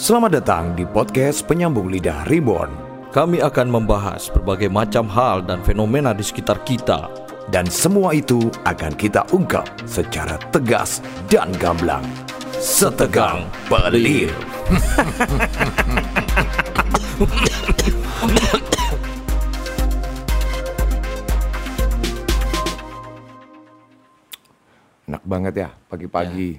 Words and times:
Selamat 0.00 0.40
datang 0.40 0.72
di 0.72 0.88
podcast 0.88 1.44
Penyambung 1.44 1.92
Lidah 1.92 2.24
Reborn 2.24 2.72
Kami 3.12 3.44
akan 3.44 3.68
membahas 3.68 4.32
berbagai 4.32 4.72
macam 4.72 5.04
hal 5.12 5.44
dan 5.44 5.60
fenomena 5.60 6.16
di 6.16 6.24
sekitar 6.24 6.64
kita. 6.64 7.12
dan 7.52 7.68
semua 7.68 8.16
itu 8.16 8.48
akan 8.64 8.96
kita 8.96 9.28
ungkap 9.28 9.68
secara 9.84 10.40
tegas 10.56 11.04
dan 11.28 11.52
gamblang. 11.60 12.00
Setegang 12.56 13.44
pelir. 13.68 14.32
Enak 25.12 25.22
banget 25.28 25.54
ya 25.60 25.68
pagi-pagi. 25.92 26.56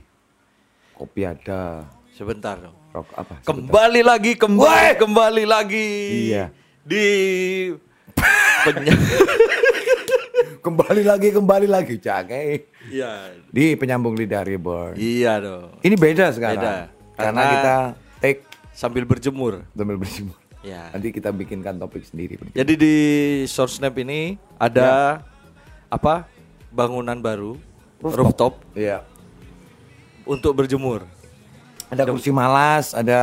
Kopi 0.93 1.25
ada, 1.25 1.89
Sebentar 2.13 2.53
dong. 2.61 2.80
Rokok 2.91 3.15
apa? 3.15 3.33
Kembali 3.43 4.01
lagi, 4.01 4.31
kembali, 4.35 4.89
kembali 4.99 5.43
lagi. 5.43 5.89
Iya. 6.29 6.45
Di 6.83 7.05
penya- 8.63 8.99
Kembali 10.61 11.01
lagi, 11.01 11.33
kembali 11.33 11.65
lagi, 11.65 11.97
Cake. 11.97 12.69
Iya. 12.85 13.33
Di 13.49 13.73
Penyambung 13.73 14.13
Lidah 14.13 14.45
Reborn. 14.45 14.93
Iya 14.93 15.41
dong. 15.41 15.73
Ini 15.81 15.95
beda 15.97 16.29
sekarang. 16.29 16.61
Beda. 16.61 16.75
Karena, 17.17 17.31
Karena- 17.33 17.49
kita 17.49 17.75
take 18.19 18.41
Sambil 18.71 19.03
berjemur. 19.03 19.65
sambil 19.73 19.97
berjemur. 19.97 20.37
Ya. 20.61 20.93
Nanti 20.93 21.09
kita 21.09 21.33
bikinkan 21.33 21.75
topik 21.75 22.05
sendiri. 22.05 22.37
Jadi 22.53 22.73
di 22.77 22.95
short 23.45 23.73
snap 23.73 23.97
ini 23.97 24.37
ada 24.55 25.21
apa? 25.89 26.29
Bangunan 26.69 27.17
baru, 27.17 27.57
rooftop, 27.99 28.61
Iya. 28.71 29.01
untuk 30.23 30.55
berjemur. 30.55 31.03
Ada 31.91 32.07
kursi 32.07 32.31
malas, 32.31 32.95
ada 32.95 33.19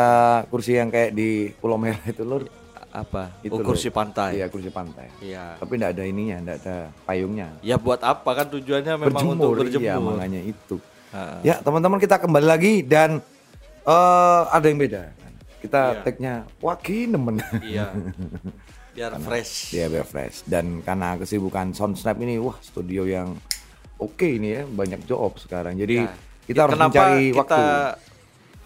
kursi 0.52 0.76
yang 0.76 0.92
kayak 0.92 1.16
di 1.16 1.56
Pulau 1.56 1.80
Merah 1.80 2.04
itu 2.04 2.20
lur. 2.20 2.44
Apa? 2.92 3.32
Itu 3.40 3.56
oh, 3.56 3.64
kursi 3.64 3.88
pantai. 3.88 4.36
Iya, 4.40 4.52
kursi 4.52 4.68
pantai. 4.68 5.08
Iya. 5.24 5.56
Tapi 5.56 5.72
enggak 5.80 5.92
ada 5.96 6.04
ininya, 6.04 6.36
enggak 6.36 6.56
ada 6.64 6.76
payungnya. 7.08 7.48
Ya 7.64 7.80
buat 7.80 8.04
apa 8.04 8.30
kan 8.36 8.46
tujuannya 8.52 8.94
memang 9.08 9.24
untuk 9.24 9.56
berjemur. 9.56 9.88
Iya, 9.88 9.96
makanya 9.96 10.40
itu. 10.44 10.76
Ha. 11.16 11.40
Ya, 11.40 11.56
teman-teman 11.64 11.96
kita 11.96 12.20
kembali 12.20 12.44
lagi 12.44 12.84
dan 12.84 13.24
eh 13.88 14.42
ada 14.52 14.66
yang 14.68 14.76
beda. 14.76 15.02
Kita 15.64 15.80
Iya. 15.80 16.00
tag-nya 16.04 16.34
wagi 16.60 17.08
nemen. 17.08 17.40
Iya. 17.64 17.88
Biar 18.98 19.14
fresh. 19.22 19.72
Dia 19.72 19.86
biar 19.86 20.02
fresh 20.02 20.42
dan 20.44 20.82
karena 20.82 21.14
kesibukan 21.16 21.70
Soundsnap 21.70 22.18
ini 22.18 22.34
wah 22.36 22.58
studio 22.58 23.06
yang 23.06 23.38
oke 23.94 24.26
ini 24.26 24.58
ya 24.58 24.62
banyak 24.66 25.06
job 25.06 25.38
sekarang 25.38 25.78
jadi 25.78 26.02
Nah, 26.02 26.18
kita 26.50 26.60
harus 26.66 26.74
kenapa 26.74 26.90
mencari 26.90 27.24
kita 27.30 27.38
waktu 27.38 27.62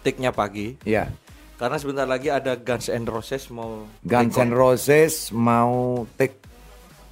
take-nya 0.02 0.30
pagi? 0.30 0.76
ya 0.82 1.06
Karena 1.54 1.78
sebentar 1.78 2.04
lagi 2.04 2.26
ada 2.26 2.54
Guns 2.54 2.86
N' 2.86 3.06
Roses 3.06 3.46
mau 3.48 3.86
Guns 4.02 4.34
N' 4.34 4.50
Roses 4.50 5.30
mau 5.30 6.02
take 6.12 6.42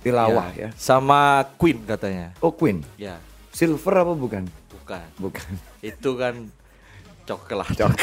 tilawah 0.00 0.50
ya, 0.52 0.68
sama 0.74 1.46
Queen 1.54 1.84
katanya. 1.84 2.34
oh 2.38 2.50
Queen 2.50 2.82
Ya, 2.96 3.20
Silver 3.50 3.94
apa 4.00 4.12
bukan 4.12 4.44
bukan. 4.72 5.06
bukan 5.16 5.50
Itu 5.86 6.14
kan 6.14 6.50
coklat. 7.22 7.70
Cok. 7.72 7.94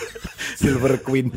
Silver 0.60 0.96
Queen 0.98 1.28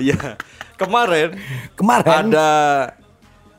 Iya. 0.00 0.40
Kemarin 0.80 1.36
kemarin 1.76 2.32
ada 2.32 2.48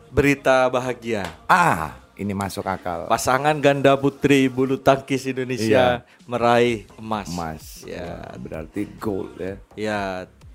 berita 0.10 0.66
bahagia. 0.68 1.22
ah 1.46 1.94
ini 2.22 2.32
masuk 2.32 2.62
akal 2.64 3.10
Pasangan 3.10 3.58
ganda 3.58 3.98
putri 3.98 4.46
bulu 4.46 4.78
tangkis 4.78 5.26
Indonesia 5.26 6.06
meraih 6.24 6.86
emas. 6.96 7.26
Iya. 7.26 7.34
emas 7.34 7.64
Ya. 7.84 8.06
Wah, 8.06 8.38
berarti 8.38 8.82
gold 8.96 9.32
ya 9.36 9.54
Ya, 9.74 10.00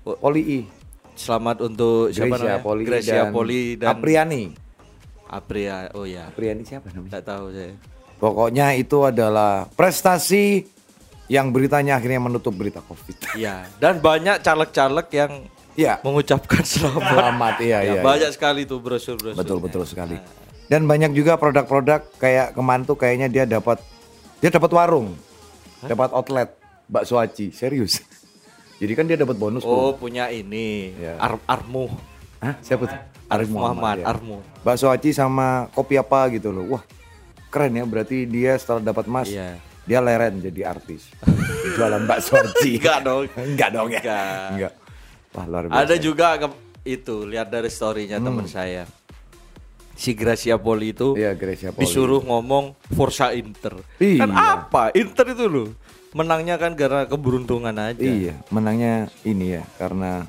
Poli 0.01 0.41
I 0.41 0.59
selamat 1.13 1.65
untuk 1.65 2.09
siapa 2.09 2.29
Gracia 2.31 2.45
namanya? 2.47 2.63
Poli 2.63 2.83
Gracia 2.85 3.13
dan 3.19 3.33
Poli 3.33 3.61
dan 3.75 3.87
Apriani 3.91 4.43
Apria. 5.27 5.91
Oh 5.91 6.07
ya, 6.07 6.31
Apriani 6.31 6.63
siapa 6.63 6.87
namanya 6.89 7.19
tidak 7.19 7.25
tahu 7.27 7.45
saya. 7.51 7.75
Pokoknya 8.17 8.67
itu 8.73 8.97
adalah 9.03 9.67
prestasi 9.69 10.63
yang 11.27 11.51
beritanya 11.51 11.99
akhirnya 11.99 12.23
menutup 12.23 12.55
berita 12.55 12.79
COVID. 12.79 13.35
Iya, 13.35 13.67
dan 13.83 13.99
banyak 13.99 14.39
caleg-caleg 14.39 15.07
yang 15.11 15.31
Iya, 15.77 16.01
mengucapkan 16.01 16.65
selamat. 16.65 17.05
selamat 17.05 17.55
iya 17.61 17.77
Ya, 17.85 17.93
iya. 17.93 18.01
banyak 18.01 18.31
sekali 18.33 18.65
tuh 18.65 18.81
brosur-brosur. 18.81 19.37
Betul 19.37 19.61
betul 19.61 19.85
sekali. 19.85 20.17
Dan 20.67 20.83
banyak 20.83 21.11
juga 21.11 21.35
produk-produk 21.35 22.03
kayak 22.17 22.51
kemarin 22.51 22.83
tuh 22.83 22.93
kayaknya 22.93 23.27
dia 23.27 23.43
dapat 23.43 23.79
dia 24.37 24.51
dapat 24.51 24.69
warung, 24.69 25.15
dapat 25.79 26.11
outlet 26.11 26.49
bakso 26.85 27.15
aci, 27.15 27.49
serius. 27.49 28.03
Jadi 28.79 28.93
kan 28.93 29.03
dia 29.03 29.15
dapat 29.15 29.33
bonus 29.33 29.63
Oh, 29.63 29.89
tuh. 29.89 29.97
punya 29.99 30.27
ini. 30.27 30.93
Iya. 30.93 31.17
Ar 31.17 31.39
Armu. 31.47 31.89
Hah? 32.37 32.53
Siapa 32.61 32.85
tuh? 32.85 32.99
Arif 33.27 33.49
Muhammad, 33.49 33.99
ya. 33.99 34.05
Armu. 34.07 34.39
Bakso 34.61 34.87
aci 34.87 35.09
sama 35.09 35.67
kopi 35.71 35.95
apa 35.95 36.29
gitu 36.29 36.47
loh. 36.49 36.63
Wah, 36.69 36.83
keren 37.47 37.73
ya 37.73 37.83
berarti 37.83 38.23
dia 38.23 38.53
setelah 38.55 38.79
dapat 38.85 39.03
emas 39.03 39.27
Iya. 39.27 39.57
dia 39.83 39.99
leren 39.99 40.37
jadi 40.37 40.69
artis. 40.69 41.09
Jualan 41.75 42.03
bakso 42.05 42.37
aci. 42.37 42.75
Enggak 42.79 42.99
dong. 43.01 43.23
Enggak 43.33 43.69
dong 43.71 43.89
ya. 43.89 43.99
Enggak. 43.99 44.47
Enggak. 44.51 44.73
Wah, 45.33 45.45
luar 45.45 45.63
biasa. 45.65 45.79
Ada 45.81 45.95
juga 45.97 46.27
ke- 46.37 46.59
itu, 46.85 47.15
lihat 47.25 47.47
dari 47.47 47.67
story-nya 47.67 48.15
teman 48.17 48.45
saya. 48.45 48.87
Si 49.97 50.13
Gracia 50.13 50.61
Poli 50.61 50.93
itu. 50.93 51.17
Iya, 51.17 51.33
Gracia 51.33 51.73
Poli. 51.73 51.81
disuruh 51.83 52.21
ngomong 52.21 52.77
Forza 52.93 53.33
Inter. 53.33 53.81
Iya. 53.97 54.21
Kan 54.23 54.31
apa? 54.37 54.93
Inter 54.93 55.33
itu 55.33 55.45
loh. 55.49 55.69
Menangnya 56.13 56.55
kan 56.61 56.77
karena 56.77 57.09
keberuntungan 57.09 57.73
aja. 57.73 57.97
Iya, 57.99 58.37
menangnya 58.53 59.09
ini 59.25 59.57
ya 59.57 59.63
karena 59.75 60.23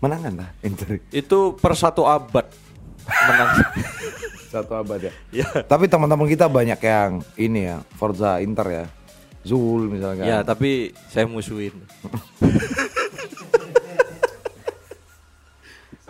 menangan 0.00 0.32
lah 0.32 0.48
Inter 0.64 0.96
Itu 1.12 1.60
per 1.60 1.76
satu 1.76 2.08
abad 2.08 2.48
menang. 3.04 3.50
satu 4.54 4.72
abad 4.74 4.98
ya. 4.98 5.12
ya. 5.30 5.46
Tapi 5.62 5.86
teman-teman 5.86 6.26
kita 6.26 6.50
banyak 6.50 6.80
yang 6.82 7.22
ini 7.38 7.70
ya 7.70 7.82
Forza 7.94 8.40
Inter 8.42 8.66
ya, 8.66 8.84
Zul 9.46 9.86
misalkan. 9.92 10.26
Ya, 10.26 10.42
tapi 10.42 10.90
saya 11.10 11.26
musuhin. 11.30 11.74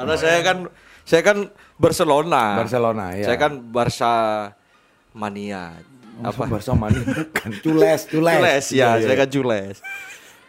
Karena 0.00 0.16
saya 0.16 0.40
kan 0.40 0.64
saya 1.10 1.22
kan 1.26 1.50
Barcelona. 1.74 2.54
Barcelona 2.54 3.18
ya. 3.18 3.26
Saya 3.26 3.36
kan 3.36 3.58
Barca 3.58 4.14
mania. 5.10 5.74
apa 6.20 6.44
Barca 6.44 6.76
Mani 6.76 7.00
bukan 7.00 7.50
Cules, 7.64 8.04
Cules. 8.06 8.36
Cules 8.36 8.66
ya, 8.70 8.94
saya 8.94 9.16
kan 9.16 9.26
Cules. 9.26 9.80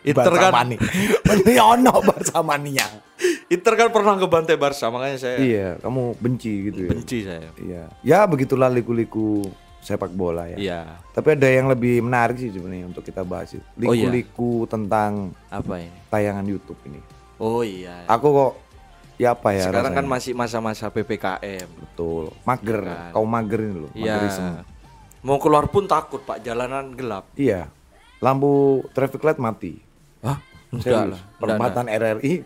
Inter 0.04 0.34
kan 0.36 0.52
Mani. 0.52 0.76
Ono 1.74 1.94
Barca 2.04 2.44
Mania. 2.44 2.86
Inter 3.48 3.74
kan 3.74 3.88
pernah 3.88 4.20
ngebantai 4.20 4.60
Barca, 4.60 4.92
makanya 4.92 5.16
saya 5.16 5.38
Iya, 5.40 5.70
kamu 5.80 6.20
benci 6.20 6.52
gitu 6.68 6.80
ya. 6.86 6.90
benci 6.92 7.18
saya. 7.24 7.50
Iya. 7.56 7.84
Ya 8.04 8.20
begitulah 8.24 8.68
liku-liku 8.68 9.48
sepak 9.80 10.12
bola 10.12 10.46
ya. 10.46 10.58
Iya. 10.60 10.82
Tapi 11.10 11.40
ada 11.40 11.48
yang 11.48 11.72
lebih 11.72 12.04
menarik 12.04 12.36
sih 12.36 12.52
sebenarnya 12.52 12.92
untuk 12.92 13.02
kita 13.02 13.24
bahas 13.24 13.56
itu. 13.56 13.64
Oh, 13.82 13.96
iya. 13.96 14.12
Liku-liku 14.12 14.68
tentang 14.68 15.32
Apa 15.48 15.80
ini? 15.80 15.90
tayangan 16.12 16.46
YouTube 16.46 16.84
ini. 16.86 17.00
Oh 17.40 17.64
iya. 17.64 18.04
Aku 18.06 18.28
kok 18.30 18.52
ya 19.22 19.38
apa 19.38 19.54
ya 19.54 19.70
Sekarang 19.70 19.94
kan 19.94 20.02
rasanya? 20.02 20.14
masih 20.18 20.34
masa-masa 20.34 20.86
PPKM. 20.90 21.70
Betul. 21.70 22.34
Mager. 22.42 22.80
Kan. 22.82 23.12
Kau 23.14 23.22
mager 23.24 23.59
ini 23.62 23.76
loh. 23.78 23.92
Iya. 23.94 24.18
Magerisme. 24.18 24.50
Mau 25.22 25.38
keluar 25.38 25.70
pun 25.70 25.86
takut, 25.86 26.18
Pak. 26.20 26.42
Jalanan 26.42 26.90
gelap. 26.92 27.30
Iya. 27.36 27.70
Lampu 28.18 28.50
traffic 28.92 29.22
light 29.22 29.38
mati. 29.38 29.78
Hah? 30.20 30.42
Enggak 30.72 31.06
lah. 31.08 31.22
Perempatan 31.38 31.86
RRI. 31.86 32.42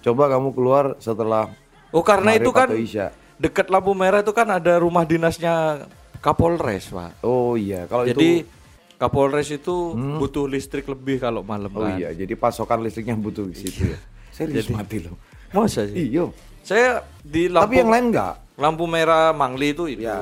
Coba 0.00 0.28
kamu 0.28 0.50
keluar 0.52 0.98
setelah 0.98 1.48
Oh 1.88 2.02
karena 2.02 2.34
itu 2.34 2.50
kan 2.50 2.66
isya. 2.74 3.14
dekat 3.34 3.70
lampu 3.70 3.94
merah 3.94 4.18
itu 4.18 4.34
kan 4.34 4.50
ada 4.50 4.76
rumah 4.76 5.06
dinasnya 5.06 5.86
Kapolres 6.18 6.90
pak. 6.90 7.22
Oh 7.22 7.54
iya, 7.54 7.86
kalau 7.86 8.02
Jadi 8.02 8.42
itu 8.42 8.50
Kapolres 8.94 9.48
itu 9.48 9.74
butuh 9.94 10.44
listrik 10.44 10.84
lebih 10.84 11.18
kalau 11.18 11.40
malam 11.40 11.70
Oh 11.70 11.80
kan. 11.80 11.94
iya, 11.94 12.10
jadi 12.10 12.34
pasokan 12.34 12.80
listriknya 12.80 13.14
butuh 13.14 13.44
di 13.44 13.54
situ 13.54 13.86
ya. 13.86 13.98
Serius 14.36 14.66
Jadi- 14.66 14.74
mati 14.74 14.98
loh. 15.00 15.14
Masa 15.54 15.86
sih? 15.86 16.10
Iya. 16.10 16.26
Saya 16.60 16.88
di 17.22 17.46
lampu 17.46 17.70
Tapi 17.70 17.74
yang 17.78 17.90
lain 17.90 18.04
enggak. 18.10 18.34
lampu 18.54 18.84
merah 18.84 19.30
Mangli 19.30 19.70
itu 19.70 19.86
hidup. 19.86 20.02
Ya. 20.04 20.20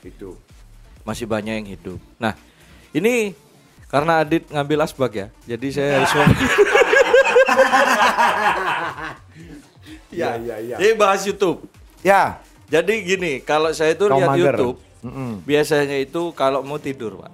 Itu. 0.00 0.38
Masih 1.02 1.26
banyak 1.26 1.54
yang 1.58 1.68
hidup. 1.68 1.98
Nah 2.16 2.38
ini 2.90 3.34
karena 3.86 4.22
Adit 4.22 4.46
ngambil 4.48 4.78
asbak 4.82 5.12
ya, 5.12 5.26
jadi 5.44 5.66
saya 5.68 5.90
harus 6.00 6.10
ngomong. 6.16 6.38
Iya, 10.10 10.28
iya, 10.38 10.56
iya. 10.60 10.76
Jadi 10.76 10.92
bahas 10.94 11.20
YouTube. 11.22 11.64
Ya. 12.00 12.40
Jadi 12.68 13.04
gini, 13.04 13.32
kalau 13.38 13.68
saya 13.70 13.92
itu 13.92 14.08
Kau 14.08 14.16
lihat 14.16 14.28
mager. 14.32 14.54
YouTube, 14.56 14.76
Mm-mm. 15.02 15.44
biasanya 15.44 15.96
itu 15.98 16.32
kalau 16.32 16.64
mau 16.64 16.80
tidur, 16.80 17.20
Pak. 17.20 17.32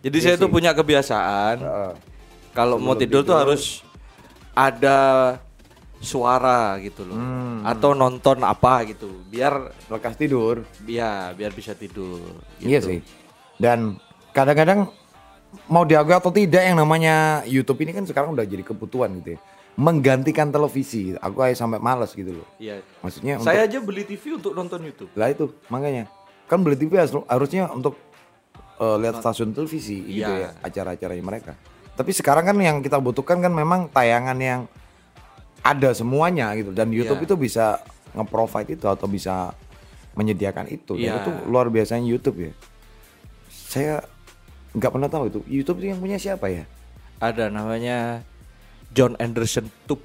Jadi 0.00 0.16
Iya 0.16 0.24
saya 0.24 0.34
itu 0.36 0.46
punya 0.46 0.70
kebiasaan 0.70 1.56
Heeh. 1.58 1.92
kalau 2.52 2.78
mau 2.78 2.94
tidur, 2.94 3.26
tuh 3.26 3.34
harus 3.34 3.82
ada 4.52 4.98
suara 6.04 6.76
gitu 6.78 7.02
loh. 7.02 7.16
Hmm. 7.16 7.64
Atau 7.64 7.92
nonton 7.92 8.38
apa 8.40 8.84
gitu, 8.84 9.10
biar 9.26 9.72
Lekas 9.88 10.14
tidur. 10.14 10.62
ya 10.84 11.32
biar 11.32 11.50
bisa 11.50 11.72
tidur. 11.72 12.20
Iya 12.60 12.78
gitu. 12.78 12.88
sih. 12.88 12.98
Dan 13.56 13.96
kadang-kadang 14.30 14.86
mau 15.66 15.82
diakui 15.82 16.12
atau 16.12 16.28
tidak 16.28 16.62
yang 16.62 16.76
namanya 16.76 17.42
YouTube 17.44 17.80
ini 17.80 17.90
kan 17.90 18.04
sekarang 18.04 18.32
udah 18.32 18.44
jadi 18.44 18.62
kebutuhan 18.62 19.10
gitu 19.18 19.34
ya. 19.34 19.40
Menggantikan 19.74 20.48
televisi. 20.48 21.16
Aku 21.16 21.40
aja 21.40 21.58
sampai 21.58 21.78
males 21.78 22.12
gitu 22.12 22.30
loh. 22.36 22.46
Iya. 22.56 22.78
Maksudnya 23.00 23.42
untuk, 23.42 23.48
Saya 23.48 23.66
aja 23.66 23.78
beli 23.80 24.04
TV 24.04 24.36
untuk 24.36 24.52
nonton 24.52 24.78
YouTube. 24.80 25.10
lah 25.12 25.28
itu 25.28 25.50
makanya 25.66 26.06
kan 26.44 26.60
beli 26.60 26.76
TV 26.76 26.94
harus- 26.94 27.26
harusnya 27.26 27.66
untuk 27.68 27.98
eh, 28.74 28.96
lihat 28.98 29.18
stasiun 29.18 29.50
televisi 29.50 30.02
gitu 30.02 30.26
Iya. 30.26 30.50
ya 30.50 30.60
acara-acaranya 30.60 31.22
mereka. 31.22 31.52
Tapi 31.94 32.10
sekarang 32.10 32.42
kan 32.44 32.58
yang 32.58 32.82
kita 32.82 32.98
butuhkan 32.98 33.38
kan 33.38 33.48
memang 33.48 33.86
tayangan 33.86 34.34
yang 34.34 34.60
ada 35.64 35.90
semuanya 35.90 36.52
gitu 36.52 36.70
dan 36.70 36.92
YouTube 36.92 37.24
Iya. 37.24 37.26
itu 37.26 37.34
bisa 37.34 37.64
nge-provide 38.12 38.76
itu 38.76 38.84
atau 38.84 39.08
bisa 39.08 39.56
menyediakan 40.12 40.68
itu. 40.68 40.94
Dan 40.94 41.10
Iya. 41.10 41.20
itu 41.20 41.30
luar 41.48 41.66
biasanya 41.66 42.04
YouTube 42.04 42.38
ya. 42.44 42.52
Saya 43.48 43.94
nggak 44.70 44.90
pernah 44.90 45.08
tahu 45.08 45.24
itu 45.26 45.38
YouTube 45.48 45.78
itu 45.80 45.86
yang 45.90 45.98
punya 45.98 46.14
siapa 46.14 46.46
ya? 46.46 46.68
Ada 47.18 47.48
namanya 47.48 48.22
John 48.92 49.16
Anderson 49.16 49.66
Tube. 49.88 50.04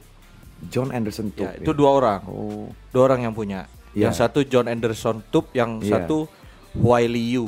John 0.67 0.89
Anderson 0.89 1.31
Ya, 1.35 1.53
Tube. 1.53 1.61
itu 1.61 1.71
dua 1.71 1.89
orang. 1.93 2.21
Oh. 2.25 2.71
Dua 2.89 3.03
orang 3.05 3.27
yang 3.27 3.33
punya. 3.33 3.67
Iya. 3.91 4.09
Yang 4.09 4.13
satu 4.17 4.39
John 4.43 4.65
Anderson 4.65 5.21
Tube, 5.27 5.51
yang 5.53 5.79
Iya. 5.79 6.03
satu 6.03 6.25
Wiley 6.73 7.37
Yu. 7.37 7.47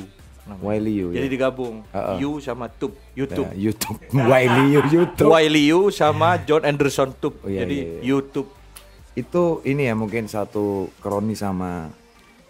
Namanya. 0.52 0.68
Wiley 0.68 0.94
Yu. 1.00 1.08
Jadi 1.16 1.28
ya. 1.28 1.32
digabung 1.32 1.76
Heeh. 1.96 2.18
Yu 2.20 2.32
sama 2.44 2.68
Tube, 2.68 2.96
YouTube. 3.16 3.48
Ya, 3.56 3.72
YouTube. 3.72 3.98
Wiley 4.12 4.66
Yu 4.76 4.82
YouTube. 4.92 5.30
Wiley 5.32 5.64
Yu 5.72 5.80
sama 6.00 6.36
John 6.44 6.68
Anderson 6.68 7.16
Tube. 7.16 7.40
Oh, 7.42 7.48
iya, 7.48 7.64
Jadi 7.64 7.78
iya, 7.80 7.88
iya. 7.88 8.02
YouTube. 8.04 8.50
Itu 9.16 9.64
ini 9.64 9.88
ya 9.88 9.96
mungkin 9.96 10.28
satu 10.28 10.92
kroni 11.00 11.36
sama 11.36 11.92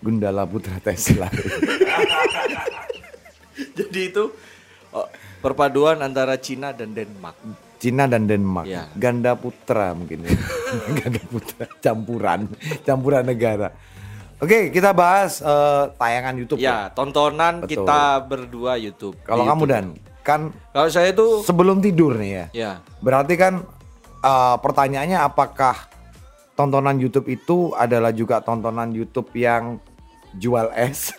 Gundala 0.02 0.50
Putra 0.50 0.82
Tesla. 0.82 1.30
Jadi 3.78 4.02
itu 4.10 4.34
oh, 4.94 5.08
perpaduan 5.46 6.02
antara 6.02 6.38
Cina 6.42 6.74
dan 6.74 6.98
Denmark. 6.98 7.38
Cina 7.82 8.06
dan 8.06 8.30
Denmark. 8.30 8.70
Iya. 8.70 8.86
Ganda 8.94 9.34
putra 9.34 9.98
mungkin 9.98 10.26
ya. 10.26 10.38
Ganda 11.02 11.22
putra 11.26 11.66
campuran, 11.82 12.40
campuran 12.86 13.26
negara. 13.26 13.74
Oke, 14.42 14.74
kita 14.74 14.90
bahas 14.90 15.38
eh, 15.38 15.84
tayangan 16.02 16.34
YouTube 16.34 16.58
Ya, 16.58 16.90
tontonan 16.98 17.62
Betul. 17.62 17.86
kita 17.86 18.02
berdua 18.26 18.74
YouTube. 18.74 19.14
Kalau 19.22 19.46
kamu 19.46 19.64
dan 19.70 19.86
kan 20.26 20.50
Kalau 20.74 20.90
saya 20.90 21.14
itu 21.14 21.46
sebelum 21.46 21.78
tidur 21.78 22.18
nih 22.18 22.32
ya. 22.34 22.46
ya 22.50 22.72
Berarti 23.06 23.38
kan 23.38 23.62
eh, 24.26 24.56
pertanyaannya 24.58 25.22
apakah 25.22 25.78
tontonan 26.58 26.98
YouTube 26.98 27.30
itu 27.30 27.78
adalah 27.78 28.10
juga 28.10 28.42
tontonan 28.42 28.90
YouTube 28.90 29.30
yang 29.38 29.78
jual 30.34 30.74
es? 30.74 31.14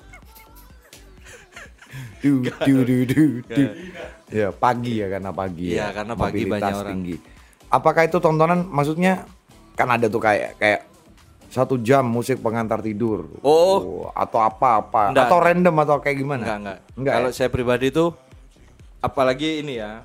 du, 2.26 2.42
du, 2.42 2.76
du, 2.82 2.96
du, 3.06 3.24
du. 3.46 3.64
Ya 4.34 4.50
pagi 4.50 4.98
ya 4.98 5.06
karena 5.06 5.30
pagi. 5.30 5.78
Iya, 5.78 5.78
ya. 5.78 5.86
karena 5.94 6.14
pagi 6.18 6.42
Mobilitas 6.42 6.58
banyak 6.58 6.74
orang. 6.74 6.90
tinggi. 6.90 7.16
Apakah 7.70 8.02
itu 8.02 8.18
tontonan 8.18 8.66
maksudnya 8.66 9.30
kan 9.78 9.94
ada 9.94 10.10
tuh 10.10 10.18
kayak 10.18 10.58
kayak 10.58 10.90
satu 11.52 11.76
jam 11.76 12.00
musik 12.02 12.40
pengantar 12.40 12.80
tidur. 12.80 13.28
Oh. 13.40 14.08
atau 14.12 14.40
apa-apa 14.40 15.12
atau 15.12 15.38
random 15.38 15.74
atau 15.78 16.00
kayak 16.00 16.16
gimana? 16.16 16.42
enggak 16.42 16.56
enggak. 16.58 16.78
Enggak 16.96 17.14
Kalau 17.14 17.28
ya? 17.28 17.36
saya 17.36 17.48
pribadi 17.48 17.86
itu 17.88 18.04
apalagi 18.98 19.60
ini 19.60 19.76
ya 19.76 20.02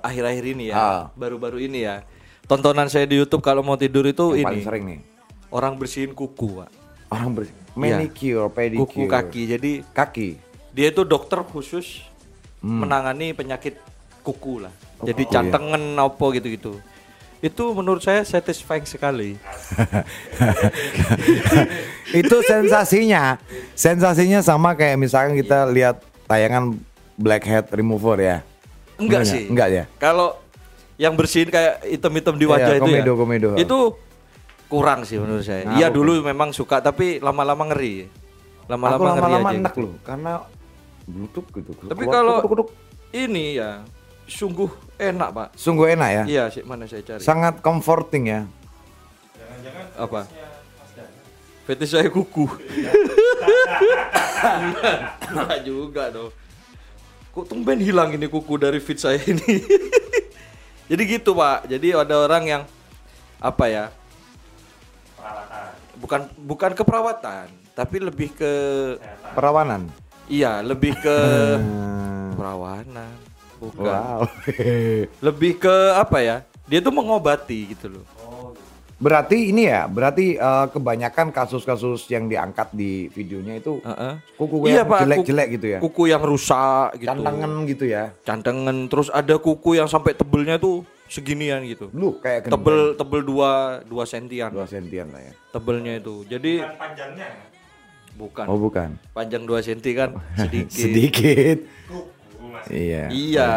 akhir-akhir 0.00 0.44
ini 0.48 0.64
ya, 0.68 0.74
Ah. 0.74 1.02
baru-baru 1.12 1.62
ini 1.62 1.84
ya. 1.84 2.02
Tontonan 2.44 2.88
saya 2.88 3.04
di 3.04 3.14
YouTube 3.14 3.38
kalau 3.40 3.60
mau 3.60 3.76
tidur 3.76 4.02
itu 4.02 4.32
Yang 4.32 4.34
ini. 4.34 4.46
paling 4.48 4.64
sering 4.64 4.84
nih. 4.86 5.00
Orang 5.48 5.76
bersihin 5.76 6.12
kuku, 6.12 6.58
Pak. 6.58 6.70
Orang 7.08 7.30
bersih. 7.32 7.54
Manicure, 7.72 8.48
pedicure. 8.48 8.84
Kuku 8.84 9.02
kaki. 9.06 9.42
Jadi 9.46 9.72
Kaki. 9.86 10.28
dia 10.72 10.88
itu 10.88 11.04
dokter 11.04 11.40
khusus 11.42 12.02
menangani 12.58 13.30
penyakit 13.32 13.78
kuku 14.20 14.60
lah. 14.60 14.72
Jadi 15.00 15.22
Hmm. 15.22 15.28
kuku, 15.28 15.34
cantengan 15.36 15.82
apa 15.96 16.24
gitu-gitu. 16.34 16.72
Itu 17.38 17.70
menurut 17.70 18.00
saya 18.00 18.20
satisfying 18.20 18.82
sekali. 18.82 19.38
itu 22.10 22.36
sensasinya 22.42 23.36
sensasinya 23.74 24.40
sama 24.40 24.72
kayak 24.72 24.96
misalkan 24.96 25.34
kita 25.34 25.68
lihat 25.68 26.00
tayangan 26.24 26.74
blackhead 27.14 27.66
remover 27.70 28.16
ya 28.16 28.36
Enggak 28.98 29.22
Enggak, 29.22 29.30
sih. 29.30 29.42
enggak 29.46 29.68
ya? 29.70 29.84
Kalau 29.96 30.28
yang 30.98 31.14
bersihin 31.14 31.46
kayak 31.46 31.86
item-item 31.86 32.34
di 32.34 32.42
Iya, 32.42 32.50
wajah 32.50 32.74
itu 32.74 32.82
komedo, 32.82 33.06
ya. 33.06 33.14
komedo. 33.14 33.48
Itu 33.54 33.78
kurang 34.66 35.06
sih 35.06 35.16
menurut 35.16 35.46
saya. 35.46 35.62
Nah, 35.62 35.78
Iya 35.78 35.86
aku- 35.86 35.96
dulu 35.96 36.10
memang 36.20 36.50
suka 36.50 36.82
tapi 36.82 37.16
lama-lama 37.18 37.70
ngeri. 37.70 38.10
Lama-lama 38.66 38.98
ngeri 39.08 39.16
lama-lama 39.22 39.48
aja 39.48 39.58
enak 39.62 39.72
gitu. 39.72 39.80
loh 39.80 39.94
karena 40.02 40.32
bluetooth 41.06 41.48
gitu 41.54 41.70
Tapi 41.86 42.04
kalau 42.04 42.36
ini 43.14 43.56
ya 43.56 43.70
sungguh 44.28 44.68
enak, 44.96 45.28
Pak. 45.30 45.48
sungguh 45.56 45.88
enak 45.90 46.10
ya 46.10 46.22
Iya, 46.24 46.44
sih 46.48 46.62
mana 46.62 46.84
saya 46.84 47.00
cari. 47.02 47.18
sangat 47.18 47.58
comforting 47.58 48.24
ya 48.26 48.40
Apa? 49.96 50.30
Fetish 51.64 51.90
saya 51.90 52.06
kuku. 52.06 52.46
Enggak 55.28 55.58
juga 55.62 56.04
dong. 56.08 56.30
Kok 57.28 57.44
tumben 57.44 57.76
hilang 57.76 58.08
ini 58.10 58.24
kuku 58.24 58.54
dari 58.56 58.78
feed 58.78 58.96
saya 58.96 59.18
ini. 59.20 59.58
Jadi 60.90 61.02
gitu 61.04 61.34
pak. 61.34 61.66
Jadi 61.66 61.92
ada 61.92 62.14
orang 62.16 62.44
yang 62.46 62.62
apa 63.36 63.64
ya? 63.66 63.84
Bukan 65.98 66.30
bukan 66.38 66.72
keperawatan, 66.72 67.50
tapi 67.74 67.98
lebih 67.98 68.30
ke 68.32 68.52
perawanan 69.34 69.90
iya 70.24 70.62
lebih 70.62 70.94
ke 70.94 71.16
Hmm. 71.58 72.38
perawanan. 72.38 73.17
Bukan. 73.58 73.84
wow. 73.84 74.22
Lebih 75.26 75.58
ke 75.58 75.74
apa 75.92 76.18
ya? 76.18 76.36
Dia 76.64 76.78
tuh 76.78 76.90
mengobati 76.90 77.72
gitu 77.72 77.90
loh. 77.90 78.06
berarti 78.98 79.54
ini 79.54 79.70
ya 79.70 79.86
berarti 79.86 80.34
eh, 80.34 80.66
kebanyakan 80.68 81.30
kasus-kasus 81.30 82.02
yang 82.08 82.26
diangkat 82.26 82.66
di 82.72 83.06
videonya 83.08 83.54
itu 83.56 83.78
Heeh. 83.78 84.18
kuku 84.34 84.66
Iya, 84.66 84.82
yang 84.82 84.90
Pak, 84.90 84.98
jelek-jelek 85.06 85.22
kuku- 85.44 85.54
gitu 85.54 85.66
ya? 85.68 85.78
Kuku 85.78 86.02
yang 86.08 86.22
rusak 86.24 86.88
gitu. 86.96 87.06
cantengan 87.06 87.52
gitu 87.64 87.84
ya? 87.86 88.04
Cantengan. 88.20 88.76
Terus 88.86 89.06
ada 89.08 89.38
kuku 89.38 89.78
yang 89.78 89.86
sampai 89.86 90.18
tebelnya 90.18 90.58
tuh 90.58 90.82
seginian 91.06 91.62
gitu. 91.62 91.94
Lu 91.94 92.18
kayak 92.18 92.50
gendeng. 92.50 92.58
tebel 92.58 92.78
tebel 92.94 93.20
dua 93.22 93.50
dua 93.86 94.02
sentian. 94.02 94.50
Dua 94.50 94.66
sentian 94.66 95.06
lah 95.08 95.22
ya. 95.22 95.32
Tebelnya 95.48 95.92
itu. 95.96 96.26
Jadi 96.26 96.52
bukan 98.18 98.44
oh 98.44 98.58
bukan. 98.58 98.98
Panjang 99.14 99.46
2 99.46 99.62
senti 99.62 99.94
kan? 99.94 100.10
Sedikit. 100.42 100.74
Sedikit 100.74 101.58
iya. 102.68 103.04
Iya. 103.08 103.50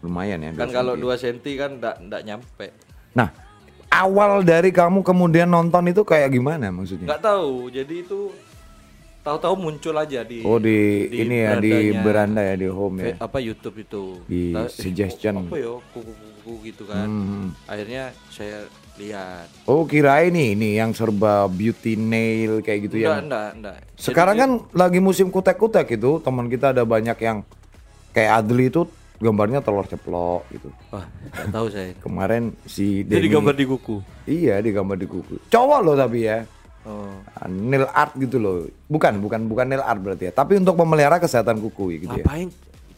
Lumayan 0.00 0.40
ya 0.40 0.50
kan 0.56 0.72
kalau 0.72 0.96
senti. 0.96 1.04
2 1.04 1.22
senti 1.22 1.52
kan 1.54 1.70
ndak 1.76 1.96
ndak 2.00 2.22
nyampe. 2.24 2.66
Nah 3.12 3.28
awal 3.90 4.40
dari 4.40 4.72
kamu 4.72 5.04
kemudian 5.04 5.44
nonton 5.46 5.84
itu 5.86 6.00
kayak 6.02 6.32
gimana 6.32 6.72
maksudnya? 6.72 7.04
Nggak 7.04 7.22
tahu. 7.22 7.68
Jadi 7.68 7.94
itu 8.00 8.32
tahu-tahu 9.20 9.54
muncul 9.60 9.92
aja 9.92 10.24
di 10.24 10.40
oh 10.40 10.56
di, 10.56 11.04
ini 11.12 11.44
ya 11.44 11.60
di 11.60 11.92
beranda 11.92 12.40
ya 12.40 12.56
di 12.56 12.64
home 12.64 12.96
ya? 13.04 13.20
Apa 13.20 13.36
YouTube 13.36 13.84
itu. 13.84 14.24
Di 14.24 14.56
Tahu- 14.56 14.72
eh, 14.72 14.80
suggestion. 14.80 15.34
apa 15.44 15.56
ya 15.60 15.76
kuku-kuku 15.92 16.52
gitu 16.64 16.88
kan. 16.88 17.04
Hmm. 17.04 17.46
akhirnya 17.68 18.16
saya 18.32 18.64
lihat. 18.96 19.52
Oh 19.68 19.84
kira 19.84 20.24
ini 20.24 20.56
ini 20.56 20.80
yang 20.80 20.96
serba 20.96 21.44
beauty 21.44 21.96
nail 21.96 22.64
kayak 22.64 22.88
gitu 22.88 22.96
enggak 22.96 23.12
ya 23.12 23.20
enggak 23.20 23.48
enggak 23.52 23.76
Jadi 23.76 24.00
sekarang 24.00 24.34
dia- 24.34 24.42
kan 24.42 24.50
lagi 24.72 24.98
musim 25.00 25.28
kutek-kutek 25.28 25.92
itu 25.92 26.20
teman 26.20 26.48
kita 26.48 26.72
ada 26.72 26.84
banyak 26.84 27.16
yang 27.20 27.44
kayak 28.10 28.44
Adli 28.44 28.70
itu 28.70 28.82
gambarnya 29.20 29.60
telur 29.60 29.84
ceplok 29.84 30.48
gitu. 30.48 30.68
Wah 30.88 31.04
tahu 31.52 31.66
saya. 31.68 31.92
Kemarin 32.00 32.56
si 32.64 33.04
Jadi 33.04 33.28
Denny 33.28 33.28
gambar 33.28 33.54
di 33.54 33.64
kuku. 33.68 33.96
iya 34.24 34.56
di 34.64 34.70
gambar 34.72 34.96
di 34.96 35.06
kuku. 35.06 35.36
Cowok 35.52 35.80
loh 35.84 35.94
tapi 35.94 36.24
ya. 36.24 36.48
Oh. 36.80 37.12
nail 37.44 37.84
art 37.92 38.16
gitu 38.16 38.40
loh. 38.40 38.64
Bukan 38.88 39.20
bukan 39.20 39.44
bukan 39.44 39.68
nail 39.68 39.84
art 39.84 40.00
berarti 40.00 40.28
ya. 40.28 40.32
Tapi 40.32 40.56
untuk 40.56 40.80
memelihara 40.80 41.20
kesehatan 41.20 41.60
kuku 41.60 42.00
gitu 42.00 42.16
ya. 42.16 42.24
Ngapain 42.24 42.48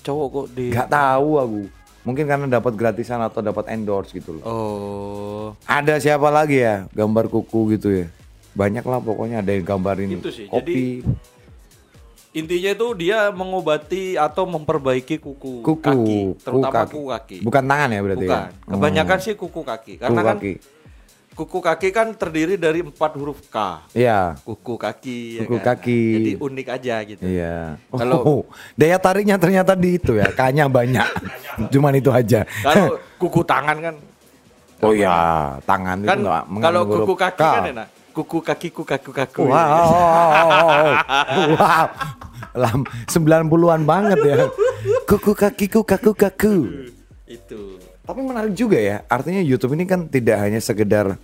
cowok 0.02 0.26
kok 0.30 0.46
di 0.54 0.64
nggak 0.70 0.90
tahu 0.90 1.30
aku. 1.42 1.62
Mungkin 2.02 2.24
karena 2.26 2.46
dapat 2.50 2.74
gratisan 2.74 3.22
atau 3.22 3.42
dapat 3.42 3.70
endorse 3.70 4.14
gitu 4.14 4.38
loh. 4.38 4.44
Oh. 4.46 5.46
ada 5.66 5.98
siapa 5.98 6.30
lagi 6.30 6.62
ya 6.62 6.86
gambar 6.94 7.26
kuku 7.26 7.74
gitu 7.78 7.90
ya? 7.90 8.06
Banyak 8.54 8.84
lah 8.86 9.02
pokoknya 9.02 9.42
ada 9.42 9.50
yang 9.50 9.64
gambarin 9.64 10.22
Itu 10.22 10.30
sih, 10.30 10.46
kopi 10.46 11.02
Intinya 12.32 12.70
itu 12.72 12.88
dia 12.96 13.28
mengobati 13.28 14.16
atau 14.16 14.48
memperbaiki 14.48 15.20
kuku, 15.20 15.60
kuku 15.60 15.72
kaki, 15.78 16.20
terutama 16.40 16.72
kaki. 16.74 16.88
kuku 16.88 17.04
kaki. 17.06 17.36
bukan 17.44 17.62
tangan 17.62 17.88
ya 17.88 18.00
berarti 18.00 18.24
Bukan. 18.24 18.40
ya 18.40 18.72
Kebanyakan 18.72 19.18
sih 19.20 19.34
kuku 19.36 19.60
kaki. 19.60 19.92
Karena 20.00 20.16
kuku 20.16 20.24
kan 20.24 20.36
kaki 20.36 20.52
kuku 21.32 21.58
kaki 21.60 21.88
kan 21.90 22.12
terdiri 22.12 22.56
dari 22.56 22.80
empat 22.80 23.16
huruf 23.16 23.40
K. 23.48 23.56
iya 23.92 24.36
Kuku 24.38 24.76
kaki. 24.76 25.18
ya 25.36 25.40
Kuku 25.42 25.56
kan? 25.58 25.76
kaki. 25.76 26.00
Jadi 26.14 26.32
unik 26.40 26.66
aja 26.70 26.94
gitu. 27.02 27.22
iya 27.22 27.76
Kalau- 27.88 28.22
oh, 28.22 28.42
daya 28.76 28.96
tariknya 28.96 29.36
ternyata 29.36 29.72
di 29.72 29.96
itu 29.96 30.16
ya 30.16 30.28
kanya 30.32 30.68
banyak 30.68 31.08
cuman 31.72 31.92
itu 31.96 32.08
aja 32.08 32.44
Kalau 32.62 32.96
kuku 33.16 33.40
tangan 33.44 33.76
kan 33.76 33.94
oh 34.82 34.92
ya 34.92 35.16
tangan 35.62 36.00
kan 36.00 36.16
itu 36.16 36.20
nggak 36.24 36.42
kalau 36.60 36.80
kuku 36.86 37.14
kaki 37.14 37.40
K. 37.40 37.44
kan 37.44 37.64
enak. 37.70 37.88
Kuku 38.12 38.44
kakiku 38.44 38.84
kaku 38.84 39.10
kaku. 39.10 39.48
Wow, 39.48 40.92
wow, 41.56 41.86
90-an 43.08 43.82
banget 43.88 44.18
ya. 44.20 44.36
Kuku 45.08 45.32
kakiku 45.32 45.80
kaku 45.80 46.12
kaku. 46.12 46.56
Itu. 47.24 47.80
Tapi 48.04 48.20
menarik 48.20 48.52
juga 48.52 48.76
ya. 48.76 49.00
Artinya 49.08 49.40
YouTube 49.40 49.72
ini 49.72 49.88
kan 49.88 50.04
tidak 50.12 50.36
hanya 50.44 50.60
sekedar 50.60 51.16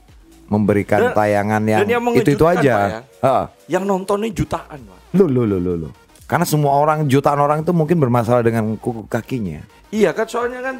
memberikan 0.49 1.13
Dan- 1.13 1.17
tayangan 1.17 1.63
yang, 1.69 1.81
dan 1.85 1.89
yang 1.93 2.03
itu 2.17 2.31
itu 2.33 2.45
aja. 2.49 2.73
Pak, 2.73 2.89
ya. 2.89 3.01
Heeh. 3.21 3.45
Yang 3.77 3.85
nontonnya 3.85 4.33
jutaan, 4.33 4.79
Pak. 4.81 4.99
Loh, 5.13 5.29
loh, 5.29 5.45
loh, 5.45 5.61
loh, 5.61 5.77
loh. 5.77 5.93
Karena 6.25 6.49
semua 6.49 6.73
orang, 6.81 7.05
jutaan 7.05 7.37
orang 7.41 7.61
itu 7.61 7.73
mungkin 7.77 8.01
bermasalah 8.01 8.41
dengan 8.41 8.81
kuku 8.81 9.05
kakinya. 9.13 9.61
Iya 9.89 10.13
kan 10.13 10.29
soalnya 10.29 10.61
kan 10.61 10.77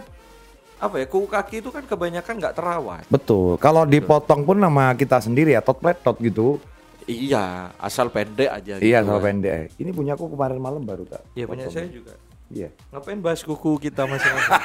apa 0.79 0.95
ya 1.03 1.07
kuku 1.11 1.27
kaki 1.27 1.57
itu 1.59 1.71
kan 1.75 1.83
kebanyakan 1.83 2.35
nggak 2.39 2.55
terawat. 2.55 3.03
Betul. 3.11 3.59
Kalau 3.59 3.83
dipotong 3.83 4.47
pun 4.47 4.57
nama 4.59 4.95
kita 4.95 5.19
sendiri 5.19 5.55
ya, 5.55 5.61
tot 5.61 5.83
tot 5.83 6.17
gitu. 6.23 6.63
Iya, 7.09 7.73
asal 7.81 8.13
pendek 8.13 8.53
aja. 8.53 8.77
iya, 8.79 9.01
gitu 9.01 9.09
sama 9.11 9.19
kan. 9.19 9.27
pendek. 9.33 9.73
Ini 9.81 9.91
punya 9.97 10.13
aku 10.15 10.29
kemarin 10.29 10.61
malam 10.61 10.85
baru 10.85 11.09
tak. 11.09 11.25
Iya 11.33 11.45
punya 11.49 11.67
saya 11.73 11.89
juga. 11.89 12.15
Iya. 12.53 12.69
Ngapain 12.93 13.19
bahas 13.21 13.41
kuku 13.43 13.81
kita 13.81 14.05
masing-masing? 14.05 14.63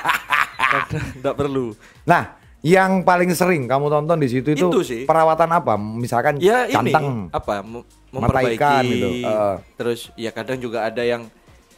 Tidak 1.19 1.35
perlu. 1.35 1.71
Nah, 2.03 2.35
yang 2.63 3.03
paling 3.03 3.31
sering 3.35 3.67
kamu 3.67 3.87
tonton 3.91 4.19
di 4.19 4.27
situ 4.31 4.55
itu, 4.55 4.67
Itu 4.71 4.81
sih. 4.83 5.03
perawatan 5.03 5.49
apa? 5.51 5.75
Misalkan 5.79 6.39
Ya 6.39 6.67
ini 6.67 6.91
canteng. 6.91 7.27
apa 7.31 7.63
memperbaiki. 8.11 8.55
ikan 8.59 8.83
gitu, 8.87 9.09
heeh. 9.23 9.55
Terus 9.79 9.99
ya 10.15 10.31
kadang 10.31 10.59
juga 10.59 10.87
ada 10.87 11.03
yang 11.03 11.27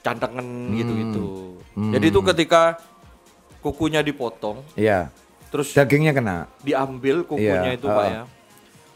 cantengan 0.02 0.46
gitu-gitu. 0.78 1.26
Hmm. 1.74 1.92
Jadi 1.94 2.06
itu 2.14 2.20
ketika 2.22 2.78
kukunya 3.66 4.00
dipotong, 4.00 4.62
Iya. 4.74 5.10
terus 5.50 5.74
Dagingnya 5.74 6.14
kena. 6.14 6.46
diambil 6.60 7.26
kukunya 7.26 7.66
Iya, 7.66 7.72
itu 7.74 7.88
pak 7.88 7.98
heeh. 8.00 8.14
ya. 8.14 8.24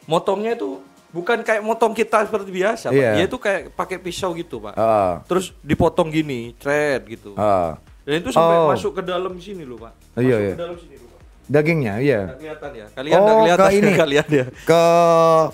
Motongnya 0.05 0.51
itu 0.53 0.77
bukan 1.09 1.41
kayak 1.41 1.61
motong 1.61 1.91
kita 1.91 2.21
seperti 2.23 2.49
biasa, 2.51 2.85
pak. 2.87 2.95
Iya. 2.95 3.11
Dia 3.15 3.25
itu 3.25 3.37
kayak 3.37 3.61
pakai 3.73 3.97
pisau 3.97 4.29
gitu, 4.31 4.57
pak. 4.59 4.73
Heeh. 4.73 5.11
Terus 5.25 5.45
dipotong 5.59 6.07
gini, 6.07 6.53
thread 6.55 7.01
gitu. 7.07 7.33
Heeh. 7.33 7.69
Dan 8.05 8.15
itu 8.19 8.29
sampai 8.29 8.57
Oh. 8.59 8.69
masuk 8.69 8.91
ke 8.93 9.03
dalam 9.03 9.33
sini 9.37 9.61
loh, 9.63 9.77
pak. 9.79 9.93
Iya, 10.15 10.21
Masuk 10.29 10.37
iya. 10.39 10.51
ke 10.51 10.59
dalam 10.59 10.77
sini 10.77 10.95
loh, 10.95 11.07
pak. 11.07 11.21
Dagingnya, 11.45 11.93
iya. 11.99 12.21
Kelihatan 12.31 12.71
ya? 12.71 12.85
Kalian 12.91 13.13
Oh, 13.15 13.25
kelihatan 13.41 13.65
ke 13.65 13.73
ini. 13.75 13.91
kalian 14.05 14.27
ya? 14.31 14.45
Ke 14.63 14.81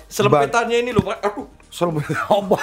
Selempetannya 0.06 0.76
ini 0.78 0.90
loh, 0.92 1.02
pak. 1.02 1.16
Aduh, 1.22 1.46
Serem- 1.68 2.00
Oh, 2.32 2.40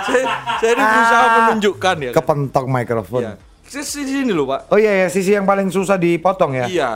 saya, 0.00 0.24
saya 0.58 0.72
ini 0.72 0.84
berusaha 0.84 1.24
menunjukkan 1.36 1.96
ya. 2.00 2.10
kan? 2.10 2.16
Kepentok 2.16 2.64
mikrofon. 2.66 3.22
Iya. 3.24 3.34
Sisi 3.68 4.00
sini 4.02 4.32
loh, 4.32 4.48
pak. 4.48 4.72
Oh 4.72 4.80
iya 4.80 5.04
ya, 5.04 5.08
sisi 5.08 5.30
yang 5.30 5.44
paling 5.44 5.68
susah 5.68 5.94
dipotong 5.94 6.56
ya. 6.56 6.66
Iya. 6.66 6.92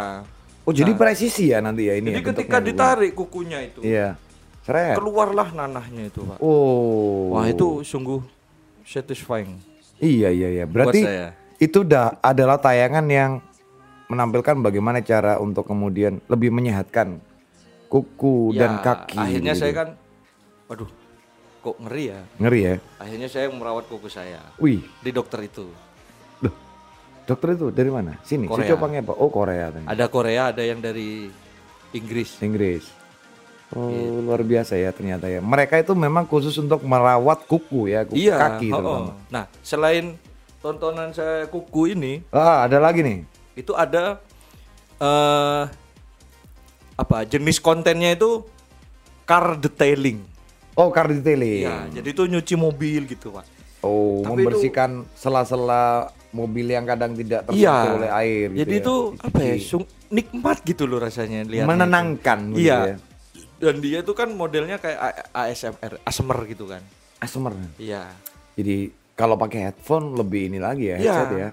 Oh, 0.65 0.73
jadi 0.73 0.95
Nah. 0.95 0.99
presisi 0.99 1.51
ya 1.51 1.61
nanti 1.61 1.85
ya 1.85 1.95
ini 1.95 2.15
Jadi 2.15 2.23
ya 2.23 2.29
ketika 2.33 2.57
ditarik 2.59 3.13
kukunya 3.13 3.61
itu, 3.61 3.85
Iya. 3.85 4.17
Seret. 4.63 4.95
keluarlah 4.95 5.51
nanahnya 5.51 6.07
itu, 6.07 6.23
pak. 6.23 6.39
Oh. 6.39 7.35
Wah 7.35 7.45
itu 7.45 7.83
sungguh 7.83 8.23
satisfying. 8.83 9.59
Iya 9.99 10.31
iya 10.31 10.49
iya. 10.51 10.65
Berarti 10.65 11.03
itu 11.59 11.83
dah 11.83 12.17
adalah 12.19 12.57
tayangan 12.57 13.05
yang 13.05 13.33
menampilkan 14.07 14.57
bagaimana 14.59 14.99
cara 15.01 15.37
untuk 15.39 15.67
kemudian 15.67 16.23
lebih 16.27 16.51
menyehatkan 16.51 17.19
kuku 17.87 18.55
dan 18.55 18.81
kaki. 18.81 19.19
Ya, 19.19 19.23
Akhirnya 19.25 19.53
gitu. 19.53 19.63
saya 19.63 19.73
kan, 19.75 19.89
waduh, 20.67 20.91
kok 21.59 21.77
ngeri 21.79 22.05
ya. 22.09 22.21
ngeri 22.39 22.61
ya. 22.63 22.75
Akhirnya 22.97 23.29
saya 23.29 23.47
merawat 23.49 23.85
kuku 23.87 24.07
saya 24.07 24.41
Wih, 24.57 24.81
di 25.01 25.11
dokter 25.11 25.43
itu. 25.43 25.69
Dokter 27.23 27.55
itu 27.55 27.71
dari 27.71 27.89
mana? 27.89 28.19
Sini. 28.23 28.51
Korea. 28.51 28.75
Coba 28.75 28.91
apa? 28.91 29.13
Oh, 29.15 29.31
Korea 29.31 29.71
tadi. 29.71 29.87
Ada 29.87 30.05
Korea, 30.07 30.43
ada 30.51 30.63
yang 30.63 30.83
dari 30.83 31.31
Inggris. 31.93 32.41
Inggris. 32.43 32.85
Oh, 33.73 33.89
Gitu. 33.89 34.21
luar 34.23 34.43
biasa 34.45 34.77
ya 34.77 34.93
ternyata 34.93 35.31
ya. 35.31 35.41
Mereka 35.41 35.81
itu 35.81 35.97
memang 35.97 36.29
khusus 36.29 36.53
untuk 36.57 36.85
merawat 36.85 37.49
kuku 37.49 37.89
ya, 37.89 38.05
kuku 38.05 38.21
Iya. 38.21 38.37
kaki 38.37 38.69
oh, 38.69 38.77
terutama. 38.77 39.01
oh. 39.09 39.15
Nah, 39.33 39.45
selain 39.65 40.19
tontonan 40.61 41.09
saya 41.11 41.49
kuku 41.49 41.97
ini, 41.97 42.21
Ah, 42.29 42.67
ada 42.67 42.77
lagi 42.77 43.01
nih. 43.01 43.25
itu 43.53 43.73
ada 43.73 44.17
eh 44.97 45.63
apa 46.95 47.25
jenis 47.25 47.59
kontennya 47.59 48.13
itu 48.13 48.45
car 49.25 49.57
detailing. 49.57 50.21
Oh, 50.73 50.89
car 50.89 51.09
detailing. 51.09 51.65
Iya, 51.65 51.77
jadi 51.93 52.09
itu 52.13 52.23
nyuci 52.25 52.55
mobil 52.57 53.05
gitu, 53.05 53.33
Pak. 53.33 53.45
Oh, 53.83 54.23
Tapi 54.23 54.41
membersihkan 54.41 55.05
sela-sela 55.13 56.13
mobil 56.33 56.67
yang 56.67 56.83
kadang 56.83 57.13
tidak 57.13 57.45
tersentuh 57.45 57.61
Iya. 57.63 57.95
oleh 57.95 58.11
air 58.11 58.47
gitu 58.51 58.61
Jadi 58.61 58.73
ya. 58.73 58.81
itu 58.81 58.95
apa 59.21 59.39
ya? 59.39 59.55
Sung- 59.59 59.91
nikmat 60.09 60.59
gitu 60.63 60.85
loh 60.85 60.99
rasanya 60.99 61.45
lihat. 61.45 61.65
menenangkan 61.65 62.39
gitu 62.53 62.65
Iya. 62.65 62.79
ya. 62.87 62.97
Dan 63.57 63.75
dia 63.79 63.99
itu 64.01 64.13
kan 64.13 64.29
modelnya 64.29 64.77
kayak 64.77 64.99
ASMR, 65.31 66.03
ASMR 66.03 66.39
gitu 66.47 66.67
kan. 66.67 66.83
Asmer. 67.17 67.55
Iya. 67.77 68.11
Jadi 68.53 68.91
kalau 69.13 69.37
pakai 69.37 69.71
headphone 69.71 70.13
lebih 70.13 70.49
ini 70.49 70.59
lagi 70.59 70.91
ya 70.91 70.97
Iya. 70.97 71.13
headset 71.15 71.31
ya. 71.33 71.51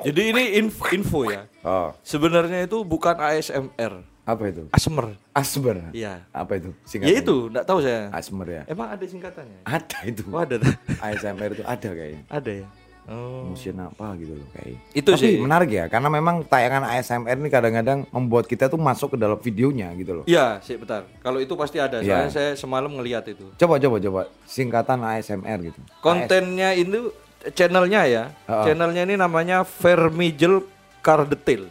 Jadi 0.00 0.22
ini 0.28 0.42
info, 0.56 0.84
info 0.88 1.18
ya. 1.24 1.46
Oh, 1.60 1.94
Sebenarnya 2.02 2.62
itu 2.62 2.82
bukan 2.82 3.14
ASMR, 3.14 4.02
apa 4.24 4.42
itu? 4.46 4.66
ASMR. 4.70 5.14
Asmer. 5.30 5.78
Iya. 5.92 6.26
Apa 6.30 6.58
itu? 6.58 6.70
Ya 6.94 7.14
itu, 7.14 7.46
enggak 7.46 7.62
tahu 7.62 7.78
saya. 7.78 8.10
Asmer 8.10 8.48
ya. 8.48 8.62
Emang 8.66 8.90
ada 8.90 9.02
singkatannya? 9.02 9.62
Ada 9.62 9.98
itu. 10.02 10.22
Oh, 10.28 10.38
ada. 10.38 10.58
ASMR 10.98 11.50
itu 11.54 11.62
ada 11.62 11.88
kayaknya. 11.88 12.22
ada 12.26 12.50
ya. 12.52 12.66
Oh. 13.08 13.48
Motion 13.48 13.80
apa 13.80 14.12
gitu 14.20 14.36
loh 14.36 14.44
kayak. 14.52 14.76
Itu 14.92 15.16
Tapi 15.16 15.20
sih. 15.24 15.40
menarik 15.40 15.72
ya 15.72 15.88
karena 15.88 16.12
memang 16.12 16.44
tayangan 16.44 16.92
ASMR 16.92 17.40
ini 17.40 17.48
kadang-kadang 17.48 18.04
membuat 18.12 18.44
kita 18.44 18.68
tuh 18.68 18.76
masuk 18.76 19.16
ke 19.16 19.18
dalam 19.18 19.40
videonya 19.40 19.88
gitu 19.96 20.20
loh. 20.20 20.24
Iya, 20.28 20.60
sih 20.60 20.76
bentar. 20.76 21.08
Kalau 21.24 21.40
itu 21.40 21.56
pasti 21.56 21.80
ada. 21.80 22.04
Iya. 22.04 22.28
Soalnya 22.28 22.30
saya 22.36 22.50
semalam 22.52 22.92
ngelihat 22.92 23.24
itu. 23.32 23.48
Coba 23.56 23.80
coba 23.80 23.96
coba 23.96 24.20
singkatan 24.44 25.00
ASMR 25.00 25.72
gitu. 25.72 25.80
Kontennya 26.04 26.76
itu 26.76 27.08
channelnya 27.56 28.04
ya. 28.04 28.24
Heeh. 28.44 28.64
Channelnya 28.68 29.02
ini 29.08 29.16
namanya 29.16 29.64
Vermigel 29.64 30.68
Car 31.00 31.24
Detail. 31.24 31.64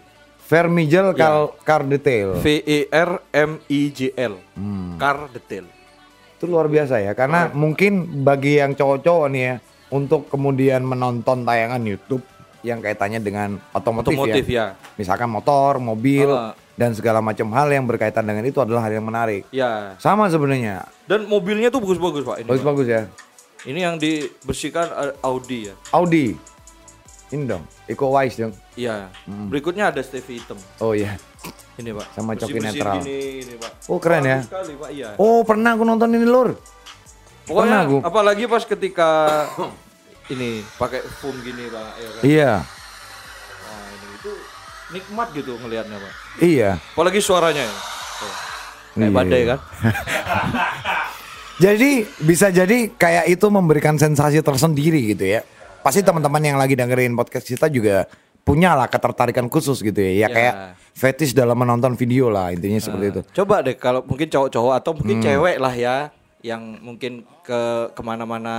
Vermigel 0.48 1.12
Iya. 1.14 1.52
Car, 1.62 1.84
Detail. 1.86 2.40
V 2.40 2.46
E 2.66 2.80
R 2.90 3.20
M 3.30 3.60
I 3.68 3.82
J 3.94 4.16
L. 4.16 4.42
Hmm. 4.58 4.96
Car 4.98 5.30
Detail. 5.30 5.70
Itu 6.34 6.50
luar 6.50 6.66
biasa 6.66 6.98
ya 6.98 7.14
karena 7.14 7.50
mungkin 7.54 8.26
bagi 8.26 8.58
yang 8.58 8.74
cowok-cowok 8.74 9.28
nih 9.34 9.44
ya 9.44 9.56
untuk 9.90 10.28
kemudian 10.28 10.84
menonton 10.84 11.44
tayangan 11.44 11.82
YouTube 11.82 12.24
yang 12.66 12.84
kaitannya 12.84 13.22
dengan 13.24 13.50
otomotif, 13.72 14.18
Otomotif 14.18 14.46
ya. 14.50 14.76
ya. 14.76 14.94
Misalkan 15.00 15.30
motor, 15.32 15.80
mobil 15.80 16.28
Ah. 16.28 16.52
dan 16.76 16.92
segala 16.92 17.24
macam 17.24 17.48
hal 17.54 17.70
yang 17.72 17.86
berkaitan 17.88 18.28
dengan 18.28 18.44
itu 18.44 18.60
adalah 18.60 18.84
hal 18.84 18.92
yang 18.92 19.06
menarik. 19.08 19.48
Ya. 19.54 19.96
Sama 20.02 20.28
sebenarnya. 20.28 20.84
Dan 21.08 21.30
mobilnya 21.32 21.72
tuh 21.72 21.80
bagus-bagus, 21.80 22.28
Pak. 22.28 22.38
Ini. 22.44 22.48
Bagus-bagus 22.50 22.88
ya. 22.90 23.02
Ini 23.64 23.80
yang 23.80 23.96
dibersihkan 23.98 24.86
uh, 24.92 25.14
Audi 25.24 25.72
ya. 25.72 25.74
Audi. 25.96 26.36
Ini 27.28 27.44
dong, 27.44 27.64
Eco 27.88 28.08
Wise 28.16 28.40
dong. 28.40 28.54
Iya. 28.80 29.12
Hmm. 29.28 29.52
Berikutnya 29.52 29.92
ada 29.92 30.00
Stevie 30.00 30.40
hitam. 30.40 30.56
Oh 30.80 30.96
iya. 30.96 31.20
Ini, 31.78 31.94
Pak. 31.94 32.08
Sama 32.16 32.34
coki 32.34 32.58
netral. 32.58 33.04
Gini, 33.04 33.46
ini, 33.46 33.54
Pak. 33.60 33.72
Oh, 33.92 34.00
keren 34.02 34.24
ya. 34.26 34.42
Bagus 34.42 34.50
sekali, 34.50 34.74
Pak. 34.80 34.90
Iya. 34.96 35.10
Oh, 35.22 35.44
pernah 35.46 35.76
aku 35.78 35.84
nonton 35.86 36.10
ini, 36.10 36.26
Lur. 36.26 36.58
Pokoknya 37.48 37.78
pernah 37.82 38.04
apalagi 38.04 38.44
pas 38.46 38.62
ketika 38.62 39.10
ini 40.34 40.60
pakai 40.76 41.00
foam 41.18 41.40
gini, 41.40 41.66
Pak. 41.66 41.88
Ya, 41.96 42.10
kan? 42.10 42.22
Iya. 42.22 42.52
Nah, 43.64 43.86
ini 43.90 44.08
itu 44.14 44.32
nikmat 44.92 45.28
gitu 45.32 45.52
ngelihatnya, 45.56 45.98
Pak. 45.98 46.14
Iya. 46.38 46.72
Apalagi 46.92 47.20
suaranya 47.20 47.64
ya. 47.64 47.76
Tuh. 48.20 48.34
Kayak 48.94 49.00
Iya. 49.00 49.16
badai 49.16 49.42
kan? 49.46 49.60
Jadi 51.58 51.90
bisa 52.22 52.54
jadi 52.54 52.86
kayak 52.92 53.34
itu 53.34 53.48
memberikan 53.50 53.98
sensasi 53.98 54.46
tersendiri 54.46 55.10
gitu 55.10 55.26
ya. 55.26 55.42
Pasti 55.82 56.06
teman-teman 56.06 56.38
yang 56.40 56.54
lagi 56.56 56.78
dengerin 56.78 57.18
podcast 57.18 57.50
kita 57.50 57.66
juga 57.66 58.06
punya 58.46 58.78
lah 58.78 58.86
ketertarikan 58.86 59.50
khusus 59.50 59.82
gitu 59.82 59.98
ya. 59.98 60.12
Ya 60.14 60.20
Ya. 60.20 60.28
kayak 60.30 60.54
fetish 60.94 61.34
dalam 61.34 61.58
menonton 61.58 61.98
video 61.98 62.30
lah 62.30 62.54
intinya 62.54 62.78
seperti 62.78 63.06
itu. 63.10 63.22
Coba 63.34 63.66
deh 63.66 63.74
kalau 63.74 64.06
mungkin 64.06 64.30
cowok-cowok 64.30 64.74
atau 64.76 64.92
Hmm. 64.94 64.98
mungkin 65.02 65.18
cewek 65.20 65.58
lah 65.58 65.74
ya 65.74 65.96
yang 66.46 66.62
mungkin 66.78 67.26
ke 67.48 67.62
ke 67.90 68.02
mana-mana 68.02 68.56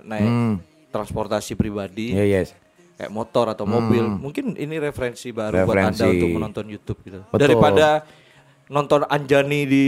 naik 0.00 0.56
transportasi 0.88 1.52
pribadi 1.52 2.12
Ya 2.12 2.24
yes. 2.24 2.56
kayak 2.94 3.08
motor 3.08 3.48
atau 3.48 3.64
mobil 3.64 4.00
mungkin 4.00 4.54
ini 4.54 4.76
referensi 4.78 5.28
baru 5.30 5.52
buat 5.62 5.68
Hmm. 5.68 5.68
Referensi. 5.68 6.00
anda 6.00 6.06
untuk 6.10 6.28
menonton 6.32 6.64
YouTube 6.66 6.98
gitu 7.02 7.20
Betul. 7.26 7.38
daripada 7.38 7.86
nonton 8.66 9.00
Anjani 9.06 9.60
di 9.64 9.84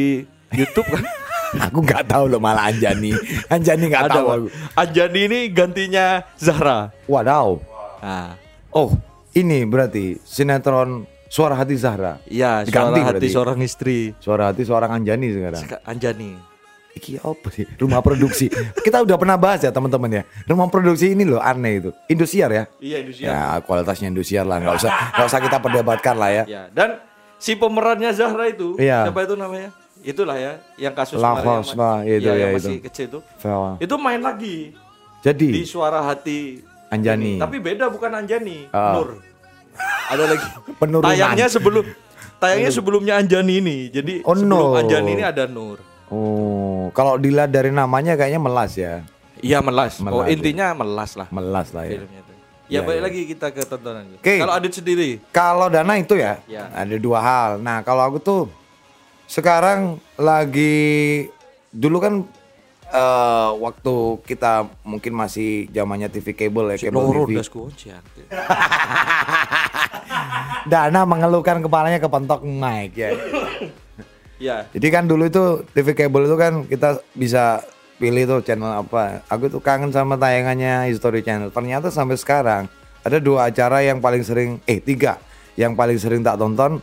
YouTube 0.52 0.84
kan 0.86 1.04
aku 1.64 1.78
nggak 1.80 2.04
tahu 2.04 2.24
loh 2.26 2.38
malah 2.38 2.68
Anjani. 2.68 3.14
Anjani 3.46 3.84
nggak 3.86 4.10
tahu 4.10 4.26
aku. 4.28 4.46
Anjani 4.74 5.20
ini 5.24 5.40
gantinya 5.48 6.20
Zahra 6.36 6.92
Wadaw. 7.06 7.56
nah 8.00 8.36
Oh, 8.68 8.90
ini 9.32 9.62
berarti 9.62 10.18
sinetron 10.20 11.06
Suara 11.24 11.54
Hati 11.54 11.74
Zahra. 11.74 12.18
iya 12.26 12.62
Diganti 12.62 12.70
suara 12.70 12.90
hati 13.00 13.10
berarti. 13.16 13.28
seorang 13.30 13.58
istri 13.60 13.98
Suara 14.18 14.50
Hati 14.50 14.62
seorang 14.62 14.90
Anjani 14.92 15.26
sekarang. 15.30 15.62
Seka- 15.62 15.82
Anjani 15.82 16.30
Iki 16.94 17.18
apa 17.18 17.48
sih? 17.50 17.66
Rumah 17.74 17.98
produksi. 18.00 18.46
Kita 18.78 19.02
udah 19.02 19.16
pernah 19.16 19.34
bahas 19.34 19.60
ya 19.60 19.68
teman-teman 19.68 20.10
ya. 20.10 20.22
Rumah 20.44 20.66
produksi 20.66 21.10
ini 21.10 21.24
loh 21.24 21.38
aneh 21.38 21.78
itu. 21.78 21.90
Indosiar 22.06 22.48
ya. 22.48 22.64
iya 22.78 22.98
Indonesia 22.98 23.24
Ya 23.24 23.38
kualitasnya 23.60 24.06
Indosiar 24.08 24.44
lah. 24.44 24.58
Nggak 24.58 24.76
usah 24.78 24.90
nggak 25.12 25.26
usah 25.26 25.40
kita 25.40 25.56
perdebatkan 25.58 26.14
lah 26.14 26.30
ya. 26.32 26.44
ya 26.46 26.62
dan 26.70 27.02
si 27.36 27.54
pemerannya 27.54 28.08
Zahra 28.10 28.46
itu 28.46 28.78
Iya. 28.78 29.04
siapa 29.04 29.20
itu 29.20 29.34
namanya 29.34 29.68
itulah 30.00 30.36
ya 30.36 30.52
yang 30.76 30.92
kasus 30.92 31.16
La 31.16 31.34
kemarin 31.34 31.48
House 31.50 31.66
yang 31.66 31.76
ma- 31.76 31.82
lah, 31.82 31.98
itu 32.00 32.12
iya, 32.20 32.30
ya, 32.30 32.34
yang 32.36 32.50
itu. 32.50 32.58
masih 32.62 32.76
kecil 32.82 33.04
itu 33.06 33.18
Vel. 33.38 33.62
itu 33.80 33.94
main 33.96 34.20
lagi 34.20 34.56
di 34.70 35.22
Jadi 35.24 35.46
suara 35.64 36.00
hati 36.00 36.38
Anjani. 36.86 37.36
Tapi 37.36 37.56
beda 37.58 37.88
bukan 37.88 38.12
Anjani, 38.14 38.68
Ah. 38.70 38.94
Nur. 38.94 39.18
Ada 40.06 40.24
lagi. 40.30 40.46
Penurunan. 40.80 41.08
Tayangnya 41.10 41.46
sebelum 41.48 41.84
tayangnya 42.36 42.70
sebelumnya 42.70 43.14
Anjani 43.16 43.54
ini. 43.58 43.76
Jadi 43.88 44.20
Oh, 44.22 44.32
sebelum 44.32 44.52
no. 44.62 44.78
Anjani 44.78 45.10
ini 45.10 45.24
ada 45.24 45.44
Nur. 45.44 45.80
Oh, 46.14 46.94
kalau 46.94 47.18
dilihat 47.18 47.50
dari 47.50 47.74
namanya 47.74 48.14
kayaknya 48.14 48.38
melas 48.38 48.78
ya. 48.78 49.02
Iya 49.42 49.58
melas. 49.58 49.98
oh 49.98 50.06
Melas, 50.06 50.24
ya. 50.24 50.30
intinya 50.30 50.66
melas 50.72 51.10
lah 51.12 51.26
Melas 51.28 51.68
lah 51.68 51.84
ya. 51.84 51.98
filmnya 51.98 52.22
tuh. 52.22 52.32
Ya, 52.64 52.80
balik 52.80 53.02
lagi 53.02 53.20
kita 53.26 53.50
ke 53.50 53.60
tontonan. 53.62 54.06
Oke. 54.14 54.38
Kalau 54.38 54.54
Adit 54.54 54.72
sendiri, 54.72 55.20
Kalau 55.28 55.66
Dana 55.68 55.98
itu 55.98 56.14
ya, 56.14 56.38
Ya. 56.46 56.70
ada 56.72 56.96
dua 56.96 57.18
hal. 57.18 57.50
Nah, 57.58 57.82
kalau 57.82 58.00
aku 58.00 58.16
tuh 58.16 58.42
sekarang 59.26 59.98
lagi 60.14 61.26
dulu 61.68 61.98
kan 61.98 62.14
eh, 62.86 63.50
waktu 63.58 63.94
kita 64.24 64.52
mungkin 64.80 65.12
masih 65.12 65.66
zamannya 65.68 66.08
TV 66.08 66.30
kabel 66.32 66.72
ya, 66.72 66.88
kabel 66.88 66.94
Loro 66.94 67.26
TV. 67.26 67.42
Dana 70.64 71.04
mengeluhkan 71.04 71.60
kepalanya 71.60 71.98
kepentok 71.98 72.40
mic 72.42 72.96
ya. 72.96 73.12
Ya. 74.42 74.66
Jadi 74.74 74.88
kan 74.90 75.06
dulu 75.06 75.30
itu 75.30 75.62
TV 75.72 75.94
kabel 75.94 76.26
itu 76.26 76.36
kan 76.36 76.52
kita 76.66 76.98
bisa 77.14 77.62
pilih 77.98 78.26
tuh 78.26 78.40
channel 78.42 78.82
apa. 78.82 79.22
Aku 79.30 79.46
tuh 79.46 79.62
kangen 79.62 79.94
sama 79.94 80.18
tayangannya 80.18 80.90
History 80.90 81.22
Channel. 81.22 81.54
Ternyata 81.54 81.88
sampai 81.94 82.18
sekarang 82.18 82.66
ada 83.06 83.18
dua 83.22 83.52
acara 83.52 83.84
yang 83.84 84.02
paling 84.02 84.26
sering, 84.26 84.58
eh 84.66 84.82
tiga 84.82 85.20
yang 85.54 85.78
paling 85.78 85.94
sering 86.00 86.26
tak 86.26 86.34
tonton 86.34 86.82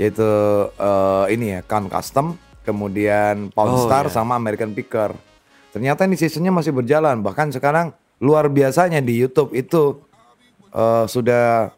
yaitu 0.00 0.26
eh, 0.66 1.24
ini 1.30 1.54
ya 1.54 1.60
Count 1.62 1.86
Custom, 1.86 2.34
kemudian 2.66 3.52
Pawn 3.54 3.76
Oh, 3.76 3.86
Star 3.86 4.08
iya. 4.08 4.14
sama 4.14 4.34
American 4.34 4.74
Picker. 4.74 5.14
Ternyata 5.70 6.08
ini 6.10 6.18
seasonnya 6.18 6.50
masih 6.50 6.74
berjalan. 6.74 7.22
Bahkan 7.22 7.54
sekarang 7.54 7.94
luar 8.18 8.50
biasanya 8.50 8.98
di 8.98 9.14
YouTube 9.20 9.54
itu 9.54 10.02
eh, 10.74 11.04
sudah 11.06 11.70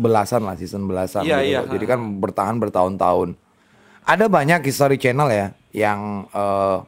belasan 0.00 0.48
lah 0.48 0.56
season 0.56 0.88
belasan. 0.88 1.28
Iya, 1.28 1.38
gitu 1.44 1.50
iya, 1.50 1.60
loh. 1.60 1.70
Jadi 1.76 1.84
kan 1.84 2.00
bertahan 2.22 2.56
bertahun-tahun. 2.56 3.36
Ada 4.02 4.26
banyak 4.26 4.60
history 4.60 4.96
channel 4.96 5.28
ya 5.28 5.46
yang 5.70 6.26
eh, 6.28 6.78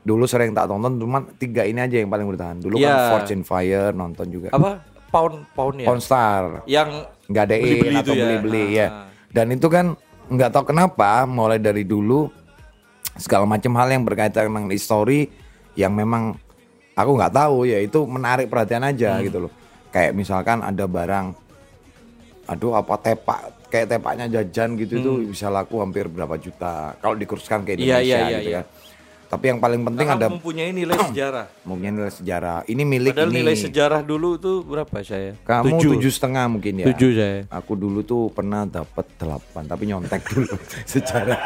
dulu 0.00 0.24
sering 0.24 0.50
tak 0.50 0.66
tonton, 0.66 0.96
cuman 0.96 1.28
tiga 1.36 1.62
ini 1.62 1.78
aja 1.78 1.96
yang 1.96 2.08
paling 2.08 2.24
bertahan. 2.26 2.56
Dulu 2.58 2.76
kan 2.76 2.88
Iya. 2.88 3.10
Fortune 3.12 3.44
Fire 3.44 3.92
nonton 3.92 4.26
juga. 4.28 4.48
Apa? 4.50 4.80
Pound 5.08 5.48
pound 5.52 5.76
ya. 5.78 5.86
Pawn 5.86 6.00
Star 6.00 6.64
Yang 6.64 7.08
nggak 7.26 7.44
ada 7.44 7.54
Beli-beli 7.54 7.94
atau 7.94 8.00
itu 8.02 8.12
ya. 8.12 8.22
beli-beli 8.22 8.64
Ah. 8.64 8.68
ya. 8.70 8.86
Dan 9.28 9.46
itu 9.50 9.66
kan 9.66 9.86
nggak 10.28 10.50
tahu 10.50 10.64
kenapa 10.66 11.24
mulai 11.24 11.56
dari 11.56 11.82
dulu 11.82 12.28
segala 13.14 13.44
macam 13.44 13.72
hal 13.74 13.88
yang 13.88 14.04
berkaitan 14.04 14.46
dengan 14.46 14.68
history 14.68 15.28
yang 15.74 15.92
memang 15.92 16.36
aku 16.92 17.10
nggak 17.10 17.34
tahu 17.34 17.64
ya 17.64 17.78
itu 17.78 18.04
menarik 18.04 18.46
perhatian 18.46 18.82
aja 18.82 19.16
Hmm. 19.16 19.24
gitu 19.24 19.38
loh. 19.42 19.52
Kayak 19.88 20.12
misalkan 20.12 20.60
ada 20.60 20.84
barang 20.84 21.32
aduh 22.46 22.72
apa 22.74 22.94
tepak 22.98 23.40
kayak 23.68 23.86
tepaknya 23.90 24.26
jajan 24.30 24.74
gitu 24.74 24.92
itu 24.96 25.12
bisa 25.28 25.46
laku 25.46 25.78
hampir 25.78 26.04
berapa 26.04 26.34
juta 26.34 26.96
kalau 26.98 27.14
dikursuskan 27.14 27.62
ke 27.62 27.74
Hmm. 27.74 27.78
Iya, 27.78 27.84
Indonesia 27.94 28.04
iya, 28.04 28.18
iya, 28.18 28.38
gitu 28.38 28.50
iya. 28.50 28.60
kan. 28.60 28.66
Tapi 29.28 29.44
yang 29.44 29.60
paling 29.60 29.84
penting 29.84 30.08
Karena 30.08 30.24
ada 30.24 30.28
mempunyai 30.32 30.70
nilai 30.72 30.96
sejarah. 31.12 31.46
mungkin 31.62 31.90
nilai 31.94 32.08
sejarah. 32.10 32.58
Ini 32.64 32.80
milik 32.82 33.12
Padahal 33.12 33.28
ini. 33.28 33.36
nilai 33.38 33.54
sejarah 33.54 34.00
dulu 34.00 34.30
tuh 34.36 34.64
berapa 34.64 34.96
saya? 35.02 35.36
Kamu 35.38 35.76
Tujuh. 35.76 35.90
tujuh 35.94 36.08
setengah 36.10 36.44
mungkin 36.48 36.80
ya. 36.80 36.86
Tujuh 36.88 37.10
saya. 37.12 37.38
Aku 37.52 37.76
dulu 37.76 38.00
tuh 38.00 38.32
pernah 38.32 38.64
dapat 38.64 39.04
delapan, 39.14 39.62
tapi 39.62 39.84
nyontek 39.84 40.24
dulu 40.24 40.48
sejarah. 40.92 41.36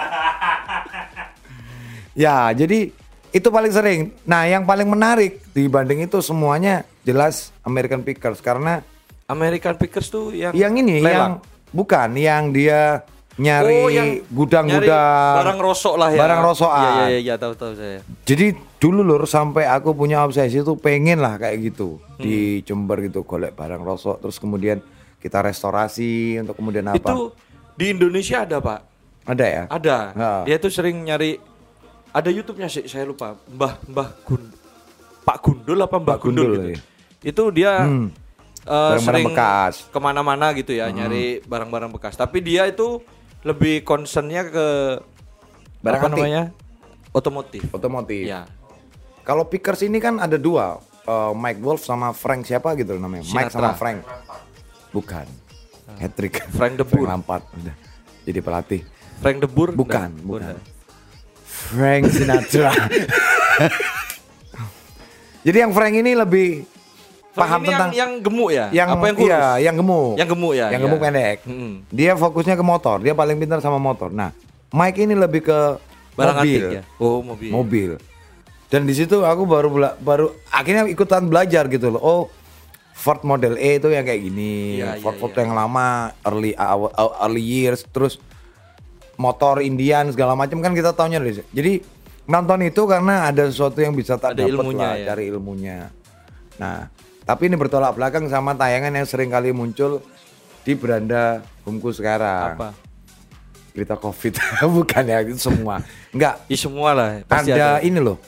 ya, 2.14 2.52
jadi 2.52 2.92
itu 3.32 3.48
paling 3.48 3.72
sering. 3.72 4.00
Nah, 4.22 4.44
yang 4.44 4.62
paling 4.62 4.86
menarik 4.86 5.42
dibanding 5.50 6.04
itu 6.04 6.20
semuanya 6.20 6.84
jelas 7.02 7.50
American 7.62 8.04
Pickers 8.04 8.38
karena 8.38 8.84
American 9.24 9.74
Pickers 9.74 10.06
tuh 10.06 10.30
yang 10.30 10.52
yang 10.52 10.72
ini 10.76 11.00
yang 11.00 11.04
lelang. 11.04 11.34
Bukan 11.72 12.08
yang 12.14 12.52
dia 12.52 13.02
nyari 13.34 13.80
Oh, 13.80 13.88
gudang-gudang 14.30 15.34
barang 15.40 15.58
rosok 15.58 15.94
lah 15.96 16.12
ya. 16.12 16.20
Barang 16.20 16.40
rosokan. 16.42 16.78
Iya 16.78 16.92
iya 16.92 17.06
iya 17.10 17.20
ya, 17.24 17.34
tahu 17.36 17.52
tahu 17.54 17.72
saya. 17.72 18.04
Jadi 18.22 18.46
dulu 18.76 19.00
lur 19.00 19.24
sampai 19.24 19.64
aku 19.64 19.92
punya 19.92 20.20
obsesi 20.20 20.60
tuh 20.60 20.76
pengen 20.76 21.18
lah 21.18 21.36
kayak 21.36 21.72
gitu 21.72 21.96
Hmm. 21.96 22.22
di 22.22 22.36
Jember 22.62 23.00
gitu 23.00 23.24
golek 23.24 23.50
barang 23.52 23.80
rosok 23.80 24.20
terus 24.20 24.36
kemudian 24.36 24.78
kita 25.16 25.40
restorasi 25.40 26.36
untuk 26.38 26.54
kemudian 26.54 26.86
apa? 26.86 26.98
Itu 26.98 27.32
di 27.72 27.90
Indonesia 27.90 28.42
ada, 28.42 28.58
Pak. 28.58 28.80
Ada 29.24 29.44
ya? 29.44 29.62
Ada. 29.66 29.96
Ha. 30.12 30.28
Dia 30.44 30.56
tuh 30.58 30.68
sering 30.68 31.00
nyari 31.00 31.38
ada 32.10 32.28
YouTube-nya 32.28 32.68
sih, 32.68 32.84
saya 32.84 33.02
lupa. 33.02 33.32
Mbah 33.48 33.80
Mbah 33.88 34.08
Gun 34.22 34.42
Pak 35.22 35.36
Gundul 35.40 35.78
apa 35.78 35.96
Mbah 35.96 36.14
Pak 36.14 36.18
Gundul, 36.20 36.44
Gundul, 36.44 36.52
gitu. 36.52 36.68
iya. 36.68 36.80
Itu 37.24 37.42
dia 37.48 37.72
Hmm. 37.80 38.10
Eh, 38.62 38.70
Barang-barang 38.70 39.02
sering 39.02 39.26
bekas. 39.28 39.74
Hmm. 39.80 39.90
ke 39.90 39.98
mana-mana 39.98 40.46
gitu 40.52 40.72
ya, 40.72 40.86
nyari 40.88 41.40
barang-barang 41.42 41.90
bekas. 41.90 42.14
Tapi 42.14 42.38
dia 42.38 42.64
itu 42.64 43.02
lebih 43.42 43.82
concernnya 43.82 44.42
ke 44.44 44.66
Barang 45.80 45.98
apa 45.98 46.06
antik. 46.08 46.22
namanya? 46.22 46.42
Otomotif. 47.10 47.62
Otomotif. 47.68 48.22
Ya. 48.24 48.46
Kalau 49.22 49.44
Pickers 49.44 49.82
ini 49.82 49.98
kan 49.98 50.16
ada 50.16 50.34
dua, 50.34 50.78
eh, 51.02 51.32
Mike 51.32 51.60
Wolf 51.60 51.82
sama 51.82 52.10
Frank 52.10 52.44
siapa 52.44 52.74
gitu 52.74 52.94
namanya? 52.96 53.22
Mike 53.24 53.50
Sinatra. 53.50 53.58
sama 53.58 53.72
Frank. 53.74 53.98
Bukan. 54.90 55.26
Hat-trick. 55.92 56.42
Frank 56.48 56.74
de 56.74 56.84
Boer. 56.84 57.06
Lampard 57.08 57.42
udah. 57.52 57.74
Jadi 58.22 58.38
pelatih. 58.38 58.80
Frank 59.18 59.38
de 59.38 59.46
Boer? 59.46 59.70
Bukan, 59.70 60.08
Nah, 60.08 60.22
bukan. 60.22 60.56
Frank 61.44 62.02
Sinatra. 62.08 62.72
Jadi 65.42 65.56
yang 65.58 65.74
Frank 65.74 65.90
ini 65.92 66.14
lebih 66.14 66.62
paham 67.32 67.60
ini 67.60 67.68
tentang 67.68 67.90
yang, 67.90 67.96
yang 67.96 68.12
gemuk 68.20 68.50
ya? 68.50 68.66
yang 68.70 68.88
apa 68.90 69.04
yang 69.04 69.16
kurus? 69.16 69.28
iya, 69.28 69.42
yang 69.62 69.74
gemuk. 69.74 70.12
Yang 70.14 70.28
gemuk 70.28 70.52
ya, 70.52 70.66
Yang 70.68 70.72
iya. 70.72 70.86
gemuk 70.86 71.00
pendek. 71.00 71.38
Mm-mm. 71.44 71.72
Dia 71.88 72.12
fokusnya 72.14 72.54
ke 72.54 72.64
motor, 72.64 72.96
dia 73.00 73.12
paling 73.12 73.36
pintar 73.36 73.58
sama 73.58 73.76
motor. 73.76 74.08
Nah, 74.08 74.30
Mike 74.68 74.98
ini 74.98 75.12
lebih 75.12 75.42
ke 75.42 75.58
Barang 76.12 76.40
mobil. 76.40 76.62
ya? 76.76 76.82
Oh, 76.96 77.24
mobil. 77.24 77.50
Mobil. 77.50 77.90
Dan 78.68 78.84
di 78.84 78.92
situ 78.92 79.20
aku 79.20 79.44
baru 79.44 79.68
bela- 79.68 79.96
baru 79.96 80.32
akhirnya 80.48 80.84
ikutan 80.86 81.24
belajar 81.24 81.68
gitu 81.68 81.88
loh. 81.88 82.00
Oh, 82.00 82.22
Ford 82.92 83.20
Model 83.22 83.56
E 83.56 83.76
itu 83.76 83.88
yang 83.88 84.04
kayak 84.04 84.22
gini, 84.22 84.78
Iya, 84.78 84.96
iya, 84.96 85.02
Ford 85.02 85.16
Ford 85.16 85.32
iya. 85.32 85.42
yang 85.42 85.52
lama, 85.52 86.12
early 86.22 86.52
early 87.18 87.42
years, 87.42 87.82
terus 87.84 88.20
motor 89.14 89.60
Indian 89.60 90.08
segala 90.08 90.32
macam 90.32 90.60
kan 90.60 90.72
kita 90.72 90.92
taunya 90.92 91.18
dari. 91.18 91.36
Jadi 91.50 91.72
nonton 92.24 92.62
itu 92.62 92.84
karena 92.84 93.26
ada 93.26 93.44
sesuatu 93.44 93.76
yang 93.76 93.92
bisa 93.92 94.16
tak 94.16 94.36
Ada 94.36 94.44
dapat 94.44 94.52
ilmunya 94.54 94.86
lah, 94.86 94.94
ya. 94.94 95.06
cari 95.08 95.22
ilmunya. 95.26 95.78
Nah, 96.56 96.78
tapi 97.22 97.46
ini 97.46 97.54
bertolak 97.54 97.94
belakang 97.94 98.26
sama 98.26 98.54
tayangan 98.58 98.92
yang 98.92 99.06
sering 99.06 99.30
kali 99.30 99.54
muncul 99.54 100.02
di 100.66 100.72
beranda 100.74 101.42
homku 101.66 101.90
sekarang. 101.94 102.58
Apa? 102.58 102.70
Berita 103.72 103.96
Covid. 103.96 104.36
Bukan 104.78 105.04
ya, 105.06 105.18
itu 105.24 105.38
semua. 105.38 105.80
Enggak, 106.12 106.42
Ya 106.50 106.56
semua 106.58 106.90
lah. 106.92 107.08
Pasti 107.24 107.54
ada, 107.54 107.78
ada. 107.78 107.86
ini 107.86 107.98
loh. 108.02 108.18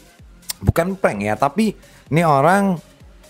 Bukan 0.65 0.97
prank 0.97 1.21
ya, 1.21 1.35
tapi 1.37 1.77
ini 2.09 2.23
orang 2.25 2.79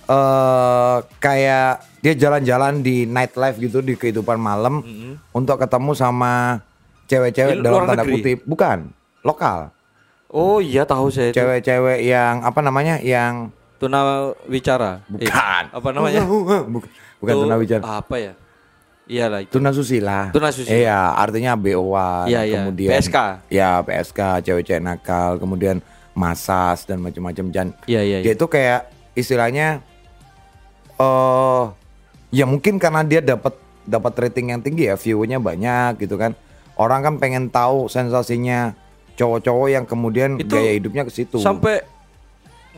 eh 0.04 0.96
kayak 1.16 1.80
dia 2.04 2.12
jalan-jalan 2.12 2.84
di 2.84 3.08
nightlife 3.08 3.56
gitu 3.56 3.80
di 3.80 3.96
kehidupan 3.96 4.36
malam 4.36 4.84
untuk 5.32 5.56
ketemu 5.56 5.96
sama 5.96 6.60
cewek-cewek 7.08 7.64
dalam 7.64 7.88
tanda 7.88 8.04
negeri? 8.04 8.20
kutip, 8.20 8.38
bukan 8.44 8.92
lokal. 9.24 9.72
Oh 10.28 10.60
iya 10.60 10.84
tahu 10.84 11.08
saya. 11.08 11.32
Cewek-cewek 11.32 12.04
yang 12.04 12.44
apa 12.44 12.60
namanya? 12.60 13.00
Yang 13.00 13.54
Tuna 13.84 14.32
wicara. 14.48 15.04
Eh, 15.20 15.28
bukan. 15.28 15.64
apa 15.76 15.88
namanya? 15.92 16.24
bukan 16.24 16.88
bukan 17.20 17.32
Tuh, 17.36 17.42
tuna 17.44 17.56
wicara. 17.60 17.82
Apa 17.84 18.16
ya? 18.16 18.32
Iyalah 19.04 19.44
itu. 19.44 19.52
Tuna 19.52 19.76
susila. 19.76 20.32
Tuna 20.32 20.48
susila. 20.48 20.72
Iya, 20.72 21.00
artinya 21.12 21.52
BO-an. 21.52 22.24
Iya, 22.24 22.40
iya. 22.48 22.64
Kemudian 22.64 22.90
PSK. 22.96 23.16
Ya, 23.52 23.84
PSK, 23.84 24.20
cewek-cewek 24.40 24.80
nakal, 24.80 25.36
kemudian 25.36 25.84
masas 26.16 26.88
dan 26.88 27.04
macam-macam 27.04 27.44
dan 27.52 27.66
Iya, 27.84 28.00
iya, 28.00 28.18
dia 28.24 28.32
iya. 28.32 28.38
itu 28.38 28.46
kayak 28.48 28.88
istilahnya 29.12 29.84
eh 30.94 31.62
ya 32.32 32.48
mungkin 32.48 32.80
karena 32.80 33.04
dia 33.04 33.20
dapat 33.20 33.52
dapat 33.84 34.12
rating 34.16 34.56
yang 34.56 34.64
tinggi 34.64 34.88
ya, 34.88 34.96
view-nya 34.96 35.36
banyak 35.36 36.00
gitu 36.00 36.16
kan. 36.16 36.32
Orang 36.80 37.04
kan 37.04 37.14
pengen 37.20 37.52
tahu 37.52 37.92
sensasinya 37.92 38.72
cowok-cowok 39.20 39.68
yang 39.68 39.84
kemudian 39.84 40.40
Itu 40.40 40.56
gaya 40.56 40.72
hidupnya 40.80 41.04
ke 41.04 41.12
situ. 41.12 41.38
Sampai 41.44 41.84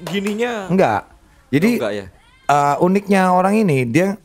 gininya 0.02 0.68
enggak. 0.68 1.00
Jadi 1.48 1.70
enggak 1.76 1.92
ya? 1.94 2.06
eh, 2.46 2.76
uniknya 2.78 3.22
orang 3.30 3.54
ini 3.56 3.84
dia 3.84 4.20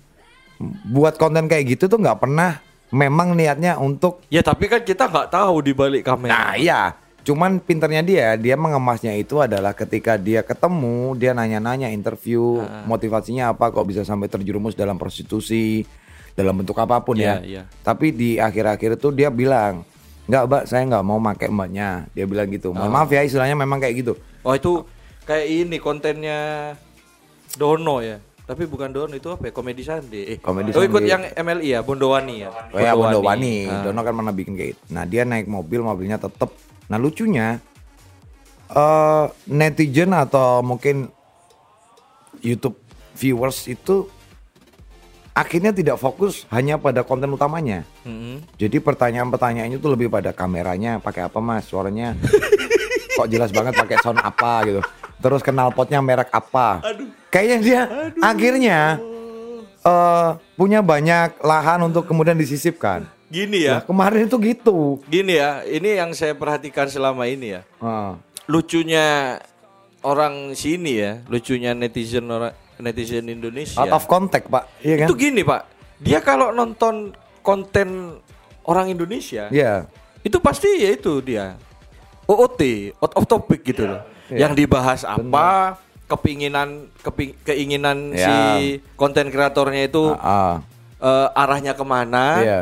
buat 0.85 1.15
konten 1.15 1.45
kayak 1.45 1.65
gitu 1.71 1.87
tuh 1.87 1.97
nggak 1.97 2.19
pernah 2.19 2.61
memang 2.89 3.33
niatnya 3.33 3.77
untuk 3.77 4.21
Ya 4.27 4.41
tapi 4.41 4.67
kan 4.67 4.79
kita 4.79 5.07
nggak 5.07 5.31
tahu 5.31 5.55
di 5.59 5.71
balik 5.71 6.03
kamera. 6.03 6.29
nah 6.29 6.51
iya 6.53 6.81
cuman 7.21 7.57
pinternya 7.57 8.01
dia 8.01 8.27
dia 8.35 8.53
mengemasnya 8.55 9.13
itu 9.13 9.37
adalah 9.37 9.71
ketika 9.71 10.17
dia 10.17 10.41
ketemu 10.41 11.13
dia 11.15 11.31
nanya-nanya 11.31 11.87
interview 11.87 12.59
Ah. 12.59 12.81
motivasinya 12.83 13.49
apa 13.49 13.69
kok 13.69 13.85
bisa 13.85 14.01
sampai 14.01 14.25
terjerumus 14.25 14.73
dalam 14.73 14.97
prostitusi 14.97 15.85
dalam 16.31 16.53
bentuk 16.55 16.73
apa 16.75 16.97
pun 16.99 17.13
Iya, 17.15 17.37
ya 17.37 17.37
iya. 17.41 17.63
tapi 17.79 18.09
di 18.09 18.35
akhir-akhir 18.35 18.97
itu 18.97 19.09
dia 19.11 19.29
bilang 19.29 19.85
nggak 20.23 20.43
mbak 20.43 20.63
saya 20.65 20.81
nggak 20.83 21.03
mau 21.03 21.21
pakai 21.23 21.47
mbaknya 21.47 21.89
dia 22.11 22.25
bilang 22.25 22.49
gitu 22.49 22.69
mohon 22.71 22.89
maaf 22.89 23.07
ya 23.07 23.21
istilahnya 23.21 23.53
memang 23.55 23.77
kayak 23.77 23.95
gitu 23.97 24.13
Oh 24.41 24.53
itu 24.53 24.81
kayak 25.23 25.45
ini 25.47 25.77
kontennya 25.77 26.39
Dono 27.53 27.99
ya. 27.99 28.17
Tapi 28.41 28.67
bukan 28.67 28.91
Dono 28.91 29.13
itu 29.13 29.31
apa 29.31 29.47
ya? 29.47 29.53
Komedi 29.53 29.83
Sandi. 29.85 30.21
Eh, 30.27 30.37
Komedi 30.39 30.71
oh, 30.71 30.83
ikut 30.83 30.99
Sandi. 30.99 31.11
yang 31.11 31.23
MLI 31.31 31.69
ya, 31.71 31.79
Bondowani 31.81 32.35
ya. 32.41 32.49
Oh 32.69 32.79
ya 32.79 32.91
Bondowani, 32.93 33.65
Ah. 33.65 33.81
Dono 33.81 34.01
kan 34.01 34.13
pernah 34.13 34.33
bikin 34.33 34.53
kayak 34.55 34.69
gitu. 34.75 34.81
Nah 34.91 35.03
dia 35.05 35.23
naik 35.23 35.47
mobil, 35.47 35.79
mobilnya 35.79 36.17
tetep. 36.17 36.51
Nah 36.87 36.97
lucunya 36.97 37.59
eh 38.67 39.25
netizen 39.47 40.11
atau 40.11 40.63
mungkin 40.63 41.11
YouTube 42.39 42.79
viewers 43.13 43.67
itu 43.67 44.07
akhirnya 45.31 45.71
tidak 45.71 45.95
fokus 45.95 46.43
hanya 46.49 46.75
pada 46.75 47.03
konten 47.03 47.31
utamanya. 47.31 47.83
Mm-mm. 48.03 48.43
Jadi 48.55 48.79
pertanyaan-pertanyaannya 48.79 49.77
tuh 49.77 49.95
lebih 49.95 50.07
pada 50.07 50.31
kameranya, 50.31 50.99
pakai 50.99 51.27
apa 51.27 51.39
mas, 51.39 51.67
suaranya 51.67 52.15
kok 53.15 53.27
jelas 53.27 53.51
banget 53.51 53.75
pakai 53.75 53.99
sound 53.99 54.19
apa 54.19 54.63
gitu. 54.65 54.81
Terus 55.21 55.41
knalpotnya 55.41 56.01
merek 56.01 56.29
apa. 56.29 56.81
Kayaknya 57.29 57.57
dia 57.61 57.81
akhirnya 58.19 58.79
eh 59.81 60.29
punya 60.53 60.81
banyak 60.81 61.39
lahan 61.39 61.79
untuk 61.83 62.05
kemudian 62.05 62.35
disisipkan. 62.35 63.05
Gini 63.31 63.63
Nah, 63.63 63.79
ya, 63.79 63.87
kemarin 63.87 64.27
itu 64.27 64.37
gitu. 64.43 64.99
gini 65.07 65.39
ya. 65.39 65.63
Ini 65.63 66.03
yang 66.03 66.11
saya 66.11 66.35
perhatikan 66.35 66.91
selama 66.91 67.23
ini 67.25 67.55
ya. 67.55 67.61
Ah, 67.79 68.19
Lucunya 68.45 69.39
orang 70.03 70.51
sini 70.51 70.99
ya, 70.99 71.11
lucunya 71.25 71.71
netizen 71.71 72.27
orang 72.27 72.51
netizen 72.75 73.29
Indonesia. 73.29 73.77
out 73.77 73.93
of 73.93 74.03
contact 74.03 74.49
pak, 74.49 74.65
iya 74.81 75.05
kan? 75.05 75.07
Itu 75.07 75.15
gini 75.15 75.45
pak, 75.45 75.69
dia 76.01 76.19
kalau 76.19 76.49
nonton 76.49 77.13
konten 77.39 78.17
orang 78.65 78.89
Indonesia, 78.89 79.47
Iya. 79.47 79.85
itu 80.19 80.41
pasti 80.41 80.67
ya 80.75 80.89
itu 80.91 81.21
dia 81.21 81.55
OOT, 82.25 82.61
out 82.97 83.13
of 83.13 83.23
topic 83.25 83.61
gitu 83.63 83.85
loh. 83.85 84.01
Iya. 84.31 84.47
Yang 84.47 84.53
dibahas 84.63 85.01
apa, 85.03 85.75
kepinginan 86.07 86.87
keping- 87.03 87.35
keinginan 87.43 88.15
Ya. 88.15 88.27
si 88.27 88.35
konten 88.95 89.27
kreatornya 89.27 89.91
itu 89.91 90.15
Ah, 90.15 90.63
eh, 90.97 91.27
arahnya 91.35 91.75
ke 91.75 91.83
mana, 91.83 92.25
Iya. 92.39 92.59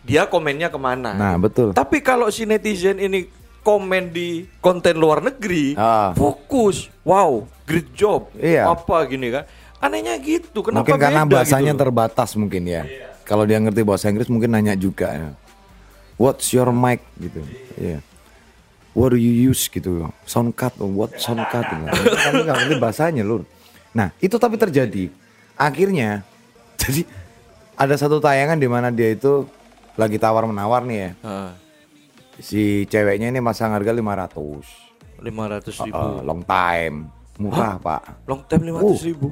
dia 0.00 0.22
komennya 0.24 0.72
ke 0.72 0.80
mana. 0.80 1.12
Nah 1.12 1.36
betul. 1.36 1.76
Tapi 1.76 2.00
kalau 2.00 2.32
si 2.32 2.48
netizen 2.48 2.96
ini 2.96 3.28
komen 3.60 4.08
di 4.08 4.48
konten 4.64 4.96
luar 4.96 5.20
negeri, 5.20 5.76
Ah. 5.76 6.16
fokus, 6.16 6.88
wow, 7.04 7.44
great 7.68 7.92
job, 7.92 8.32
Iya. 8.40 8.72
apa 8.72 9.04
gini 9.04 9.28
kan? 9.28 9.44
Anehnya 9.80 10.16
gitu, 10.16 10.60
kenapa 10.60 10.84
mungkin 10.88 10.96
karena 11.00 11.22
beda 11.24 11.32
bahasanya 11.40 11.72
gitu? 11.72 11.80
terbatas 11.84 12.30
mungkin 12.36 12.64
ya. 12.64 12.84
Kalau 13.24 13.44
dia 13.44 13.60
ngerti 13.60 13.80
bahasa 13.84 14.08
Inggris 14.08 14.28
mungkin 14.28 14.52
nanya 14.52 14.72
juga 14.72 15.08
ya. 15.12 15.28
What's 16.20 16.52
your 16.52 16.68
mic 16.68 17.00
gitu. 17.16 17.40
Iya. 17.76 18.04
What 18.90 19.14
do 19.14 19.18
you 19.18 19.50
use 19.50 19.70
gitu. 19.70 20.02
Sound 20.26 20.58
cut, 20.58 20.74
oh, 20.82 20.90
what 20.90 21.14
sound 21.16 21.40
cut 21.46 21.62
gitu. 21.62 21.84
Kamu 22.10 22.42
nggak 22.42 22.56
ngerti 22.58 22.76
bahasanya 22.84 23.22
lur. 23.22 23.46
Nah 23.94 24.10
itu 24.18 24.34
tapi 24.34 24.58
terjadi. 24.58 25.06
Akhirnya 25.54 26.26
jadi 26.80 27.06
ada 27.74 27.94
satu 27.94 28.18
tayangan 28.18 28.58
di 28.58 28.66
mana 28.66 28.90
dia 28.90 29.14
itu 29.14 29.46
lagi 29.94 30.18
tawar 30.18 30.42
menawar 30.44 30.82
nih 30.82 30.98
ya. 30.98 31.10
Heeh. 31.22 31.50
Si 32.40 32.62
ceweknya 32.88 33.28
ini 33.28 33.38
masang 33.38 33.70
harga 33.70 33.92
500 33.92 35.20
500 35.20 35.84
ribu, 35.84 35.92
Eh, 35.92 36.20
long 36.24 36.40
time, 36.40 36.96
murah 37.36 37.76
pak. 37.76 38.24
long 38.24 38.40
time 38.48 38.72
500 38.72 39.04
ribu. 39.04 39.28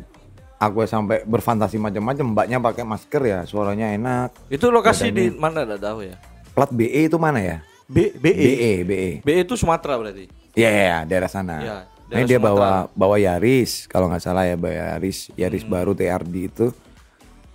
Aku 0.59 0.83
sampai 0.85 1.23
berfantasi 1.25 1.79
macam-macam. 1.79 2.35
Mbaknya 2.35 2.59
pakai 2.61 2.85
masker 2.85 3.23
ya, 3.25 3.38
suaranya 3.47 3.94
enak. 3.94 4.35
Itu 4.51 4.68
lokasi 4.68 5.09
di 5.09 5.31
mana 5.31 5.62
enggak 5.64 5.81
tahu 5.81 6.05
ya? 6.05 6.18
Plat 6.53 6.68
BE 6.68 7.07
itu 7.07 7.16
mana 7.16 7.38
ya? 7.40 7.59
B 7.88 8.12
BE. 8.12 8.31
BE, 8.37 8.72
BE. 8.85 9.09
BE 9.24 9.35
itu 9.42 9.57
Sumatera 9.57 9.96
berarti. 9.96 10.29
Iya, 10.53 10.68
iya, 10.68 10.83
iya, 10.85 10.98
daerah 11.03 11.27
sana. 11.27 11.57
Iya, 11.57 11.77
Ini 11.81 12.09
daerah 12.11 12.27
dia 12.27 12.38
Sumatera. 12.38 12.53
bawa 12.53 12.70
bawa 12.92 13.16
Yaris, 13.16 13.70
kalau 13.87 14.12
nggak 14.12 14.20
salah 14.20 14.44
ya, 14.44 14.55
bawa 14.55 14.74
Yaris, 14.96 15.33
Yaris 15.35 15.64
Hmm. 15.64 15.72
baru 15.72 15.92
TRD 15.92 16.35
itu. 16.44 16.66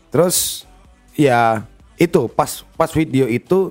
Terus 0.09 0.65
ya 1.13 1.61
itu 1.95 2.25
pas 2.27 2.49
pas 2.73 2.89
video 2.89 3.29
itu 3.29 3.69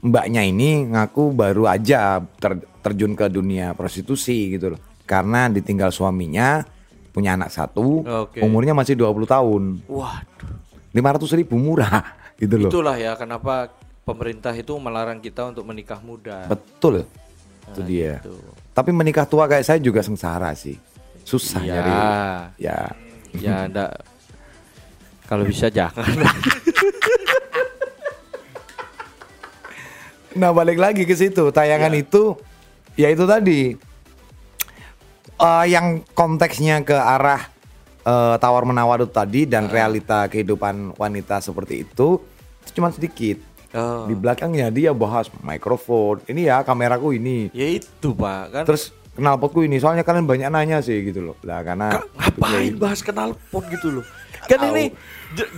mbaknya 0.00 0.40
ini 0.40 0.88
ngaku 0.88 1.32
baru 1.32 1.68
aja 1.68 2.16
ter- 2.40 2.64
terjun 2.80 3.12
ke 3.12 3.28
dunia 3.28 3.72
prostitusi 3.72 4.56
gitu 4.56 4.72
loh. 4.72 4.80
Karena 5.04 5.48
ditinggal 5.48 5.88
suaminya, 5.88 6.64
punya 7.10 7.36
anak 7.36 7.48
satu, 7.48 8.04
Oke. 8.24 8.40
umurnya 8.40 8.72
masih 8.72 8.96
20 8.96 9.24
tahun. 9.26 9.84
Waduh. 9.84 10.52
500 10.92 11.36
ribu 11.36 11.56
murah 11.56 12.04
gitu 12.40 12.56
loh. 12.56 12.70
Itulah 12.72 12.96
ya 12.96 13.12
kenapa 13.16 13.68
pemerintah 14.08 14.56
itu 14.56 14.72
melarang 14.80 15.20
kita 15.20 15.52
untuk 15.52 15.68
menikah 15.68 16.00
muda. 16.00 16.48
Betul. 16.48 17.04
Itu 17.68 17.80
dia. 17.84 18.24
gitu. 18.24 18.40
Tapi 18.72 18.90
menikah 18.90 19.28
tua 19.28 19.44
kayak 19.44 19.68
saya 19.68 19.76
juga 19.76 20.00
sengsara 20.00 20.56
sih. 20.56 20.80
Susah 21.28 21.60
Iya. 21.60 21.72
nyari. 21.76 21.92
Ya. 22.56 22.78
Ya 23.36 23.56
enggak 23.68 23.92
kalau 25.28 25.44
bisa 25.44 25.68
jangan. 25.68 26.08
Nah, 30.38 30.54
balik 30.54 30.78
lagi 30.78 31.02
ke 31.02 31.18
situ. 31.18 31.50
Tayangan 31.50 31.90
Iya. 31.90 32.02
itu 32.04 32.38
ya 32.94 33.08
itu 33.10 33.24
tadi. 33.26 33.74
Eh, 35.34 35.64
yang 35.66 36.02
konteksnya 36.14 36.78
ke 36.82 36.94
arah 36.94 37.42
eh, 38.06 38.34
tawar 38.38 38.62
menawar 38.62 39.02
itu 39.02 39.10
tadi 39.10 39.50
dan 39.50 39.66
realita 39.66 40.30
kehidupan 40.30 40.94
wanita 40.94 41.42
seperti 41.42 41.82
itu 41.82 42.22
itu 42.62 42.70
cuma 42.72 42.92
sedikit. 42.92 43.40
Oh. 43.76 44.08
Di 44.08 44.16
belakangnya 44.16 44.72
dia 44.72 44.96
bahas 44.96 45.28
mikrofon. 45.44 46.24
Ini 46.24 46.48
ya 46.48 46.56
kameraku 46.64 47.12
ini. 47.12 47.52
ya 47.52 47.68
itu, 47.68 48.16
Pak. 48.16 48.42
Kan 48.48 48.64
Terus 48.64 48.96
knalpotku 49.12 49.60
ini. 49.60 49.76
Soalnya 49.76 50.08
kalian 50.08 50.24
banyak 50.24 50.48
nanya 50.48 50.80
sih 50.80 51.04
gitu 51.04 51.20
loh. 51.20 51.36
Lah 51.44 51.60
karena 51.60 52.00
ngapain 52.16 52.72
bahas 52.80 53.04
knalpot 53.04 53.64
gitu 53.68 54.00
loh. 54.00 54.04
Kan 54.48 54.72
ini 54.72 54.96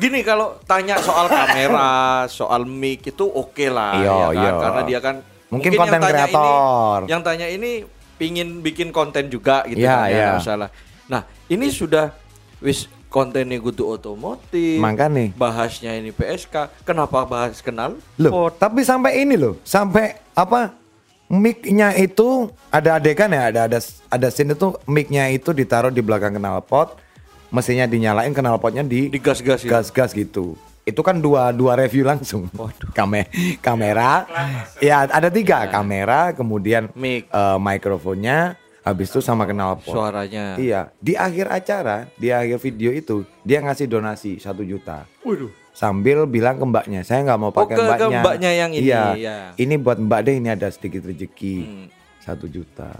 gini 0.03 0.27
kalau 0.27 0.59
tanya 0.67 0.99
soal 0.99 1.31
kamera, 1.31 2.27
soal 2.43 2.67
mic 2.67 3.07
itu 3.07 3.23
oke 3.23 3.71
lah 3.71 3.95
Iya, 3.95 4.11
ya 4.11 4.27
kan? 4.27 4.35
iya. 4.35 4.51
karena 4.59 4.81
dia 4.83 4.99
kan 4.99 5.17
Mungkin 5.51 5.71
yang 5.71 5.81
konten 5.83 6.01
kreator. 6.03 6.99
Ini, 7.07 7.11
yang 7.11 7.23
tanya 7.23 7.47
ini 7.47 7.71
pingin 8.19 8.49
bikin 8.63 8.91
konten 8.91 9.31
juga 9.31 9.63
gitu 9.71 9.79
Iya, 9.83 9.95
kan 9.95 10.11
ya, 10.11 10.15
iya. 10.19 10.29
masalah. 10.35 10.69
Nah, 11.07 11.23
ini 11.47 11.71
sudah 11.71 12.11
wis 12.59 12.91
kontennya 13.11 13.59
kudu 13.59 13.85
otomotif. 13.91 14.79
Makanya. 14.79 15.35
bahasnya 15.35 15.99
ini 15.99 16.15
PSK. 16.15 16.87
Kenapa 16.87 17.27
bahas 17.27 17.59
kenal? 17.59 17.99
Loh, 18.17 18.49
tapi 18.49 18.87
sampai 18.87 19.27
ini 19.27 19.35
loh, 19.35 19.59
sampai 19.67 20.17
apa 20.33 20.73
mic-nya 21.27 21.95
itu 21.99 22.49
ada 22.71 22.97
adegan 22.97 23.31
ya, 23.31 23.51
ada 23.51 23.61
ada 23.67 23.79
ada 23.83 24.29
scene 24.31 24.55
itu 24.55 24.79
mic-nya 24.87 25.27
itu 25.29 25.51
ditaruh 25.51 25.91
di 25.91 26.01
belakang 26.01 26.39
knalpot, 26.39 26.97
mesinnya 27.51 27.91
dinyalain 27.91 28.31
knalpotnya 28.31 28.87
di 28.87 29.11
Digas-gas 29.11 29.67
gitu. 29.67 29.71
gas-gas 29.71 30.11
gitu. 30.15 30.55
Itu 30.87 31.05
kan 31.07 31.19
dua 31.23 31.55
dua 31.55 31.79
review 31.79 32.03
langsung. 32.03 32.47
Kame, 32.97 33.31
kamera, 33.61 34.27
ya 34.83 35.07
ada 35.07 35.31
tiga 35.31 35.67
kamera, 35.67 36.31
kemudian 36.35 36.91
Mic. 36.95 37.31
eh, 37.31 37.59
mikrofonnya, 37.59 38.59
habis 38.83 39.07
itu 39.07 39.21
sama 39.21 39.45
knalpot. 39.45 39.91
Suaranya. 39.91 40.57
Iya, 40.57 40.89
di 40.97 41.13
akhir 41.13 41.47
acara, 41.49 42.09
di 42.15 42.29
akhir 42.29 42.59
video 42.61 42.91
itu 42.91 43.17
dia 43.41 43.61
ngasih 43.61 43.87
donasi 43.87 44.37
satu 44.37 44.61
juta 44.61 45.05
Waduh. 45.21 45.53
sambil 45.71 46.25
bilang 46.25 46.57
ke 46.57 46.65
mbaknya 46.65 47.01
saya 47.01 47.23
nggak 47.23 47.39
mau 47.39 47.49
Oh, 47.49 47.55
pakai 47.55 47.73
ke- 47.73 47.77
ke 47.77 47.87
mbaknya 47.87 48.21
mbaknya 48.21 48.51
yang 48.55 48.71
ini, 48.71 48.85
iya 48.87 49.05
ya. 49.15 49.37
ini 49.55 49.75
buat 49.77 49.97
mbak 49.97 50.21
deh 50.23 50.35
ini 50.35 50.49
ada 50.49 50.67
sedikit 50.67 51.05
rezeki 51.05 51.57
Hmm. 51.61 51.87
satu 52.19 52.45
juta 52.47 52.93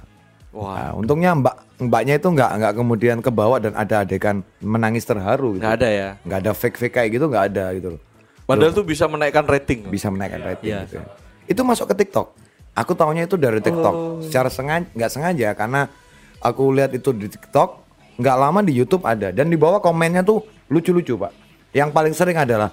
Wah. 0.51 0.75
Nah, 0.75 0.93
untungnya 0.95 1.31
mbak 1.33 1.57
mbaknya 1.81 2.15
itu 2.17 2.29
nggak 2.29 2.51
nggak 2.53 2.73
kemudian 2.75 3.19
kebawa 3.21 3.57
dan 3.59 3.73
ada 3.73 4.03
adegan 4.03 4.43
menangis 4.59 5.03
terharu 5.03 5.55
gitu. 5.55 5.63
Nggak 5.63 5.77
ada 5.77 5.89
ya. 5.89 6.09
nggak 6.21 6.39
ada 6.41 6.53
fake 6.53 6.77
fake 6.77 6.95
kayak 6.95 7.11
gitu 7.13 7.25
nggak 7.27 7.45
ada 7.49 7.65
gitu 7.73 7.89
loh 7.95 8.03
Padahal 8.45 8.75
tuh 8.75 8.83
bisa 8.83 9.07
menaikkan 9.07 9.45
rating. 9.45 9.87
bisa 9.87 10.09
menaikkan 10.09 10.43
rating 10.43 10.73
Iya. 10.73 10.81
gitu 10.85 10.95
ya. 10.97 11.07
itu 11.47 11.61
masuk 11.63 11.87
ke 11.87 12.05
TikTok 12.05 12.35
aku 12.73 12.93
tahunya 12.93 13.25
itu 13.25 13.35
dari 13.35 13.59
TikTok 13.59 13.95
Oh. 13.95 14.19
secara 14.21 14.49
sengaja 14.49 14.87
nggak 14.91 15.11
sengaja 15.11 15.49
karena 15.53 15.91
aku 16.39 16.71
lihat 16.71 16.91
itu 16.91 17.11
di 17.11 17.27
TikTok 17.27 17.83
nggak 18.17 18.37
lama 18.37 18.61
di 18.61 18.73
YouTube 18.73 19.03
ada 19.03 19.29
dan 19.29 19.47
di 19.47 19.57
bawah 19.57 19.79
komennya 19.79 20.21
tuh 20.21 20.41
lucu-lucu 20.67 21.17
pak 21.17 21.33
yang 21.71 21.89
paling 21.89 22.13
sering 22.13 22.37
adalah 22.37 22.71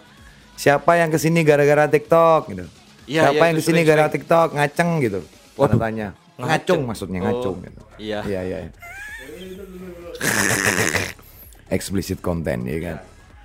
siapa 0.53 0.95
yang 0.95 1.07
ke 1.07 1.17
sini 1.17 1.41
gara-gara 1.41 1.85
TikTok 1.85 2.41
gitu 2.49 2.65
Iya, 3.07 3.21
siapa 3.23 3.39
iya, 3.39 3.45
yang 3.45 3.55
ke 3.55 3.61
sini 3.61 3.71
sering-sering. 3.79 3.87
gara 3.97 4.05
TikTok 4.09 4.47
ngaceng 4.53 4.89
gitu 4.99 5.19
Waduh. 5.55 5.79
tanya 5.79 6.07
ngacung 6.35 6.81
maksudnya 6.83 7.19
Oh, 7.19 7.25
ngacung 7.25 7.55
gitu 7.61 7.81
iya. 7.97 8.19
iya 8.21 8.41
iya 8.43 8.57
eksplisit 11.69 12.19
konten 12.19 12.63
ya 12.63 12.77
kan 12.81 12.97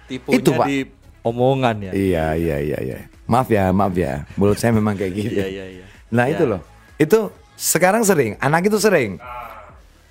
Tipunya 0.02 0.38
Itu, 0.38 0.50
Pak. 0.52 0.66
di 0.66 0.76
omongan 1.22 1.76
ya. 1.80 1.92
Iya 1.94 2.26
iya 2.34 2.56
iya 2.60 2.78
iya. 2.82 2.96
Maaf 3.24 3.48
ya, 3.48 3.70
maaf 3.70 3.94
ya. 3.94 4.26
Mulut 4.34 4.58
saya 4.58 4.74
memang 4.74 4.92
kayak 4.92 5.12
gitu. 5.14 5.32
Iya, 5.32 5.46
iya, 5.48 5.64
iya. 5.72 5.86
Nah, 6.12 6.28
Iya. 6.28 6.36
itu 6.36 6.44
loh. 6.44 6.60
Itu 7.00 7.18
sekarang 7.56 8.04
sering, 8.04 8.36
anak 8.38 8.68
itu 8.68 8.76
sering. 8.76 9.16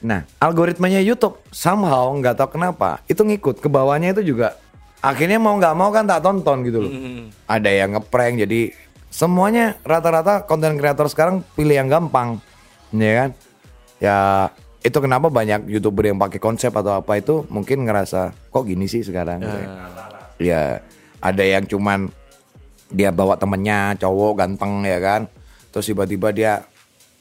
Nah, 0.02 0.26
algoritmanya 0.42 0.98
YouTube 0.98 1.38
somehow 1.54 2.10
nggak 2.18 2.34
tahu 2.34 2.58
kenapa 2.58 3.06
itu 3.06 3.22
ngikut 3.22 3.62
ke 3.62 3.70
bawahnya 3.70 4.18
itu 4.18 4.34
juga 4.34 4.58
akhirnya 4.98 5.38
mau 5.38 5.54
nggak 5.62 5.76
mau 5.78 5.94
kan 5.94 6.10
tak 6.10 6.26
tonton 6.26 6.66
gitu 6.66 6.80
loh. 6.90 6.92
Mm. 6.92 7.24
Ada 7.46 7.70
yang 7.70 7.90
ngeprank 7.94 8.34
jadi 8.42 8.74
semuanya 9.14 9.78
rata-rata 9.86 10.42
konten 10.50 10.82
kreator 10.82 11.06
sekarang 11.06 11.46
pilih 11.54 11.78
yang 11.78 11.86
gampang. 11.86 12.42
Ya 12.90 13.14
kan? 13.14 13.30
Ya 14.02 14.18
itu 14.82 14.98
kenapa 14.98 15.30
banyak 15.30 15.70
youtuber 15.70 16.10
yang 16.10 16.18
pakai 16.18 16.42
konsep 16.42 16.74
atau 16.74 16.98
apa 16.98 17.22
itu 17.22 17.46
mungkin 17.54 17.86
ngerasa 17.86 18.34
kok 18.50 18.66
gini 18.66 18.90
sih 18.90 19.06
sekarang 19.06 19.46
ya 20.42 20.82
ada 21.22 21.44
yang 21.46 21.70
cuman 21.70 22.10
dia 22.90 23.14
bawa 23.14 23.38
temennya 23.38 23.94
cowok 24.02 24.42
ganteng 24.42 24.82
ya 24.82 24.98
kan 24.98 25.22
terus 25.72 25.88
tiba-tiba 25.88 26.30
dia 26.36 26.54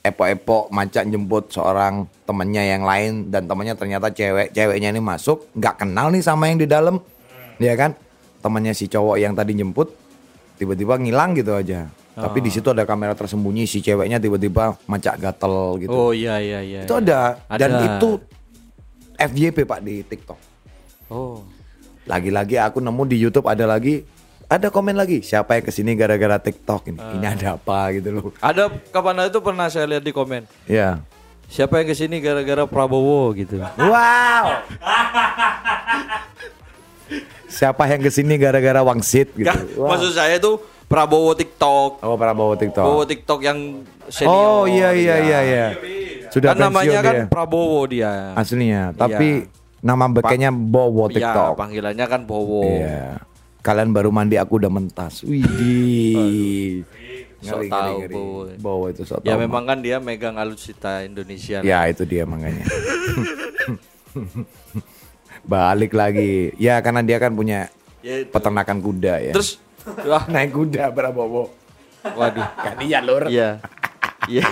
epok-epok 0.00 0.72
macak 0.72 1.04
jemput 1.06 1.52
seorang 1.52 2.08
temennya 2.24 2.64
yang 2.64 2.82
lain 2.82 3.28
dan 3.28 3.44
temennya 3.44 3.76
ternyata 3.76 4.08
cewek 4.08 4.50
ceweknya 4.50 4.90
ini 4.90 5.00
masuk 5.00 5.46
nggak 5.52 5.84
kenal 5.84 6.08
nih 6.08 6.24
sama 6.24 6.48
yang 6.48 6.58
di 6.58 6.64
dalam 6.64 6.96
ya 7.60 7.76
kan 7.76 7.92
temennya 8.40 8.72
si 8.72 8.88
cowok 8.88 9.20
yang 9.20 9.36
tadi 9.36 9.52
jemput 9.52 9.92
tiba-tiba 10.56 10.96
ngilang 10.96 11.36
gitu 11.36 11.52
aja 11.52 11.88
tapi 12.20 12.44
di 12.44 12.50
situ 12.52 12.68
ada 12.68 12.84
kamera 12.84 13.16
tersembunyi 13.16 13.64
si 13.64 13.80
ceweknya 13.80 14.20
tiba-tiba 14.20 14.76
macak 14.84 15.16
gatel 15.16 15.80
gitu 15.80 15.92
Oh 15.92 16.12
iya 16.12 16.36
iya 16.36 16.60
iya. 16.60 16.80
itu 16.84 16.94
iya. 16.96 17.00
ada 17.00 17.20
dan 17.56 17.70
Ada. 17.76 17.84
itu 17.96 18.08
FYP 19.16 19.56
pak 19.64 19.80
di 19.84 20.00
TikTok 20.04 20.40
Oh. 21.10 21.42
lagi-lagi 22.06 22.54
aku 22.54 22.78
nemu 22.78 23.02
di 23.02 23.16
YouTube 23.18 23.50
ada 23.50 23.66
lagi 23.66 24.06
ada 24.50 24.66
komen 24.68 24.92
lagi 24.92 25.22
siapa 25.22 25.54
yang 25.54 25.62
ke 25.62 25.70
sini 25.70 25.94
gara-gara 25.94 26.36
TikTok 26.36 26.82
ini 26.88 26.98
ini 27.14 27.22
Ah. 27.22 27.32
ada 27.32 27.48
apa 27.54 27.94
gitu 27.94 28.08
loh 28.10 28.24
Ada 28.36 28.66
kapan 28.90 29.24
itu 29.24 29.38
pernah 29.38 29.66
saya 29.66 29.86
lihat 29.86 30.02
di 30.02 30.10
komen. 30.10 30.42
ya 30.66 30.98
Siapa 31.46 31.78
yang 31.78 31.86
ke 31.86 31.96
sini 31.96 32.18
gara-gara 32.18 32.62
Prabowo 32.64 33.30
gitu. 33.32 33.58
wow 33.58 34.46
siapa 37.50 37.82
yang 37.86 38.00
ke 38.00 38.10
sini 38.10 38.34
gara-gara 38.36 38.80
wangsit 38.80 39.30
gitu 39.32 39.50
Wow. 39.74 39.90
Maksud 39.90 40.12
saya 40.12 40.36
itu 40.36 40.58
Prabowo 40.86 41.30
TikTok. 41.32 42.02
oh 42.02 42.14
Prabowo 42.14 42.54
TikTok 42.54 42.82
Prabowo 42.82 43.04
TikTok 43.04 43.40
yang 43.40 43.58
senior. 44.06 44.30
oh 44.32 44.62
iya 44.66 44.90
iya 44.90 45.16
iya 45.20 45.38
iya 45.40 45.66
sudah 46.28 46.54
kan 46.54 46.62
namanya 46.64 46.98
kan 47.00 47.14
dia 47.16 47.26
Prabowo 47.26 47.86
dia. 47.86 48.34
aslinya 48.34 48.90
tapi 48.92 49.46
nama 49.80 50.06
bekenya 50.06 50.50
Bowo 50.50 51.06
Ya, 51.08 51.14
TikTok 51.16 51.52
panggilannya 51.56 52.06
kan 52.06 52.20
Bowo. 52.22 52.62
Iya. 52.62 53.22
Kalian 53.60 53.92
baru 53.92 54.08
mandi 54.08 54.40
aku 54.40 54.56
udah 54.56 54.72
mentas. 54.72 55.20
Widih. 55.20 56.84
Sok 57.40 57.72
tahu, 57.72 57.96
Bowo. 58.08 58.40
Bowo 58.60 58.84
itu 58.92 59.04
sok 59.04 59.24
Ya 59.24 59.36
memang 59.36 59.64
kan 59.64 59.80
dia 59.80 59.96
megang 59.96 60.36
alutsista 60.36 61.04
Indonesia. 61.04 61.60
Ya 61.60 61.84
itu 61.88 62.04
dia 62.04 62.24
makanya. 62.24 62.64
Balik 65.44 65.92
lagi. 65.92 66.52
Ya 66.56 66.80
karena 66.80 67.00
dia 67.00 67.16
kan 67.16 67.32
punya 67.32 67.68
Ya, 68.00 68.24
itu. 68.24 68.32
peternakan 68.32 68.80
kuda 68.80 69.14
ya. 69.20 69.32
Terus 69.36 69.60
wah, 70.08 70.24
naik 70.32 70.56
kuda 70.56 70.88
Prabowo. 70.88 71.52
waduh. 72.16 72.48
Kan 72.56 72.80
iya 72.80 73.04
lur. 73.04 73.28
Iya. 73.28 73.60
Iya. 74.24 74.44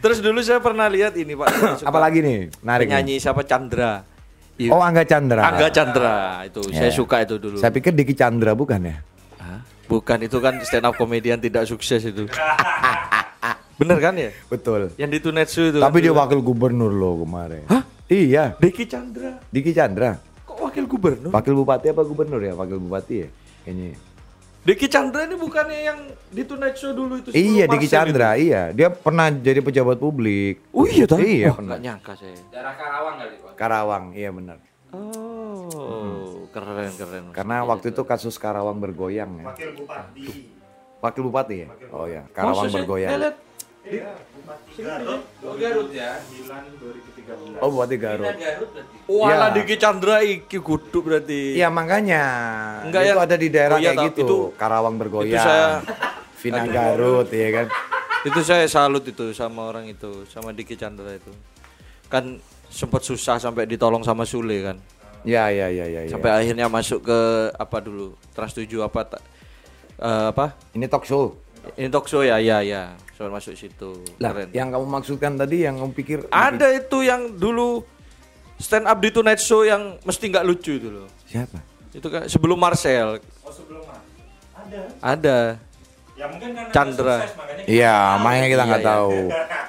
Terus 0.00 0.18
dulu 0.24 0.40
saya 0.40 0.58
pernah 0.58 0.88
lihat 0.90 1.14
ini 1.14 1.36
Pak. 1.38 1.84
Apalagi 1.86 2.18
nih? 2.24 2.38
Narik. 2.64 2.88
nih. 2.88 2.98
penyanyi 2.98 3.14
siapa 3.22 3.46
Chandra. 3.46 4.02
I- 4.60 4.68
Oh 4.68 4.84
Angga 4.84 5.08
Chandra. 5.08 5.40
Angga 5.40 5.68
Chandra 5.72 6.44
itu. 6.44 6.60
Ya. 6.68 6.84
Saya 6.84 6.90
suka 6.92 7.24
itu 7.24 7.40
dulu. 7.40 7.56
Saya 7.56 7.72
pikir 7.72 7.96
Diki 7.96 8.12
Chandra 8.12 8.52
bukan 8.52 8.84
ya? 8.84 8.96
Hah? 9.40 9.64
Bukan 9.88 10.20
itu 10.20 10.36
kan 10.36 10.60
stand 10.60 10.84
up 10.84 10.94
komedian 10.94 11.40
tidak 11.40 11.64
sukses 11.64 12.04
itu. 12.04 12.28
Bener 13.80 13.96
kan 13.96 14.12
ya? 14.12 14.28
Betul. 14.52 14.92
Yang 15.00 15.10
di 15.10 15.18
Tunetsu 15.24 15.62
itu. 15.72 15.78
Tapi 15.80 15.96
kan 15.96 16.04
dia 16.04 16.12
dulu. 16.12 16.20
wakil 16.20 16.40
gubernur 16.44 16.92
loh 16.92 17.24
kemarin. 17.24 17.64
Hah? 17.64 17.82
Iya. 18.12 18.52
Diki 18.60 18.84
Chandra. 18.84 19.40
Diki 19.48 19.72
Chandra. 19.72 20.20
Kok 20.44 20.60
wakil 20.60 20.84
gubernur? 20.84 21.32
Wakil 21.32 21.56
bupati 21.56 21.88
apa 21.88 22.04
gubernur 22.04 22.44
ya? 22.44 22.52
Wakil 22.52 22.76
bupati 22.76 23.14
ya? 23.24 23.28
Kayaknya. 23.64 23.96
Diki 24.70 24.86
Chandra 24.86 25.26
ini 25.26 25.34
bukannya 25.34 25.78
yang 25.82 25.98
di 26.30 26.46
Tonight 26.46 26.78
Show 26.78 26.94
dulu 26.94 27.18
itu 27.18 27.34
Iya 27.34 27.66
Diki 27.66 27.84
Marcel 27.84 28.06
Chandra, 28.06 28.38
iya. 28.38 28.70
Dia 28.70 28.86
pernah 28.86 29.26
jadi 29.28 29.58
pejabat 29.58 29.98
publik. 29.98 30.62
itu? 30.62 30.70
Oh 30.70 30.86
iya 30.86 31.04
toh? 31.04 31.18
Iya, 31.18 31.50
Oh, 31.50 31.58
pernah. 31.58 31.74
nggak 31.74 31.80
nyangka 31.82 32.12
saya. 32.14 32.38
Karawang, 33.58 34.04
iya 34.14 34.30
benar. 34.30 34.62
Oh, 34.90 36.46
keren 36.50 36.90
keren. 36.94 37.24
Karena 37.30 37.62
waktu 37.62 37.90
itu 37.90 38.02
kasus 38.02 38.38
Karawang 38.38 38.78
bergoyang 38.78 39.42
ya. 39.42 39.46
Wakil 39.50 39.70
Bupati. 39.74 40.26
Wakil 41.00 41.22
bupati 41.24 41.56
ya? 41.56 41.68
Oh 41.90 42.04
ya, 42.04 42.22
Karawang 42.30 42.60
Masa 42.60 42.68
sih? 42.68 42.76
bergoyang. 42.78 43.10
Saya 43.10 43.18
lihat 43.20 43.36
Garut. 43.80 45.20
Oh, 45.40 45.54
Garut 45.56 45.88
ya. 45.92 46.20
9 46.20 47.56
2013. 47.56 47.64
Oh, 47.64 47.68
bupati 47.72 47.96
Garut. 47.96 48.28
Wala 49.08 49.46
Ya. 49.50 49.54
Diki 49.56 49.76
Chandra 49.80 50.20
iki 50.20 50.60
kudu 50.60 51.00
berarti. 51.00 51.56
Iya 51.56 51.72
makanya. 51.72 52.22
Enggak 52.84 53.02
itu 53.08 53.16
ya. 53.16 53.24
ada 53.24 53.36
di 53.36 53.48
daerah 53.48 53.76
Oh 53.76 53.80
iya, 53.80 53.92
kayak 53.96 54.06
gitu. 54.12 54.20
Itu- 54.24 54.48
Karawang 54.60 54.96
bergoyang. 55.00 55.32
itu 55.32 55.38
saya- 55.40 55.80
Vina 56.40 56.64
Garut 56.64 57.28
ya 57.32 57.48
kan. 57.52 57.66
Itu 58.24 58.40
saya 58.44 58.64
salut 58.68 59.04
itu 59.04 59.32
sama 59.32 59.68
orang 59.68 59.88
itu, 59.88 60.24
sama 60.28 60.52
Diki 60.52 60.76
Chandra 60.76 61.12
itu. 61.16 61.32
Kan 62.12 62.36
sempat 62.68 63.04
susah 63.04 63.40
sampai 63.40 63.64
ditolong 63.64 64.04
sama 64.04 64.24
Sule 64.28 64.60
kan. 64.64 64.76
Ya 65.24 65.52
ya 65.52 65.68
ya 65.68 65.84
ya. 65.84 66.00
ya. 66.08 66.12
Sampai 66.16 66.32
akhirnya 66.32 66.68
masuk 66.72 67.04
ke 67.04 67.18
apa 67.52 67.76
dulu? 67.80 68.16
Trans 68.32 68.56
7 68.56 68.80
apa 68.80 69.20
eh, 70.00 70.26
apa? 70.32 70.56
Ini 70.72 70.88
talk 70.88 71.04
show. 71.04 71.36
Ini 71.72 71.88
talk 71.88 72.06
show 72.06 72.20
ya, 72.20 72.36
ya, 72.36 72.60
ya. 72.60 72.96
Soal 73.12 73.28
masuk 73.28 73.52
situ. 73.52 74.00
Lah, 74.16 74.32
Keren. 74.32 74.48
yang 74.50 74.68
kamu 74.68 74.86
maksudkan 74.86 75.32
tadi 75.34 75.62
yang 75.62 75.76
kamu 75.76 75.92
pikir 75.92 76.18
Ada 76.28 76.72
itu 76.74 76.98
yang 77.00 77.34
dulu 77.34 77.84
stand 78.56 78.84
up 78.84 78.96
di 78.96 79.08
Tonight 79.08 79.38
Show 79.38 79.62
yang 79.62 80.00
mesti 80.00 80.24
nggak 80.26 80.42
lucu 80.42 80.72
itu 80.74 80.88
loh. 80.88 81.08
siapa? 81.22 81.60
Itu 81.90 82.06
kan 82.06 82.24
sebelum 82.26 82.56
Marcel. 82.56 83.20
Oh 83.40 83.50
sebelum 83.50 83.82
ada. 84.54 84.80
Ada. 85.02 85.38
Ya 86.14 86.28
mungkin 86.28 86.52
karena 86.52 86.68
Chandra. 86.70 87.16
sukses, 87.18 87.32
makanya 87.34 87.62
Iya, 87.64 87.96
makanya 88.18 88.46
kita 88.46 88.62
nggak 88.62 88.76
Iya, 88.78 88.84
iya. 88.84 88.92
tahu. 88.92 89.16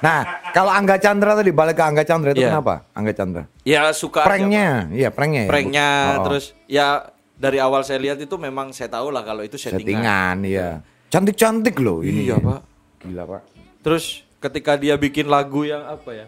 Nah, 0.02 0.18
kalau 0.50 0.70
Angga 0.70 0.96
Chandra 0.96 1.32
tadi 1.32 1.50
balik 1.50 1.74
ke 1.74 1.82
Angga 1.82 2.04
Chandra 2.04 2.28
itu 2.30 2.40
Iya. 2.40 2.50
kenapa? 2.52 2.74
Angga 2.92 3.12
Chandra. 3.12 3.42
Ya 3.62 3.80
suka 3.90 4.20
Pranknya, 4.20 4.68
iya 4.90 5.08
pranknya. 5.08 5.42
ya? 5.42 5.48
pranknya 5.48 5.88
Oh, 6.12 6.24
terus 6.26 6.44
ya 6.66 6.86
dari 7.34 7.56
awal 7.56 7.80
saya 7.80 7.96
lihat 7.98 8.18
itu 8.18 8.36
memang 8.36 8.68
saya 8.70 8.86
tahu 8.86 9.08
lah 9.08 9.22
kalau 9.22 9.40
itu 9.40 9.56
settingan. 9.56 9.80
settingan, 9.80 10.36
iya. 10.44 10.68
Cantik-cantik 11.12 11.76
loh 11.76 12.00
ini. 12.00 12.24
Iya, 12.24 12.40
Pak. 12.40 12.60
Gila, 13.04 13.24
Pak. 13.28 13.42
Terus 13.84 14.24
ketika 14.40 14.80
dia 14.80 14.96
bikin 14.96 15.28
lagu 15.28 15.68
yang 15.68 15.84
apa 15.84 16.24
ya? 16.24 16.26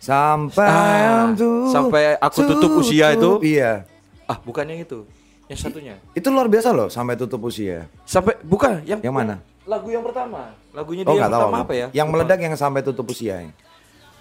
Sampai 0.00 0.64
Ah, 0.64 1.28
sampai 1.68 2.16
aku 2.16 2.40
tutup 2.48 2.80
usia 2.80 3.12
itu. 3.12 3.36
Iya. 3.44 3.84
Ah, 4.24 4.40
bukannya 4.40 4.80
itu. 4.80 5.04
Yang 5.52 5.60
satunya. 5.68 6.00
Itu 6.16 6.32
luar 6.32 6.48
biasa 6.48 6.72
loh 6.72 6.88
sampai 6.88 7.20
tutup 7.20 7.44
usia. 7.44 7.84
Sampai 8.08 8.40
bukan 8.40 8.80
yang 8.88 9.04
Yang 9.04 9.12
mana? 9.12 9.36
Lagu 9.68 9.92
yang 9.92 10.00
pertama. 10.00 10.56
Lagunya 10.72 11.04
Oh 11.04 11.12
dia 11.12 11.20
nggak 11.20 11.28
yang 11.28 11.36
pertama 11.36 11.58
apa 11.60 11.74
ya? 11.76 11.86
Yang 11.92 12.06
Lupa. 12.08 12.14
meledak 12.16 12.38
yang 12.40 12.54
sampai 12.56 12.80
tutup 12.80 13.06
usia. 13.12 13.36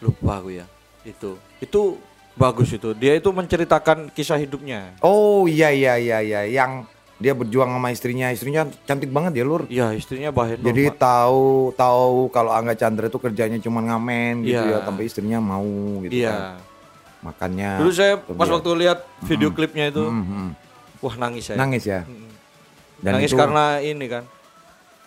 Lupa 0.03 0.43
aku 0.43 0.49
ya. 0.51 0.65
Itu. 1.07 1.39
Itu 1.63 2.01
bagus 2.35 2.75
itu. 2.75 2.91
Dia 2.91 3.15
itu 3.15 3.29
menceritakan 3.31 4.11
kisah 4.11 4.35
hidupnya. 4.35 4.99
Oh 4.99 5.47
iya 5.47 5.71
iya 5.71 5.95
iya 5.95 6.19
iya. 6.19 6.41
Yang 6.43 6.89
dia 7.17 7.33
berjuang 7.33 7.67
sama 7.67 7.89
istrinya. 7.89 8.29
Istrinya 8.29 8.65
cantik 8.83 9.09
banget 9.09 9.37
ya 9.37 9.43
lur. 9.43 9.65
Iya, 9.67 9.93
istrinya 9.93 10.29
bahen 10.29 10.61
Jadi 10.61 10.93
tahu 10.93 11.73
tahu 11.73 12.29
kalau 12.29 12.53
Angga 12.53 12.73
Chandra 12.73 13.05
itu 13.05 13.17
kerjanya 13.17 13.57
cuma 13.57 13.81
ngamen 13.81 14.45
gitu 14.45 14.57
Iya. 14.57 14.77
ya, 14.77 14.79
tapi 14.81 15.01
istrinya 15.03 15.37
mau 15.37 15.65
gitu 16.01 16.13
kan. 16.13 16.21
Iya. 16.21 16.37
Makannya. 17.17 17.71
Dulu 17.81 17.91
saya 17.91 18.13
pas 18.17 18.45
dia. 18.45 18.53
waktu 18.53 18.69
lihat 18.77 18.99
video 19.25 19.49
klipnya 19.49 19.89
itu, 19.89 20.05
Mhm. 20.05 20.53
wah 21.01 21.15
nangis 21.17 21.49
saya. 21.49 21.57
nangis 21.57 21.83
ya. 21.83 22.05
Dan 22.97 23.17
nangis 23.17 23.29
itu- 23.29 23.37
karena 23.37 23.77
ini 23.79 24.05
kan. 24.05 24.23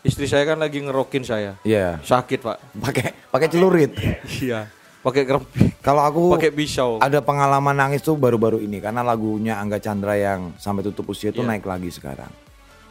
Istri 0.01 0.25
saya 0.25 0.45
kan 0.45 0.57
lagi 0.57 0.81
ngerokin 0.81 1.23
saya. 1.23 1.61
Iya. 1.61 2.01
Sakit, 2.01 2.41
Pak. 2.41 2.57
Pakai 2.81 3.13
pakai 3.29 3.49
celurit. 3.49 3.93
Iya. 4.43 4.67
Pakai 5.01 5.23
kerempit. 5.23 5.70
Kalau 5.81 6.05
aku 6.05 6.37
Pakai 6.37 6.53
pisau. 6.53 7.01
ada 7.01 7.25
pengalaman 7.25 7.73
nangis 7.73 8.01
tuh 8.01 8.13
baru-baru 8.13 8.61
ini 8.61 8.79
karena 8.79 9.01
lagunya 9.01 9.57
Angga 9.57 9.81
Chandra 9.81 10.13
yang 10.13 10.53
sampai 10.55 10.85
tutup 10.85 11.09
usia 11.09 11.33
itu 11.33 11.41
Iya. 11.41 11.49
naik 11.49 11.65
lagi 11.65 11.89
sekarang. 11.89 12.29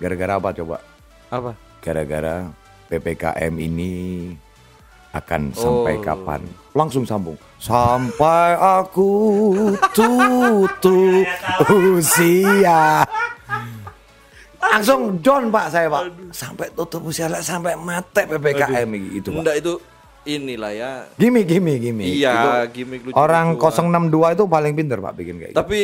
Gara-gara 0.02 0.41
apa 0.41 0.49
coba? 0.52 0.78
Apa? 1.30 1.54
Gara-gara 1.80 2.49
PPKM 2.89 3.54
ini 3.56 3.93
akan 5.12 5.54
sampai 5.54 5.95
Oh. 5.97 6.02
kapan? 6.02 6.41
Langsung 6.73 7.06
sambung. 7.06 7.38
Sampai 7.58 8.58
aku 8.58 9.10
tutup 9.93 11.30
usia. 11.93 13.06
Langsung 14.60 15.17
John 15.19 15.49
Pak 15.49 15.65
saya 15.69 15.88
Pak. 15.88 16.02
Sampai 16.30 16.73
tutup 16.73 17.06
usia 17.06 17.25
lah 17.25 17.41
sampai 17.41 17.73
mati 17.73 18.21
PPKM 18.23 18.89
gitu 19.13 19.30
Pak. 19.32 19.41
Enggak 19.41 19.56
itu 19.58 19.73
inilah 20.23 20.71
ya. 20.71 20.91
Gimik 21.15 21.45
gimik 21.45 21.77
gimik. 21.82 22.05
Iya, 22.05 22.34
Itu 22.34 22.49
gimik 22.75 22.99
lucu. 23.05 23.15
Orang 23.15 23.55
062 23.55 24.10
itu 24.32 24.43
paling 24.45 24.73
pinter 24.73 24.97
Pak 24.97 25.13
bikin 25.13 25.36
kayak 25.38 25.51
gitu. 25.51 25.58
Tapi 25.58 25.82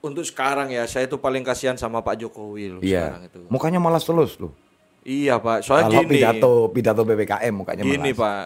untuk 0.00 0.22
sekarang 0.22 0.68
ya, 0.68 0.84
saya 0.84 1.04
tuh 1.04 1.16
paling 1.16 1.40
kasihan 1.40 1.74
sama 1.74 1.98
Pak 1.98 2.20
Jokowi 2.20 2.64
loh 2.70 2.80
Iya. 2.80 3.08
sekarang 3.10 3.22
itu. 3.26 3.40
Mukanya 3.48 3.78
malas 3.78 4.04
terus 4.04 4.36
loh. 4.36 4.52
Iya, 5.00 5.36
Pak. 5.36 5.60
Soalnya 5.60 5.88
Kalau 5.90 6.02
gini. 6.02 6.12
pidato 6.14 6.52
pidato 6.68 7.02
PPKM 7.02 7.52
mukanya 7.52 7.82
Gini, 7.82 8.12
malas. 8.12 8.16
Pak. 8.16 8.44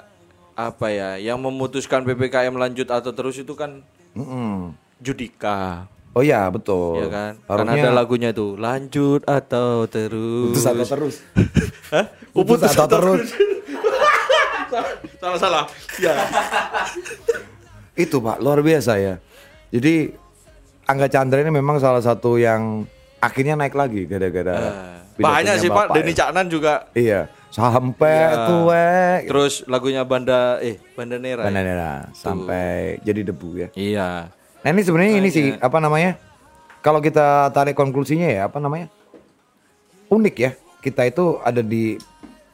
Apa 0.54 0.86
ya? 0.88 1.10
Yang 1.16 1.38
memutuskan 1.40 2.02
PPKM 2.02 2.50
lanjut 2.50 2.88
atau 2.88 3.10
terus 3.12 3.36
itu 3.36 3.54
kan 3.54 3.82
Mm-mm. 4.12 4.74
Judika. 4.98 5.86
Oh 6.10 6.20
iya 6.20 6.46
betul. 6.48 6.98
ya 6.98 7.06
kan? 7.06 7.32
Karena 7.40 7.70
ada 7.72 7.90
lagunya 7.92 8.30
tuh, 8.30 8.58
lanjut 8.58 9.22
atau 9.22 9.86
terus. 9.86 10.50
putus 10.54 10.66
atau 10.66 10.82
terus. 10.84 11.14
Hah? 11.94 12.06
Putus 12.32 12.62
atau 12.68 12.86
terus. 12.88 13.28
Salah 15.18 15.38
salah. 15.38 15.64
Ya. 15.98 16.14
Itu 17.98 18.22
Pak, 18.22 18.38
luar 18.38 18.62
biasa 18.62 18.94
ya. 18.96 19.14
Jadi 19.68 20.14
Angga 20.86 21.10
Chandra 21.10 21.42
ini 21.42 21.52
memang 21.52 21.76
salah 21.76 22.00
satu 22.00 22.38
yang 22.38 22.86
akhirnya 23.18 23.58
naik 23.58 23.74
lagi 23.74 24.06
gara-gara 24.06 24.56
pidatonya 25.12 25.18
Banyak 25.18 25.54
sih 25.58 25.68
Pak. 25.68 25.86
Denny 25.92 26.12
ya. 26.14 26.18
Caknan 26.24 26.46
juga. 26.46 26.74
Iya, 26.94 27.20
sampai 27.50 28.14
Iya. 28.14 28.46
tuwek. 28.46 29.20
Terus 29.28 29.54
lagunya 29.66 30.02
Banda 30.06 30.62
eh 30.62 30.78
Banda 30.94 31.18
Nera. 31.18 31.42
ya? 31.42 31.46
Banana 31.50 31.90
sampai 32.14 33.02
jadi 33.02 33.20
debu 33.26 33.48
ya. 33.58 33.68
Iya. 33.74 34.08
Nah 34.62 34.68
ini 34.70 34.80
sebenarnya 34.80 35.12
ini 35.18 35.28
sih 35.28 35.46
apa 35.58 35.76
namanya? 35.76 36.16
Kalau 36.78 37.02
kita 37.02 37.50
tarik 37.50 37.74
konklusinya 37.74 38.30
ya 38.30 38.46
apa 38.46 38.62
namanya? 38.62 38.86
Unik 40.08 40.36
ya. 40.38 40.50
Kita 40.78 41.02
itu 41.04 41.42
ada 41.42 41.58
di 41.60 41.98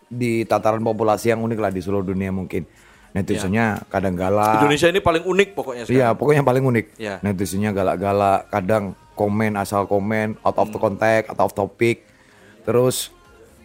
di 0.09 0.45
tataran 0.45 0.83
populasi 0.85 1.33
yang 1.33 1.40
unik 1.43 1.59
lah 1.59 1.71
di 1.73 1.81
seluruh 1.81 2.07
dunia 2.07 2.31
mungkin. 2.31 2.67
Netizennya 3.14 3.87
kadang 3.87 4.19
galak. 4.19 4.59
Indonesia 4.59 4.90
ini 4.90 4.99
paling 4.99 5.23
unik 5.23 5.49
pokoknya. 5.55 5.83
Iya, 5.87 6.19
pokoknya 6.19 6.43
paling 6.43 6.67
unik. 6.67 6.87
Iya. 6.99 7.23
Netizennya 7.23 7.71
galak-galak, 7.71 8.51
kadang 8.51 8.99
komen 9.14 9.55
asal 9.55 9.87
komen, 9.87 10.35
out 10.43 10.59
of 10.59 10.75
the 10.75 10.81
context, 10.83 11.31
out 11.31 11.38
of 11.38 11.55
topic. 11.55 12.03
Terus 12.67 13.14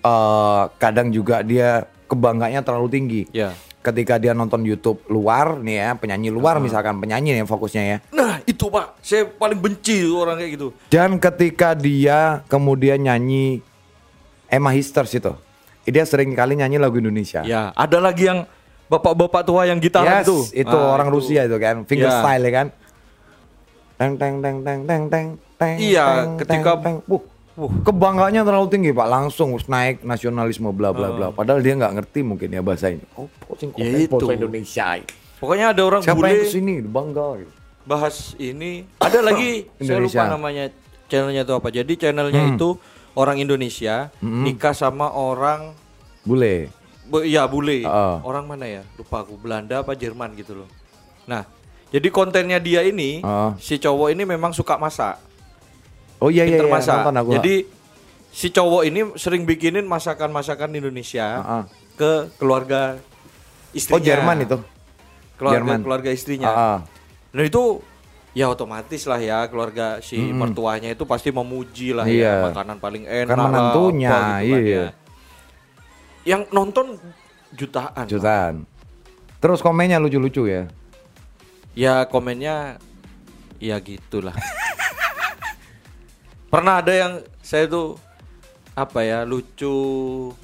eh 0.06 0.64
kadang 0.78 1.10
juga 1.10 1.42
dia 1.42 1.90
kebanggaannya 2.06 2.62
terlalu 2.62 2.88
tinggi. 2.94 3.22
Iya. 3.34 3.58
Ketika 3.82 4.22
dia 4.22 4.38
nonton 4.38 4.62
YouTube 4.62 5.02
luar 5.10 5.58
nih 5.58 5.82
ya, 5.82 5.90
penyanyi 5.98 6.30
luar 6.30 6.62
misalkan 6.62 7.02
penyanyi 7.02 7.42
nih 7.42 7.48
fokusnya 7.50 7.84
ya. 7.90 7.98
Nah, 8.14 8.44
itu 8.46 8.70
Pak. 8.70 9.02
Saya 9.02 9.26
paling 9.26 9.58
benci 9.58 10.06
orang 10.06 10.38
kayak 10.38 10.52
gitu. 10.62 10.68
Dan 10.94 11.18
ketika 11.18 11.74
dia 11.74 12.46
kemudian 12.52 13.02
nyanyi 13.02 13.66
Emma 14.46 14.76
Histers 14.76 15.16
itu, 15.16 15.32
dia 15.90 16.04
sering 16.04 16.32
kali 16.32 16.54
nyanyi 16.54 16.78
lagu 16.78 16.96
Indonesia. 16.96 17.42
Ya, 17.42 17.70
ada 17.72 17.98
lagi 17.98 18.26
yang 18.26 18.46
bapak-bapak 18.86 19.42
tua 19.44 19.64
yang 19.64 19.78
gitaran 19.78 20.22
Yes, 20.22 20.26
tuh. 20.26 20.44
itu 20.52 20.74
Ah, 20.74 20.94
orang 20.94 21.08
Rusia 21.08 21.44
itu 21.44 21.56
kan, 21.56 21.86
finger 21.86 22.08
Ya. 22.08 22.18
style 22.18 22.44
ya 22.44 22.54
kan. 22.56 22.68
Teng 23.96 24.14
teng 24.16 24.36
teng 24.40 24.58
teng 24.60 24.80
teng 24.82 25.04
teng 25.06 25.26
teng. 25.56 25.76
Iya, 25.76 26.06
teng, 26.06 26.30
ketika- 26.38 26.80
teng, 26.80 26.98
teng. 27.04 27.20
Wuh, 27.60 27.72
kebanggaannya 27.84 28.42
terlalu 28.42 28.68
tinggi 28.70 28.90
pak, 28.90 29.04
langsung 29.06 29.60
naik 29.62 30.00
nasionalisme 30.02 30.72
bla 30.72 30.90
bla 30.90 31.12
bla. 31.12 31.28
Padahal 31.30 31.60
dia 31.60 31.76
nggak 31.76 31.94
ngerti 31.94 32.20
mungkin 32.24 32.48
ya 32.50 32.64
bahasa 32.64 32.88
ini. 32.88 33.04
Oh, 33.14 33.28
Ya 33.76 34.00
itu. 34.00 34.16
Indonesia. 34.26 34.96
Pokoknya 35.38 35.72
ada 35.72 35.82
orang 35.82 36.02
Siapa 36.02 36.16
bule 36.16 36.28
yang 36.30 36.40
ke 36.42 36.48
sini 36.50 36.74
bangga 36.82 37.28
gitu. 37.38 37.52
bahas 37.84 38.16
ini. 38.36 38.88
Ada 38.98 39.20
lagi 39.20 39.68
saya 39.80 40.00
lupa. 40.00 40.24
Hmm. 40.24 40.32
namanya 40.36 40.64
channelnya 41.08 41.44
itu 41.44 41.54
apa. 41.54 41.68
Jadi 41.70 41.94
channelnya 41.96 42.44
itu 42.50 42.70
orang 43.20 43.36
Indonesia 43.38 44.08
nikah 44.24 44.72
sama 44.72 45.12
orang 45.12 45.76
Bule. 46.24 46.72
Bu- 47.10 47.26
Iya 47.26 47.44
bule. 47.50 47.84
Heeh. 47.84 48.16
Orang 48.22 48.46
mana 48.46 48.64
ya? 48.64 48.86
Lupa 48.96 49.26
aku. 49.26 49.34
Belanda 49.36 49.82
apa 49.82 49.98
Jerman 49.98 50.36
gitu 50.36 50.62
loh. 50.62 50.70
Nah, 51.26 51.42
jadi 51.90 52.06
kontennya 52.10 52.62
dia 52.62 52.86
ini 52.86 53.20
Heeh. 53.20 53.52
si 53.58 53.76
cowok 53.76 54.14
ini 54.14 54.24
memang 54.24 54.54
suka 54.54 54.78
masak. 54.78 55.18
Oh 56.20 56.30
iya 56.30 56.46
iya, 56.46 56.62
iya 56.62 56.70
masak. 56.70 57.02
nonton 57.02 57.18
aku. 57.18 57.32
Jadi 57.36 57.56
si 58.30 58.54
cowok 58.54 58.84
ini 58.86 59.00
sering 59.18 59.44
bikinin 59.44 59.90
masakan-masakan 59.90 60.70
Indonesia 60.72 61.28
Heeh. 61.42 61.64
ke 61.98 62.12
keluarga 62.38 63.02
istrinya. 63.74 63.98
oh 63.98 64.04
Jerman 64.04 64.38
itu. 64.46 64.58
Keluarga 65.40 65.56
Jerman. 65.58 65.80
keluarga 65.82 66.10
istrinya. 66.14 66.50
Heeh. 66.52 66.78
Nah 67.34 67.44
itu 67.44 67.82
ya 68.32 68.46
otomatis 68.46 69.04
lah 69.10 69.18
ya 69.18 69.42
keluarga 69.50 69.98
si 70.00 70.16
mertuanya 70.20 70.94
itu 70.94 71.02
pasti 71.04 71.34
memuji 71.34 71.98
lah 71.98 72.06
Iya. 72.06 72.46
ya 72.46 72.54
makanan 72.54 72.78
paling 72.78 73.04
enak 73.10 73.34
Kan 73.34 73.38
lah, 73.38 73.46
menantunya, 73.50 74.10
gitu 74.10 74.14
kan 74.14 74.42
iya. 74.46 74.78
ya. 74.78 74.88
Yang 76.28 76.42
nonton 76.54 76.86
jutaan. 77.58 78.06
Jutaan. 78.06 78.56
Terus 79.40 79.64
komennya 79.64 79.98
lucu-lucu 79.98 80.46
ya. 80.46 80.64
Ya 81.74 82.06
komennya 82.06 82.78
ya 83.58 83.76
gitulah. 83.82 84.36
Pernah 86.54 86.82
ada 86.82 86.94
yang 86.94 87.14
saya 87.42 87.70
tuh 87.70 87.98
apa 88.74 89.06
ya 89.06 89.26
lucu, 89.26 89.74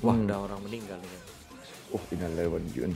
wah 0.01 0.13
Hmm. 0.15 0.25
ada 0.27 0.35
orang 0.41 0.59
meninggal 0.65 0.99
ini. 1.01 1.17
Oh, 1.93 2.01
innalillahi 2.11 2.69
Jun. 2.75 2.91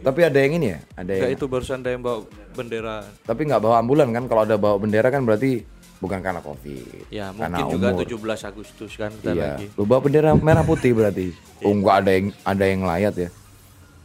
Tapi 0.00 0.20
ada 0.22 0.38
yang 0.38 0.52
ini 0.56 0.66
ya, 0.70 0.80
ada 0.94 1.12
yang. 1.12 1.30
itu 1.30 1.44
barusan 1.44 1.80
ada 1.80 1.90
yang 1.90 2.00
bawa 2.00 2.24
bendera. 2.52 3.04
Tapi 3.22 3.40
nggak 3.44 3.60
bawa 3.60 3.76
ambulan 3.78 4.08
kan? 4.10 4.24
Kalau 4.26 4.42
ada 4.42 4.56
bawa 4.56 4.76
bendera 4.76 5.08
kan 5.08 5.22
berarti 5.22 5.62
bukan 5.98 6.18
karena 6.18 6.40
covid. 6.40 7.06
Ya 7.12 7.28
karena 7.30 7.60
mungkin 7.60 7.76
juga 7.76 7.88
umur. 7.92 8.34
17 8.40 8.48
Agustus 8.48 8.92
kan 8.96 9.12
Iya. 9.20 9.60
lagi. 9.60 9.66
Lu 9.76 9.84
bawa 9.84 10.00
bendera 10.00 10.32
merah 10.32 10.64
putih 10.64 10.90
berarti. 10.90 11.30
Oh, 11.60 11.76
nggak 11.76 11.96
ada 12.00 12.10
yang 12.10 12.26
ada 12.40 12.64
yang 12.64 12.80
layat 12.82 13.14
ya. 13.14 13.28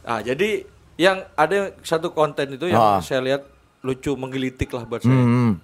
Ah 0.04 0.20
jadi 0.20 0.68
yang 1.00 1.24
ada 1.34 1.72
satu 1.82 2.12
konten 2.12 2.54
itu 2.54 2.68
Ah. 2.68 3.00
yang 3.00 3.02
saya 3.02 3.24
lihat 3.24 3.42
lucu 3.80 4.12
menggelitik 4.14 4.68
lah 4.70 4.84
buat 4.84 5.00
saya. 5.00 5.16
Hmm. 5.16 5.56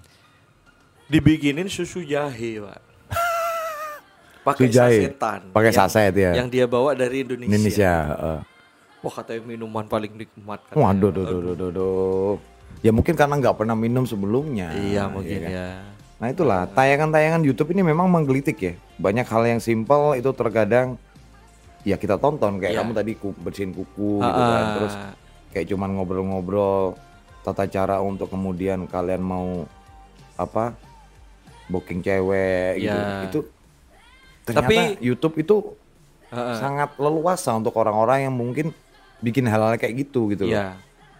Dibikinin 1.06 1.68
susu 1.68 2.00
jahe, 2.02 2.64
Pak. 2.64 2.80
Pakai 4.48 4.72
sasetan. 4.72 5.52
Pakai 5.52 5.72
saset 5.72 6.14
ya. 6.16 6.32
Yang 6.32 6.48
dia 6.50 6.66
bawa 6.66 6.96
dari 6.96 7.22
Indonesia. 7.22 7.52
Indonesia. 7.52 7.94
heeh. 8.08 8.40
Wah 9.02 9.10
katanya 9.12 9.42
minuman 9.44 9.86
paling 9.86 10.14
nikmat. 10.14 10.62
katanya. 10.64 10.78
Waduh, 10.80 11.10
duh, 11.10 11.26
duh, 11.26 11.40
duh, 11.42 11.56
duh, 11.56 11.72
duh. 11.72 12.34
Ya 12.82 12.90
mungkin 12.90 13.14
karena 13.14 13.36
nggak 13.36 13.58
pernah 13.58 13.74
minum 13.74 14.06
sebelumnya. 14.06 14.72
Iya 14.72 15.06
mungkin 15.06 15.42
kan? 15.42 15.52
ya. 15.52 15.70
Nah 16.22 16.28
itulah 16.30 16.70
tayangan-tayangan 16.70 17.42
YouTube 17.42 17.74
ini 17.74 17.82
memang 17.84 18.06
menggelitik 18.06 18.58
ya. 18.58 18.74
Banyak 18.96 19.26
hal 19.26 19.44
yang 19.48 19.60
simpel 19.60 20.14
itu 20.14 20.30
terkadang 20.32 21.02
ya 21.82 21.98
kita 21.98 22.22
tonton 22.22 22.62
kayak 22.62 22.78
Iya. 22.78 22.80
kamu 22.80 22.92
tadi 22.94 23.12
bersihin 23.18 23.74
kuku 23.74 24.22
gitu 24.22 24.42
kan. 24.46 24.62
Ah. 24.62 24.74
Terus 24.78 24.94
kayak 25.52 25.66
cuman 25.68 25.90
ngobrol-ngobrol 25.98 26.94
tata 27.42 27.66
cara 27.66 27.98
untuk 28.00 28.30
kemudian 28.30 28.86
kalian 28.86 29.20
mau 29.20 29.66
apa 30.38 30.78
booking 31.68 32.02
cewek 32.02 32.78
gitu. 32.78 32.94
Iya. 32.94 33.26
Itu 33.26 33.40
ternyata 34.44 34.70
Tapi- 34.70 35.02
YouTube 35.02 35.36
itu 35.38 35.56
Heeh. 36.30 36.56
sangat 36.58 36.94
leluasa 36.96 37.54
untuk 37.54 37.74
orang-orang 37.76 38.26
yang 38.26 38.34
mungkin 38.34 38.74
bikin 39.22 39.46
hal-hal 39.46 39.78
kayak 39.78 39.94
gitu 40.02 40.34
gitu 40.34 40.50
loh. 40.50 40.58
Iya. 40.58 40.76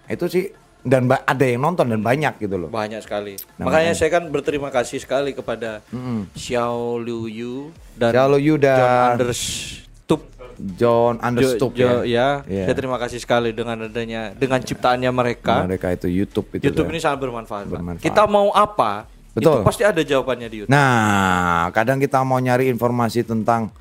Itu 0.10 0.28
sih 0.28 0.50
dan 0.82 1.06
ada 1.06 1.46
yang 1.46 1.62
nonton 1.62 1.86
dan 1.88 2.02
banyak 2.02 2.42
gitu 2.42 2.58
loh. 2.58 2.70
Banyak 2.74 3.06
sekali. 3.06 3.38
Nah, 3.62 3.70
Makanya 3.70 3.94
saya 3.94 4.10
kan 4.10 4.26
berterima 4.28 4.74
kasih 4.74 4.98
sekali 4.98 5.32
kepada 5.32 5.86
Xiao 6.34 6.98
Liu 6.98 7.30
Yu 7.30 7.56
dan 7.96 8.12
Xiao 8.12 8.28
Liu 8.34 8.42
Yu 8.42 8.56
dan- 8.58 8.78
John 8.82 9.10
Understup. 9.16 10.22
John 10.62 11.18
Jo- 11.18 11.24
Understood 11.24 11.74
Jo- 11.74 12.04
ya. 12.06 12.06
ya. 12.06 12.28
Iya. 12.46 12.66
Saya 12.70 12.76
terima 12.78 12.98
kasih 13.02 13.18
sekali 13.18 13.50
dengan 13.50 13.86
adanya 13.86 14.34
dengan 14.34 14.62
ciptaannya 14.62 15.10
mereka. 15.10 15.66
Mereka 15.66 15.88
itu 15.96 16.08
YouTube 16.12 16.58
itu. 16.58 16.70
YouTube 16.70 16.90
ya. 16.90 16.94
ini 16.94 17.00
sangat 17.00 17.20
bermanfaat. 17.22 17.66
Bermanfaat. 17.66 18.04
Kita 18.04 18.30
mau 18.30 18.50
apa? 18.52 19.10
Betul. 19.32 19.64
Itu 19.64 19.66
pasti 19.66 19.84
ada 19.88 20.02
jawabannya 20.04 20.48
di 20.52 20.56
YouTube. 20.62 20.74
Nah, 20.76 21.72
kadang 21.72 21.98
kita 21.98 22.20
mau 22.22 22.38
nyari 22.38 22.68
informasi 22.68 23.24
tentang 23.24 23.72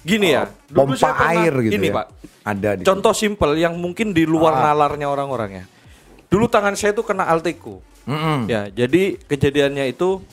Gini 0.00 0.32
ya. 0.32 0.48
dulu 0.66 0.88
pompa 0.88 0.96
saya 0.96 1.12
pernah- 1.12 1.32
air 1.36 1.54
gitu 1.62 1.74
Ini 1.76 1.88
ya. 1.88 1.94
Pak. 1.94 2.06
Ada 2.40 2.70
di 2.72 2.82
Contoh 2.82 3.12
simpel 3.12 3.50
yang 3.54 3.76
mungkin 3.76 4.10
di 4.10 4.24
luar 4.24 4.54
Ah. 4.54 4.60
nalarnya 4.66 5.06
orang-orang 5.06 5.50
ya. 5.52 5.64
Dulu 6.26 6.46
tangan 6.46 6.72
saya 6.72 6.90
itu 6.90 7.02
kena 7.02 7.26
Alteco. 7.26 7.84
Mm-mm. 8.02 8.46
Ya, 8.46 8.66
jadi 8.66 9.20
kejadiannya 9.20 9.84
itu 9.86 10.24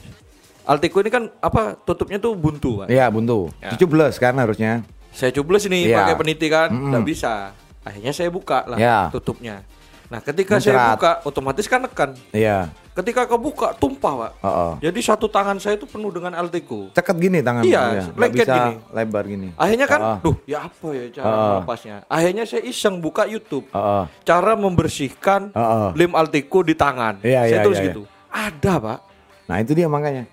Alteco 0.63 0.99
ini 0.99 1.07
kan 1.07 1.31
apa 1.37 1.75
tutupnya 1.77 2.15
tuh 2.17 2.31
buntu, 2.33 2.79
Pak. 2.79 2.87
Iya, 2.87 3.07
buntu. 3.07 3.51
Ya. 3.57 3.71
17 3.71 3.87
kan 4.17 4.35
harusnya. 4.35 4.83
Saya 5.09 5.31
coblos 5.31 5.63
ini 5.63 5.83
Iya. 5.85 6.03
pakai 6.03 6.15
peniti 6.15 6.47
kan, 6.47 6.69
Mm-mm. 6.69 6.91
nggak 6.91 7.03
bisa. 7.03 7.51
Akhirnya 7.81 8.11
saya 8.11 8.27
buka 8.27 8.63
lah 8.65 8.75
Ya. 8.75 9.07
tutupnya. 9.09 9.63
Nah, 10.07 10.23
ketika 10.23 10.55
saya 10.55 10.79
Mencrat. 10.79 10.91
buka, 10.95 11.11
otomatis 11.27 11.65
kan 11.67 11.83
nekan. 11.83 12.15
Iya. 12.31 12.71
Ketika 12.95 13.27
kebuka 13.27 13.75
tumpah, 13.75 14.13
Pak. 14.15 14.31
Heeh. 14.39 14.71
Jadi 14.87 14.99
satu 15.03 15.27
tangan 15.27 15.59
saya 15.59 15.75
itu 15.75 15.83
penuh 15.83 16.09
dengan 16.09 16.31
Alteco. 16.33 16.87
Ceket 16.95 17.15
gini 17.19 17.43
tangan 17.43 17.61
Iya, 17.61 17.75
ya. 17.75 18.03
Nggak 18.07 18.15
lengket 18.15 18.47
gini. 18.47 18.73
lebar 18.89 19.23
gini. 19.27 19.47
Akhirnya 19.53 19.85
kan, 19.85 19.99
Heeh. 19.99 20.17
duh, 20.23 20.35
ya 20.47 20.57
apa 20.63 20.87
ya 20.95 21.05
cara 21.11 21.27
Heeh. 21.27 21.49
melepasnya? 21.53 21.95
Akhirnya 22.07 22.43
saya 22.47 22.63
iseng 22.63 22.95
buka 22.97 23.27
YouTube. 23.27 23.67
Heeh. 23.69 24.03
Cara 24.23 24.55
membersihkan 24.55 25.51
Heeh. 25.51 25.87
lem 25.93 26.11
Alteco 26.15 26.59
di 26.63 26.73
tangan. 26.73 27.19
Iya, 27.19 27.41
saya 27.43 27.51
iya, 27.53 27.65
tulis 27.67 27.77
iya, 27.77 27.87
gitu. 27.91 28.01
Ada, 28.31 28.73
Pak. 28.79 28.99
Nah, 29.45 29.55
itu 29.59 29.71
dia 29.75 29.87
makanya. 29.87 30.23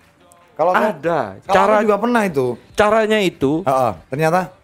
Kalau 0.55 0.71
saya- 0.71 0.95
Ada. 0.95 1.19
kalau 1.43 1.55
Cara 1.59 1.75
juga 1.83 1.97
pernah 1.99 2.23
itu. 2.23 2.47
caranya 2.73 3.19
itu 3.19 3.67
Heeh, 3.67 3.93
ternyata 4.07 4.55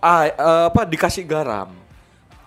ah, 0.00 0.24
apa 0.64 0.88
dikasih 0.88 1.28
garam. 1.28 1.76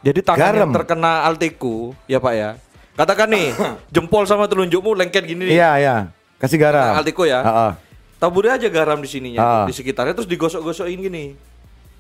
Jadi 0.04 0.20
tangan 0.20 0.39
Garam? 0.45 0.60
yang 0.60 0.72
terkena 0.72 1.24
Alteco, 1.24 1.95
ya 2.06 2.20
Pak 2.20 2.34
ya. 2.34 2.49
Katakan 2.93 3.28
nih, 3.28 3.56
jempol 3.95 4.24
sama 4.24 4.45
telunjukmu 4.45 4.93
lengket 4.93 5.24
gini 5.24 5.47
nih. 5.47 5.56
iya, 5.56 5.72
iya. 5.78 5.95
Kasih 6.38 6.60
garam. 6.60 6.93
Alteco 6.93 7.24
ya. 7.24 7.39
Heeh. 7.39 7.72
Taburi 8.20 8.47
aja 8.47 8.68
garam 8.68 8.99
di 8.99 9.08
sininya, 9.08 9.39
Ah. 9.39 9.64
di 9.64 9.72
sekitarnya 9.72 10.12
terus 10.14 10.28
digosok-gosokin 10.28 10.99
gini. 11.01 11.36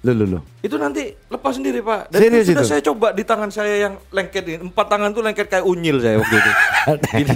Lu 0.03 0.11
lu 0.11 0.25
lu. 0.27 0.39
Itu 0.59 0.75
nanti 0.75 1.15
lepas 1.25 1.55
sendiri 1.55 1.79
Pak. 1.79 2.11
Dan 2.11 2.19
Serius 2.19 2.43
itu 2.45 2.51
sudah 2.53 2.63
saya 2.65 2.81
coba 2.81 3.07
di 3.11 3.23
tangan 3.23 3.47
saya 3.47 3.87
yang 3.87 3.95
lengket 4.09 4.43
ini. 4.45 4.57
Empat 4.61 4.85
tangan 4.85 5.09
tuh 5.09 5.23
lengket 5.23 5.47
kayak 5.47 5.63
unyil 5.63 5.97
saya 5.97 6.19
waktu 6.19 6.35
itu. 6.35 6.51
Gini. 7.17 7.35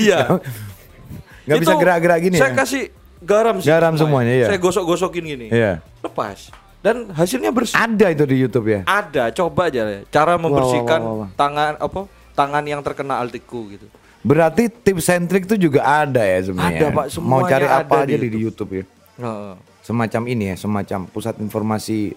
Iya. 0.00 0.18
Bisa 1.48 1.62
Itu 1.64 1.78
gerak-gerak 1.78 2.18
gini 2.20 2.36
Saya 2.36 2.52
ya? 2.52 2.58
kasih 2.58 2.82
garam 3.18 3.56
sih 3.56 3.70
Garam 3.70 3.94
semuanya, 3.94 4.34
iya. 4.34 4.46
Saya 4.46 4.58
gosok-gosokin 4.58 5.24
gini. 5.24 5.46
Iya. 5.48 5.78
Lepas. 6.02 6.50
Dan 6.78 7.10
hasilnya 7.10 7.50
bersih. 7.50 7.74
Ada 7.74 8.06
itu 8.14 8.24
di 8.24 8.36
YouTube 8.38 8.66
ya. 8.70 8.80
Ada, 8.86 9.34
coba 9.34 9.66
aja 9.66 9.82
ya. 9.82 10.00
Cara 10.08 10.38
membersihkan 10.38 11.00
wah, 11.02 11.14
wah. 11.26 11.28
tangan 11.34 11.72
apa? 11.78 12.00
Tangan 12.38 12.62
yang 12.62 12.80
terkena 12.86 13.18
altiku 13.18 13.66
gitu. 13.74 13.86
Berarti 14.22 14.70
tips 14.70 15.10
and 15.10 15.26
trick 15.26 15.46
itu 15.46 15.70
juga 15.70 15.82
ada 15.82 16.22
ya 16.22 16.38
sebenarnya. 16.50 16.90
Ada, 16.90 16.94
Pak. 16.94 17.06
Mau 17.22 17.42
cari 17.46 17.66
apa 17.66 17.94
aja 18.06 18.16
di 18.18 18.28
di, 18.30 18.38
YouTube 18.38 18.82
ya. 18.82 18.84
Heeh. 19.18 19.54
Semacam 19.82 20.22
ini 20.30 20.44
ya, 20.52 20.56
semacam 20.58 21.00
pusat 21.10 21.34
informasi 21.42 22.14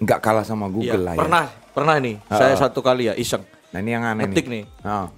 nggak 0.00 0.18
kalah 0.24 0.46
sama 0.48 0.64
Google 0.72 1.04
lah 1.04 1.12
ya. 1.12 1.20
pernah, 1.20 1.44
pernah 1.76 1.96
nih. 2.00 2.16
Saya 2.26 2.56
satu 2.56 2.80
kali 2.80 3.12
ya 3.12 3.14
iseng. 3.14 3.44
Nah 3.70 3.78
ini 3.78 3.90
yang 3.94 4.02
aneh 4.02 4.26
Ngetik 4.26 4.48
nih. 4.48 4.64
Ah. 4.80 5.12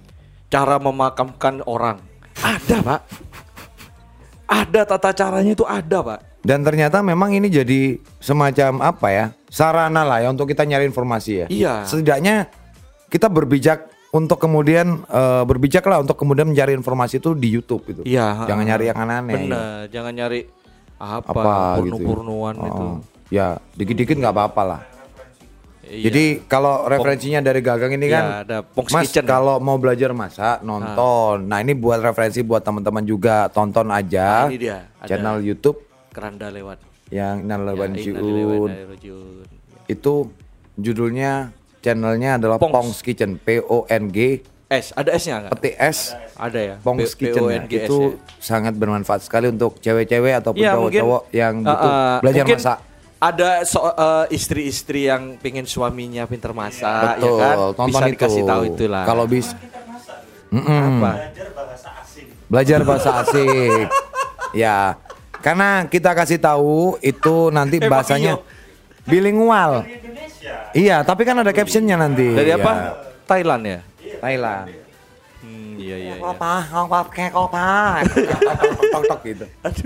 Cara 0.51 0.77
memakamkan 0.77 1.65
orang. 1.65 1.97
Ada, 2.37 2.77
Pak. 2.83 3.01
Ada 4.43 4.81
tata 4.85 5.09
caranya 5.15 5.51
itu 5.55 5.65
ada, 5.65 6.03
Pak. 6.03 6.32
Dan 6.43 6.59
ternyata 6.61 6.99
memang 6.99 7.31
ini 7.31 7.47
jadi 7.47 7.95
semacam 8.19 8.83
apa 8.83 9.07
ya? 9.09 9.25
Sarana 9.47 10.03
lah 10.03 10.19
ya 10.19 10.27
untuk 10.27 10.45
kita 10.45 10.67
nyari 10.67 10.83
informasi 10.83 11.31
ya. 11.33 11.47
Iya. 11.47 11.73
Setidaknya 11.83 12.51
kita 13.07 13.31
berbijak 13.31 13.87
untuk 14.11 14.37
kemudian 14.37 15.07
eh, 15.07 15.43
berbijak 15.43 15.81
lah 15.83 16.03
untuk 16.03 16.13
kemudian 16.13 16.45
mencari 16.45 16.75
informasi 16.75 17.17
itu 17.17 17.31
di 17.31 17.47
YouTube 17.49 17.87
gitu. 17.87 18.01
Iya, 18.03 18.43
Jangan 18.43 18.63
nyari 18.65 18.85
yang 18.85 18.97
aneh-aneh. 18.99 19.35
Bener, 19.39 19.79
jangan 19.87 20.11
nyari 20.11 20.39
apa, 20.95 21.23
Apa 21.25 21.33
gitu. 21.33 21.49
ya. 21.49 21.75
purnu-purnuan 21.79 22.55
Oh, 22.55 22.67
itu. 22.67 22.83
Ya, 23.31 23.47
dikit-dikit 23.73 24.13
nggak 24.13 24.33
apa-apa 24.33 24.61
lah. 24.63 24.81
Iya. 25.83 26.09
Jadi 26.09 26.23
kalau 26.43 26.85
referensinya 26.85 27.39
dari 27.39 27.59
Gagang 27.59 27.91
ini 27.91 28.07
Iya, 28.07 28.13
kan, 28.13 28.23
ada 28.41 28.57
Pong's 28.63 28.91
Mas 28.91 29.03
Kitchen. 29.05 29.23
kalau 29.25 29.59
mau 29.59 29.75
belajar 29.75 30.11
masak 30.11 30.59
nonton. 30.61 31.43
Nah 31.43 31.59
ini 31.59 31.71
buat 31.71 31.99
referensi 31.99 32.39
buat 32.39 32.59
teman-teman 32.59 33.03
juga 33.03 33.47
tonton 33.47 33.87
aja 33.89 34.47
Nah, 34.47 34.49
ini 34.49 34.59
dia, 34.59 34.87
ada. 34.95 35.05
channel 35.05 35.39
YouTube 35.39 35.79
keranda 36.13 36.47
lewat. 36.47 36.79
yang 37.11 37.43
Nalaban 37.43 37.93
Ya, 37.93 38.05
Jiun. 38.07 39.43
Itu 39.85 40.31
judulnya 40.79 41.51
channelnya 41.83 42.39
adalah 42.39 42.57
Pongs. 42.57 42.73
Pong's 42.73 42.99
Kitchen 43.03 43.35
P 43.37 43.59
O 43.59 43.83
N 43.85 44.07
G 44.09 44.41
S, 44.71 44.89
ada 44.97 45.13
S-nya 45.13 45.37
enggak? 45.37 45.61
S 45.77 46.17
Ada 46.33 46.59
ya. 46.59 46.75
Pong's 46.81 47.13
P- 47.13 47.27
Kitchen 47.27 47.45
ya. 47.45 47.61
Itu 47.67 48.17
ya. 48.17 48.39
sangat 48.41 48.73
bermanfaat 48.73 49.21
sekali 49.21 49.51
untuk 49.51 49.77
cewek-cewek 49.77 50.33
ataupun 50.41 50.57
mungkin, 50.57 50.73
cowok-cowok 50.73 51.21
yang 51.29 51.53
uh, 51.61 51.67
butuh 51.69 51.91
uh, 51.91 52.15
belajar 52.23 52.43
mungkin 52.43 52.57
masak. 52.57 52.77
Ada 53.23 53.49
so- 53.63 53.85
uh, 53.85 54.25
istri-istri 54.27 55.07
yang 55.07 55.37
pengen 55.37 55.63
suaminya 55.63 56.25
pinter 56.25 56.51
masak, 56.51 57.21
Betul, 57.21 57.29
ya 57.29 57.31
kan? 57.37 57.55
tonton 57.71 57.87
Bisa 57.87 58.03
itu. 58.03 58.13
dikasih 58.17 58.43
tahu 58.43 58.61
itulah. 58.65 59.03
Kalau 59.05 59.25
bis 59.29 59.47
apa? 60.49 61.11
Belajar 61.13 61.47
bahasa 61.53 61.89
asing. 62.01 62.27
belajar 62.49 62.79
bahasa 62.81 63.09
asing. 63.21 63.79
ya, 64.63 64.77
karena 65.43 65.83
kita 65.91 66.15
kasih 66.15 66.39
tahu 66.39 66.95
itu 67.03 67.51
nanti 67.51 67.83
Emang 67.83 67.99
bahasanya 67.99 68.39
iya. 68.39 69.03
bilingual. 69.03 69.83
Iya, 70.73 70.97
tapi 71.03 71.27
kan 71.27 71.35
ada 71.43 71.51
captionnya 71.51 71.99
nanti. 71.99 72.31
Dari 72.31 72.49
Ya. 72.49 72.57
apa? 72.57 72.73
Thailand 73.27 73.63
ya? 73.67 73.79
Thailand. 74.23 74.67
Hmm, 75.43 75.75
iya 75.75 75.95
iya 75.99 76.13
iya. 76.15 76.23
Kota, 76.23 76.53
kota, 76.63 76.99
kayak 77.11 77.33
kota. 77.35 77.69
Tok 78.07 78.87
tok 78.89 79.03
tok 79.03 79.19
gitu. 79.27 79.45
Lama. 79.61 79.83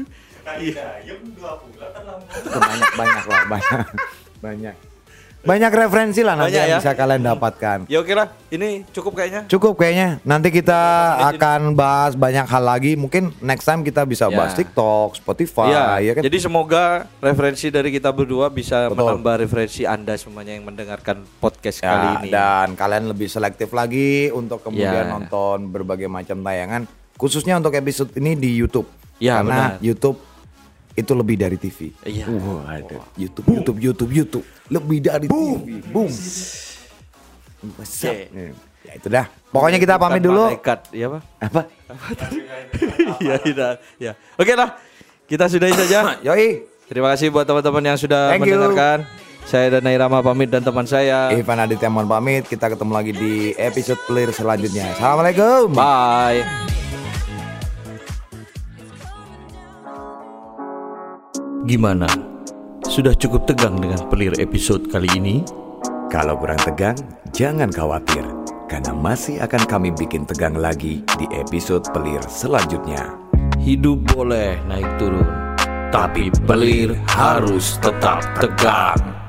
Itu 2.37 2.57
banyak 2.61 2.91
banyak 2.95 3.25
lah, 3.25 3.41
banyak. 3.49 3.85
Banyak. 4.39 4.75
Banyak 5.47 5.71
referensi 5.71 6.21
lah 6.21 6.35
nanti 6.35 6.51
Banyak 6.51 6.59
yang 6.59 6.71
ya? 6.75 6.79
bisa 6.83 6.91
kalian 6.91 7.21
dapatkan. 7.23 7.77
Ya 7.87 7.97
oke 7.97 8.11
lah, 8.11 8.27
ini 8.49 8.83
cukup 8.91 9.15
kayaknya. 9.15 9.41
Cukup 9.47 9.73
kayaknya. 9.73 10.19
Nanti 10.21 10.51
kita 10.51 10.75
akan 11.25 11.71
bahas 11.71 12.13
banyak 12.13 12.43
hal 12.43 12.63
lagi. 12.67 12.93
Mungkin 12.93 13.31
next 13.39 13.63
time 13.63 13.79
kita 13.81 14.03
bisa 14.03 14.27
Ya. 14.27 14.35
bahas 14.35 14.51
TikTok, 14.51 15.15
Spotify, 15.15 15.71
Iya, 15.71 15.85
ya 16.03 16.11
kan? 16.13 16.21
jadi 16.21 16.37
semoga 16.37 16.83
referensi 17.17 17.71
dari 17.71 17.89
kita 17.89 18.11
berdua 18.11 18.51
bisa 18.51 18.91
Betul. 18.91 18.99
menambah 18.99 19.35
referensi 19.39 19.87
Anda 19.87 20.19
semuanya 20.19 20.51
yang 20.51 20.67
mendengarkan 20.67 21.23
podcast 21.39 21.79
Ya, 21.79 21.87
kali 21.87 22.07
ini. 22.19 22.29
dan 22.29 22.75
kalian 22.75 23.07
lebih 23.07 23.25
selektif 23.25 23.71
lagi 23.71 24.27
untuk 24.29 24.59
kemudian 24.59 25.07
Ya. 25.07 25.09
nonton 25.09 25.71
berbagai 25.71 26.05
macam 26.05 26.43
tayangan, 26.43 26.83
khususnya 27.15 27.55
untuk 27.55 27.71
episode 27.71 28.11
ini 28.15 28.35
di 28.35 28.51
YouTube. 28.53 28.85
Ya, 29.17 29.39
Karena 29.39 29.73
benar. 29.73 29.81
YouTube 29.81 30.19
itu 30.97 31.11
lebih 31.13 31.35
dari 31.37 31.57
TV. 31.61 31.93
Iya. 32.01 32.25
Wah, 32.25 32.65
ada 32.65 32.97
YouTube, 33.13 33.45
YouTube, 33.45 33.77
YouTube, 33.77 34.11
YouTube, 34.11 34.45
lebih 34.73 34.97
dari 35.05 35.25
TV. 35.29 35.85
Boom. 35.93 36.09
What's 37.77 38.01
up? 38.01 38.17
Oke. 38.17 38.57
Ya 38.87 38.91
itu 38.97 39.07
dah. 39.07 39.25
Pokoknya 39.53 39.77
kita 39.77 40.01
pamit 40.01 40.25
dulu. 40.25 40.49
Malaikat, 40.49 40.89
ya 40.89 41.07
Pak? 41.13 41.21
Apa? 41.45 41.61
Iya, 43.17 43.35
iya, 43.49 43.69
ya. 43.97 44.11
Oke 44.37 44.53
lah, 44.53 44.77
kita 45.25 45.49
sudahi 45.49 45.73
saja. 45.73 46.13
Yoi. 46.27 46.67
Terima 46.87 47.11
kasih 47.13 47.33
buat 47.33 47.43
teman-teman 47.43 47.83
yang 47.93 47.97
sudah 47.99 48.31
Thank 48.31 48.47
you. 48.47 48.55
mendengarkan. 48.55 49.03
Saya 49.47 49.79
dan 49.79 49.87
Irama 49.87 50.19
pamit 50.19 50.51
dan 50.51 50.59
teman 50.59 50.83
saya. 50.83 51.31
Ivan 51.31 51.59
Aditya 51.63 51.87
mohon 51.87 52.07
pamit. 52.07 52.47
Kita 52.51 52.67
ketemu 52.67 52.91
lagi 52.91 53.11
di 53.15 53.33
episode 53.55 53.99
clear 54.03 54.29
selanjutnya. 54.35 54.91
Assalamualaikum. 54.95 55.71
Bye. 55.71 56.86
Gimana? 61.67 62.07
Sudah 62.87 63.11
cukup 63.11 63.43
tegang 63.43 63.75
dengan 63.75 63.99
pelir 64.07 64.31
episode 64.39 64.87
kali 64.87 65.11
ini? 65.19 65.43
Kalau 66.07 66.39
kurang 66.39 66.63
tegang, 66.63 66.95
jangan 67.35 67.67
khawatir. 67.67 68.23
Karena 68.71 68.95
masih 68.95 69.43
akan 69.43 69.67
kami 69.67 69.91
bikin 69.91 70.23
tegang 70.23 70.55
lagi 70.55 71.03
di 71.19 71.27
episode 71.35 71.83
pelir 71.91 72.23
selanjutnya. 72.31 73.19
Hidup 73.59 73.99
boleh 74.15 74.55
naik 74.71 74.87
turun, 74.95 75.27
tapi 75.91 76.31
pelir 76.47 76.95
harus 77.11 77.75
tetap 77.83 78.23
tegang. 78.39 79.26